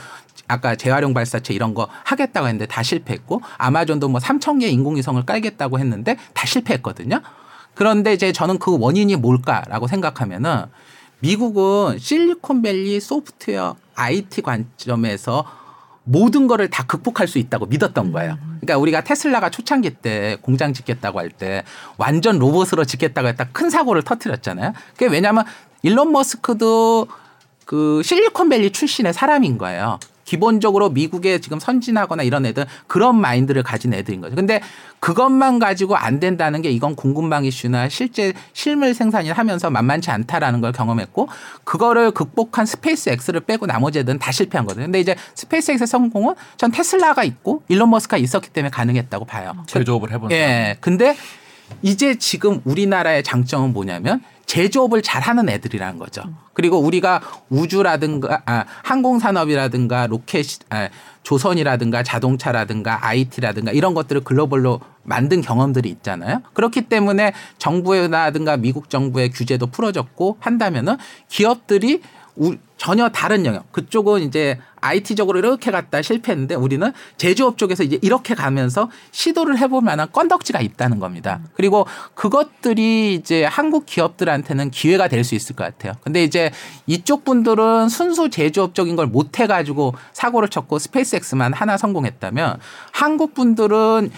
[0.46, 5.78] 아까 재활용 발사체 이런 거 하겠다고 했는데 다 실패했고 아마존도 뭐 3천 개 인공위성을 깔겠다고
[5.78, 7.20] 했는데 다 실패했거든요.
[7.74, 10.64] 그런데 이제 저는 그 원인이 뭘까라고 생각하면은
[11.20, 15.44] 미국은 실리콘밸리 소프트웨어 IT 관점에서
[16.08, 18.38] 모든 거를 다 극복할 수 있다고 믿었던 거예요.
[18.60, 21.62] 그러니까 우리가 테슬라가 초창기 때 공장 짓겠다고 할 때
[21.98, 24.72] 완전 로봇으로 짓겠다고 했다 큰 사고를 터뜨렸잖아요.
[24.94, 25.44] 그게 왜냐하면
[25.82, 27.06] 일론 머스크도
[27.66, 29.98] 그 실리콘밸리 출신의 사람인 거예요.
[30.28, 34.36] 기본적으로 미국에 지금 선진하거나 이런 애들 그런 마인드를 가진 애들인 거죠.
[34.36, 34.60] 근데
[35.00, 40.72] 그것만 가지고 안 된다는 게 이건 공급망 이슈나 실제 실물 생산을 하면서 만만치 않다라는 걸
[40.72, 41.30] 경험했고
[41.64, 44.84] 그거를 극복한 스페이스 X를 빼고 나머지 애들은 다 실패한 거거든요.
[44.84, 49.54] 근데 이제 스페이스 X의 성공은 전 테슬라가 있고 일론 머스크가 있었기 때문에 가능했다고 봐요.
[49.66, 50.30] 제조업을 해본.
[50.32, 50.76] 예.
[50.82, 51.16] 근데
[51.80, 56.22] 이제 지금 우리나라의 장점은 뭐냐면 제조업을 잘하는 애들이라는 거죠.
[56.54, 57.20] 그리고 우리가
[57.50, 60.88] 우주라든가 아, 항공산업이라든가 로켓 아,
[61.22, 66.40] 조선이라든가 자동차라든가 IT라든가 이런 것들을 글로벌로 만든 경험들이 있잖아요.
[66.54, 70.96] 그렇기 때문에 정부라든가 미국 정부의 규제도 풀어졌고 한다면은
[71.28, 72.00] 기업들이
[72.38, 73.70] 우, 전혀 다른 영역.
[73.72, 80.06] 그쪽은 이제 IT적으로 이렇게 갔다 실패했는데 우리는 제조업 쪽에서 이제 이렇게 가면서 시도를 해볼 만한
[80.12, 81.40] 건덕지가 있다는 겁니다.
[81.54, 85.94] 그리고 그것들이 이제 한국 기업들한테는 기회가 될 수 있을 것 같아요.
[86.02, 86.52] 근데 이제
[86.86, 92.60] 이쪽 분들은 순수 제조업적인 걸 못 해가지고 사고를 쳤고 스페이스X만 하나 성공했다면
[92.92, 94.10] 한국 분들은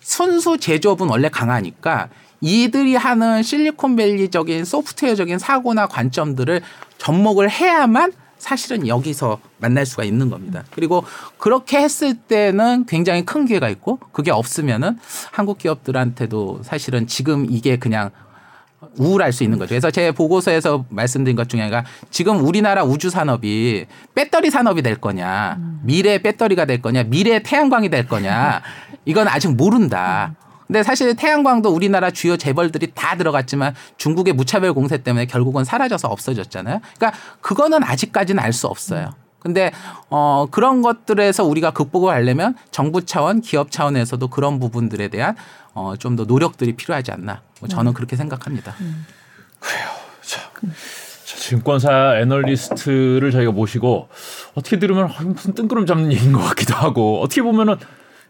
[0.00, 2.08] 순수 제조업은 원래 강하니까
[2.40, 6.62] 이들이 하는 실리콘밸리적인 소프트웨어적인 사고나 관점들을
[6.98, 10.62] 접목을 해야만 사실은 여기서 만날 수가 있는 겁니다.
[10.70, 11.04] 그리고
[11.38, 14.98] 그렇게 했을 때는 굉장히 큰 기회가 있고 그게 없으면은
[15.32, 18.10] 한국 기업들한테도 사실은 지금 이게 그냥
[18.96, 19.70] 우울할 수 있는 거죠.
[19.70, 25.58] 그래서 제 보고서에서 말씀드린 것 중에 하나가 지금 우리나라 우주 산업이 배터리 산업이 될 거냐,
[25.82, 28.62] 미래 배터리가 될 거냐, 미래 태양광이 될 거냐,
[29.04, 30.34] 이건 아직 모른다.
[30.68, 36.80] 근데 사실 태양광도 우리나라 주요 재벌들이 다 들어갔지만 중국의 무차별 공세 때문에 결국은 사라져서 없어졌잖아요.
[36.96, 39.10] 그러니까 그거는 아직까지는 알 수 없어요.
[39.40, 39.70] 근데
[40.10, 45.36] 어 그런 것들에서 우리가 극복을 하려면 정부 차원, 기업 차원에서도 그런 부분들에 대한
[45.74, 47.40] 어좀 더 노력들이 필요하지 않나.
[47.60, 48.74] 뭐 저는 그렇게 생각합니다.
[50.22, 50.40] 자,
[51.24, 54.08] 자, 증권사 애널리스트를 저희가 모시고
[54.54, 57.76] 어떻게 들으면 아, 무슨 뜬구름 잡는 얘기인 것 같기도 하고 어떻게 보면은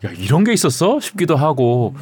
[0.05, 1.97] 야 이런 게 있었어 싶기도 하고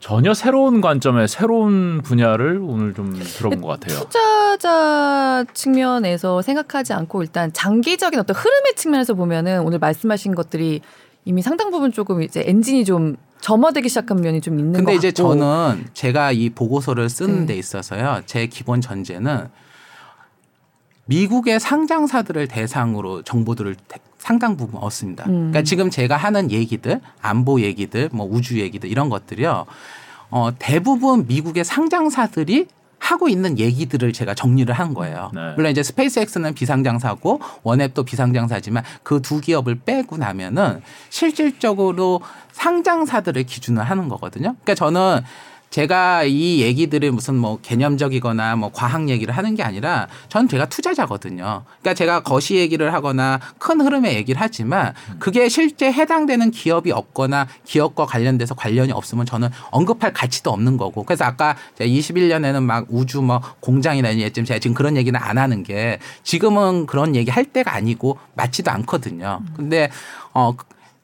[0.00, 4.00] 전혀 새로운 관점의 새로운 분야를 오늘 좀 들어본 것 같아요.
[4.00, 10.80] 투자자 측면에서 생각하지 않고 일단 장기적인 어떤 흐름의 측면에서 보면은 오늘 말씀하신 것들이
[11.26, 14.98] 이미 상당 부분 조금 이제 엔진이 좀 점화되기 시작한 면이 좀 있는 것 근데 같고.
[14.98, 17.46] 이제 저는 제가 이 보고서를 쓰는 네.
[17.52, 18.22] 데 있어서요.
[18.24, 19.48] 제 기본 전제는
[21.14, 25.24] 미국의 상장사들을 대상으로 정보들을 대- 상당 부분 얻습니다.
[25.24, 25.32] 음.
[25.50, 29.66] 그러니까 지금 제가 하는 얘기들, 안보 얘기들, 뭐 우주 얘기들 이런 것들이요.
[30.30, 32.68] 어, 대부분 미국의 상장사들이
[33.00, 35.30] 하고 있는 얘기들을 제가 정리를 한 거예요.
[35.34, 35.54] 네.
[35.56, 42.20] 물론 이제 스페이스X는 비상장사고 원앱도 비상장사지만 그 두 기업을 빼고 나면은 실질적으로
[42.52, 44.54] 상장사들을 기준으로 하는 거거든요.
[44.62, 45.22] 그러니까 저는
[45.70, 51.62] 제가 이 얘기들을 무슨 뭐 개념적이거나 뭐 과학 얘기를 하는 게 아니라 전 제가 투자자거든요.
[51.80, 58.06] 그러니까 제가 거시 얘기를 하거나 큰 흐름의 얘기를 하지만 그게 실제 해당되는 기업이 없거나 기업과
[58.06, 61.04] 관련돼서 관련이 없으면 저는 언급할 가치도 없는 거고.
[61.04, 65.62] 그래서 아까 제가 21년에는 막 우주 뭐 공장이나 이랬지만 제가 지금 그런 얘기는 안 하는
[65.62, 69.40] 게 지금은 그런 얘기 할 때가 아니고 맞지도 않거든요.
[69.56, 69.88] 근데
[70.34, 70.52] 어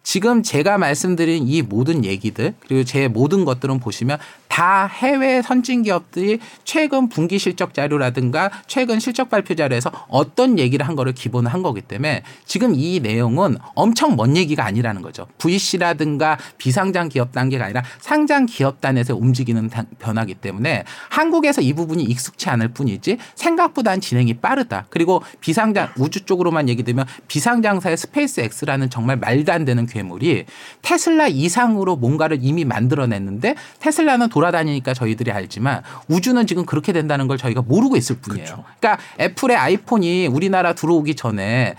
[0.07, 4.19] 지금 제가 말씀드린 이 모든 얘기들 그리고 제 모든 것들은 보시면
[4.57, 10.95] 다다 해외 선진 기업들이 최근 분기 실적 자료라든가 최근 실적 발표 자료에서 어떤 얘기를 한
[10.95, 15.27] 거를 기본으로 한 거기 때문에 지금 이 내용은 엄청 먼 얘기가 아니라는 거죠.
[15.39, 19.69] VC라든가 비상장 기업 단계가 아니라 상장 기업 단에서 움직이는
[19.99, 24.87] 변화기 때문에 한국에서 이 부분이 익숙치 않을 뿐이지 생각보다는 진행이 빠르다.
[24.89, 30.44] 그리고 비상장 우주 쪽으로만 얘기 되면 비상장사의 스페이스 X라는 정말 말도 안 되는 괴물이
[30.82, 37.62] 테슬라 이상으로 뭔가를 이미 만들어냈는데 테슬라는 돌아다니니까 저희들이 알지만 우주는 지금 그렇게 된다는 걸 저희가
[37.62, 38.44] 모르고 있을 뿐이에요.
[38.44, 38.64] 그렇죠.
[38.78, 41.74] 그러니까 애플의 아이폰이 우리나라 들어오기 전에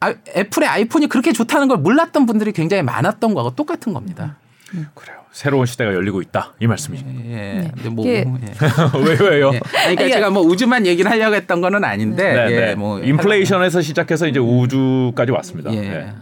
[0.00, 4.36] 아, 애플의 아이폰이 그렇게 좋다는 걸 몰랐던 분들이 굉장히 많았던 거하고 똑같은 겁니다.
[4.72, 4.88] 음.
[4.94, 5.18] 그래요.
[5.32, 7.04] 새로운 시대가 열리고 있다 이 말씀이죠.
[7.06, 7.32] 예.
[7.32, 7.70] 네.
[7.74, 8.24] 근데 뭐 예.
[9.06, 9.52] 왜 왜요?
[9.54, 9.60] 예.
[9.60, 12.60] 그러니까 제가 뭐 우주만 얘기를 하려고 했던 거는 아닌데 네, 예.
[12.60, 12.74] 네.
[12.74, 15.72] 뭐 인플레이션에서 시작해서 이제 우주까지 왔습니다.
[15.74, 16.12] 예.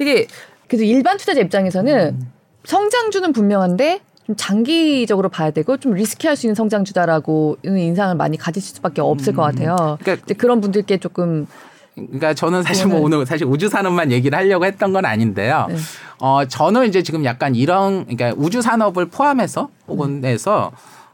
[0.00, 0.04] 예.
[0.04, 0.26] 되게
[0.68, 2.32] 그래서 일반 투자자 입장에서는 음.
[2.64, 9.00] 성장주는 분명한데 좀 장기적으로 봐야 되고 좀 리스키할 수 있는 성장주다라고 인상을 많이 가지실 수밖에
[9.00, 9.36] 없을 음.
[9.36, 9.98] 것 같아요.
[10.02, 11.46] 그러니까 그런 분들께 조금
[11.94, 15.66] 그러니까 저는 사실 뭐 오늘 사실 우주 산업만 얘기를 하려고 했던 건 아닌데요.
[15.68, 15.76] 네.
[16.18, 20.72] 어 저는 이제 지금 약간 이런 그러니까 우주 산업을 포함해서 혹은 해서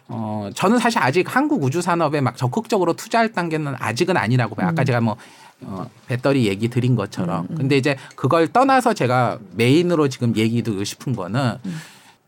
[0.08, 4.68] 어 저는 사실 아직 한국 우주 산업에 막 적극적으로 투자할 단계는 아직은 아니라고 봐요.
[4.68, 4.84] 아까 음.
[4.84, 5.16] 제가 뭐
[5.62, 7.42] 어, 배터리 얘기 드린 것처럼.
[7.42, 7.56] 음, 음.
[7.56, 11.80] 근데 이제 그걸 떠나서 제가 메인으로 지금 얘기 드리고 싶은 거는 음.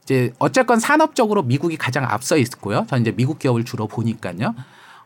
[0.02, 2.86] 이제 어쨌건 산업적으로 미국이 가장 앞서 있고요.
[2.88, 4.54] 저는 이제 미국 기업을 주로 보니까요.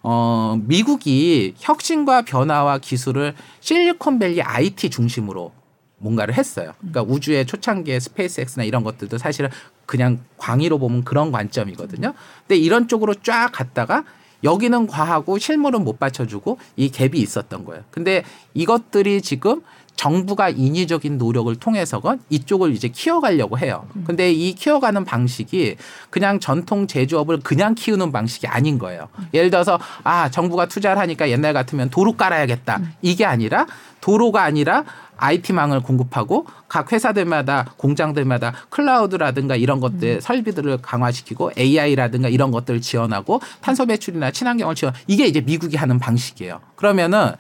[0.02, 5.52] 어, 미국이 혁신과 변화와 기술을 실리콘밸리 IT 중심으로
[5.98, 6.72] 뭔가를 했어요.
[6.78, 7.10] 그러니까 음.
[7.10, 9.50] 우주의 초창기의 스페이스X나 이런 것들도 사실은
[9.86, 12.14] 그냥 광의로 보면 그런 관점이거든요.
[12.40, 14.04] 근데 이런 쪽으로 쫙 갔다가
[14.44, 17.84] 여기는 과하고 실물은 못 받쳐주고 이 갭이 있었던 거예요.
[17.90, 19.62] 근데 이것들이 지금
[19.96, 23.86] 정부가 인위적인 노력을 통해서건 이쪽을 이제 키워가려고 해요.
[24.04, 25.76] 근데 이 키워가는 방식이
[26.10, 29.08] 그냥 전통 제조업을 그냥 키우는 방식이 아닌 거예요.
[29.34, 33.66] 예를 들어서 아 정부가 투자를 하니까 옛날 같으면 도로 깔아야겠다 이게 아니라
[34.00, 34.84] 도로가 아니라
[35.16, 40.20] IT망을 공급하고 각 회사들마다 공장들마다 클라우드라든가 이런 것들 음.
[40.20, 46.60] 설비들을 강화시키고 AI라든가 이런 것들을 지원하고 탄소 배출이나 친환경을 지원 이게 이제 미국이 하는 방식이에요.
[46.76, 47.32] 그러면은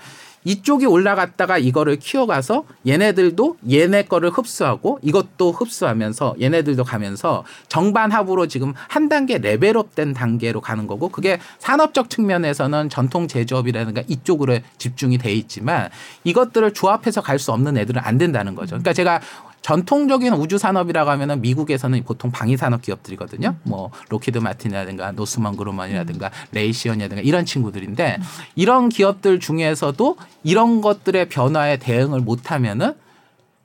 [0.46, 9.08] 이쪽이 올라갔다가 이거를 키워가서 얘네들도 얘네 거를 흡수하고 이것도 흡수하면서 얘네들도 가면서 정반합으로 지금 한
[9.08, 15.90] 단계 level up된 단계로 가는 거고 그게 산업적 측면에서는 전통 제조업이라든가 이쪽으로 집중이 돼 있지만
[16.24, 18.70] 이것들을 조합해서 갈 수 없는 애들은 안 된다는 거죠.
[18.70, 19.20] 그러니까 제가
[19.62, 23.48] 전통적인 우주 산업이라고 하면은 미국에서는 보통 방위 산업 기업들이거든요.
[23.48, 23.60] 음.
[23.64, 28.18] 뭐 록히드 마틴이라든가 노스롭 그루먼이라든가 레이시온이라든가 이런 친구들인데
[28.54, 32.94] 이런 기업들 중에서도 이런 것들의 변화에 대응을 못하면은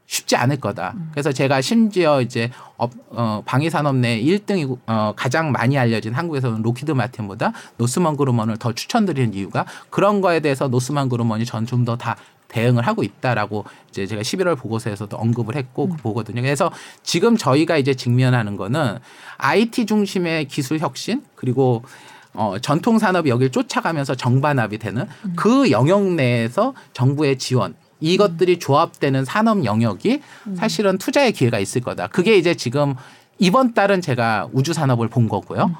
[0.08, 0.94] 쉽지 않을 거다.
[0.98, 1.10] 음.
[1.14, 6.64] 그래서 제가 심지어 이제 어, 어, 방위 산업 내 1등이 어, 가장 많이 알려진 한국에서는
[6.64, 11.96] 록히드 마틴보다 노스롭 그루먼을 더 추천드리는 이유가 그런 거에 대해서 노스롭 그루먼이 전 좀 더
[11.96, 12.18] 다
[12.52, 15.98] 대응을 하고 있다라고 이제 제가 11월 보고서에서도 언급을 했고 음.
[15.98, 16.42] 보거든요.
[16.42, 16.72] 그래서
[17.02, 19.00] 지금 저희가 이제 직면하는 거는
[19.38, 21.84] IT 중심의 기술 혁신 그리고
[22.34, 25.34] 어, 전통 산업이 여기를 쫓아가면서 정반합이 되는 음.
[25.36, 30.56] 그 영역 내에서 정부의 지원 이것들이 조합되는 산업 영역이 음.
[30.56, 32.08] 사실은 투자의 기회가 있을 거다.
[32.08, 32.96] 그게 이제 지금
[33.38, 35.76] 이번 달은 제가 우주 산업을 본 거고요.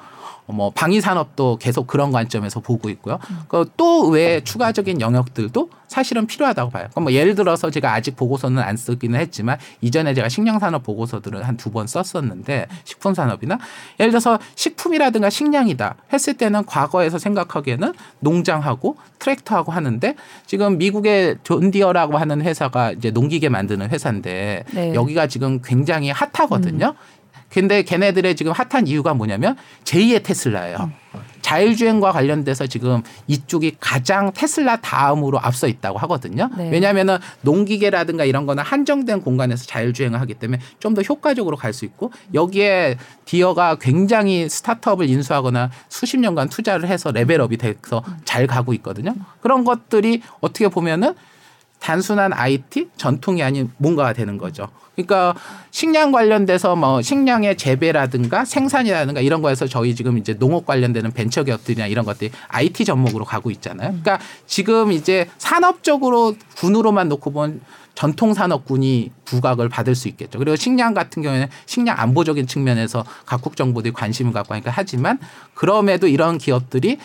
[0.50, 0.56] 음.
[0.56, 3.20] 뭐 방위 산업도 계속 그런 관점에서 보고 있고요.
[3.48, 6.88] 그 또 외에 추가적인 영역들도 사실은 필요하다고 봐요.
[6.92, 11.46] 그럼 뭐 예를 들어서 제가 아직 보고서는 안 쓰기는 했지만 이전에 제가 식량 산업 보고서들을
[11.48, 13.60] 한 두 번 썼었는데 식품 산업이나
[14.00, 20.16] 예를 들어서 식품이라든가 식량이다 했을 때는 과거에서 생각하기에는 농장하고 트랙터하고 하는데
[20.46, 24.94] 지금 미국의 존디어라고 하는 회사가 이제 농기계 만드는 회사인데 네.
[24.94, 26.88] 여기가 지금 굉장히 핫하거든요.
[26.88, 27.21] 음.
[27.52, 30.92] 근데 걔네들의 지금 핫한 이유가 뭐냐면 제2의 테슬라예요.
[31.42, 36.50] 자율주행과 관련돼서 지금 이쪽이 가장 테슬라 다음으로 앞서 있다고 하거든요.
[36.58, 36.70] 네.
[36.70, 42.12] 왜냐하면 농기계라든가 이런 거는 한정된 공간에서 자율주행을 하기 때문에 좀 더 효과적으로 갈 수 있고
[42.34, 49.14] 여기에 디어가 굉장히 스타트업을 인수하거나 수십 년간 투자를 해서 레벨업이 돼서 잘 가고 있거든요.
[49.42, 51.14] 그런 것들이 어떻게 보면은
[51.82, 54.68] 단순한 IT 전통이 아닌 뭔가가 되는 거죠.
[54.96, 55.34] 그러니까
[55.72, 61.88] 식량 관련돼서 뭐 식량의 재배라든가 생산이라든가 이런 거에서 저희 지금 이제 농업 관련되는 벤처 기업들이나
[61.88, 63.90] 이런 것들이 IT 접목으로 가고 있잖아요.
[63.90, 67.62] 그러니까 지금 이제 산업적으로 군으로만 놓고 본
[67.96, 70.40] 전통 산업군이 부각을 받을 수 있겠죠.
[70.40, 75.20] 그리고 식량 같은 경우에는 식량 안보적인 측면에서 각국 정부들이 관심을 갖고 하니까 하지만
[75.54, 76.98] 그럼에도 이런 기업들이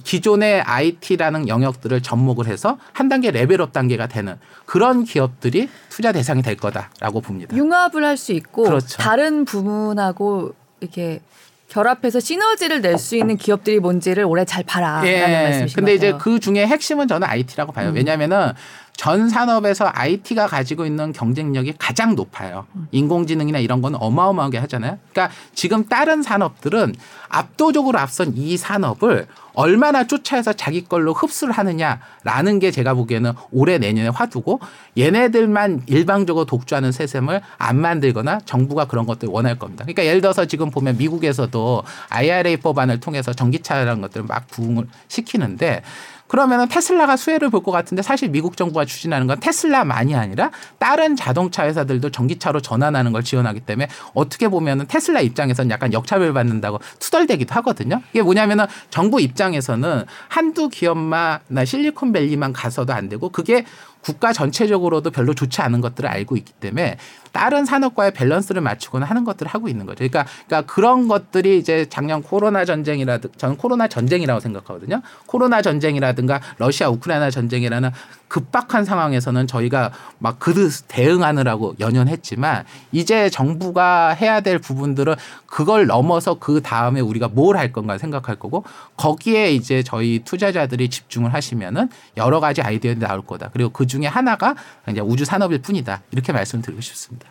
[0.00, 6.56] 기존의 IT라는 영역들을 접목을 해서 한 단계 레벨업 단계가 되는 그런 기업들이 투자 대상이 될
[6.56, 7.56] 거다라고 봅니다.
[7.56, 8.98] 융합을 할 수 있고 그렇죠.
[8.98, 11.20] 다른 부문하고 이렇게
[11.68, 15.74] 결합해서 시너지를 낼 수 있는 기업들이 뭔지를 올해 잘 봐라라는 말씀이신 예.
[15.74, 16.14] 근데 것 이제.
[16.20, 17.88] 그 중에 핵심은 저는 IT라고 봐요.
[17.88, 17.94] 음.
[17.96, 18.52] 왜냐하면은
[18.96, 22.66] 전 산업에서 IT가 가지고 있는 경쟁력이 가장 높아요.
[22.76, 22.86] 음.
[22.92, 24.98] 인공지능이나 이런 건 어마어마하게 하잖아요.
[25.10, 26.94] 그러니까 지금 다른 산업들은
[27.28, 34.08] 압도적으로 앞선 이 산업을 얼마나 쫓아서 자기 걸로 흡수를 하느냐라는 게 제가 보기에는 올해 내년에
[34.08, 34.60] 화두고
[34.98, 39.84] 얘네들만 일방적으로 독주하는 세셈을 안 만들거나 정부가 그런 것들 원할 겁니다.
[39.84, 45.82] 그러니까 예를 들어서 지금 보면 미국에서도 IRA 법안을 통해서 전기차라는 것들을 막 부흥을 시키는데
[46.26, 51.64] 그러면은 테슬라가 수혜를 볼 것 같은데 사실 미국 정부가 추진하는 건 테슬라만이 아니라 다른 자동차
[51.64, 58.02] 회사들도 전기차로 전환하는 걸 지원하기 때문에 어떻게 보면은 테슬라 입장에서는 약간 역차별 받는다고 투덜대기도 하거든요.
[58.12, 63.64] 이게 뭐냐면은 정부 입장에서는 한두 기업만 나 실리콘밸리만 가서도 안 되고 그게
[64.02, 66.98] 국가 전체적으로도 별로 좋지 않은 것들을 알고 있기 때문에
[67.34, 69.98] 다른 산업과의 밸런스를 맞추거나 하는 것들을 하고 있는 거죠.
[69.98, 75.02] 그러니까, 그러니까 그런 것들이 이제 작년 코로나 전쟁이라든 저는 코로나 전쟁이라고 생각하거든요.
[75.26, 77.90] 코로나 전쟁이라든가 러시아 우크라이나 전쟁이라는
[78.28, 80.54] 급박한 상황에서는 저희가 막그
[80.88, 85.14] 대응하느라고 연연했지만 이제 정부가 해야 될 부분들은
[85.46, 88.64] 그걸 넘어서 그 다음에 우리가 뭘 할 건가 생각할 거고
[88.96, 93.50] 거기에 이제 저희 투자자들이 집중을 하시면은 여러 가지 아이디어들이 나올 거다.
[93.52, 94.54] 그리고 그 중에 하나가
[94.88, 96.02] 이제 우주 산업일 뿐이다.
[96.10, 97.23] 이렇게 말씀드리고 싶습니다.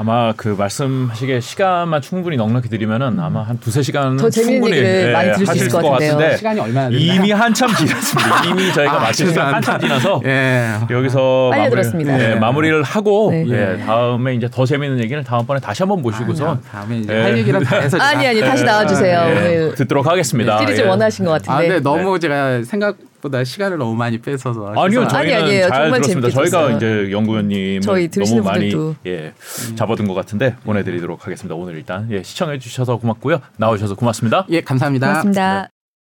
[0.00, 5.12] 아마 그 말씀하시기에 시간만 충분히 넉넉히 드리면은 아마 한 두세 시간은 더 충분히 얘기를 예,
[5.12, 6.12] 많이 들을 수 있을 것 같은데요.
[6.12, 6.98] 같은데 시간이 얼마나 됐나요?
[6.98, 8.44] 이미 한참 지났습니다.
[8.48, 10.72] 이미 저희가 아, 마칠 시간 한참 지나서 예.
[10.88, 11.82] 여기서 마무리.
[11.82, 12.34] 예, 네.
[12.36, 13.44] 마무리를 하고 네.
[13.50, 16.60] 예, 다음에 이제 더 재밌는 얘기를 다음번에 다시 한번 모시고서 아니요.
[16.72, 17.20] 다음에 이제 예.
[17.22, 19.20] 할 얘기는 다 해서 아니 아니 다시 나와주세요.
[19.26, 20.60] 예, 오늘 듣도록 하겠습니다.
[20.60, 20.86] 시리즈 예.
[20.86, 21.68] 원하신 것 아, 같은데.
[21.68, 25.08] 근데 너무 제가 생각 보다 시간을 너무 많이 뺏어서 아니요, 죄송합니다.
[25.08, 25.68] 저희는 아니, 아니에요.
[25.68, 26.30] 잘 정말 들었습니다.
[26.30, 26.76] 재밌게 저희가.
[26.76, 28.96] 이제 연구원님 저희 너무 많이 분들도.
[29.06, 29.32] 예,
[29.76, 31.54] 잡아둔 것 같은데 보내드리도록 하겠습니다.
[31.54, 33.40] 오늘 일단 예, 시청해 주셔서 고맙고요.
[33.56, 34.46] 나오셔서 고맙습니다.
[34.50, 35.06] 예, 감사합니다.
[35.08, 35.79] 고맙습니다.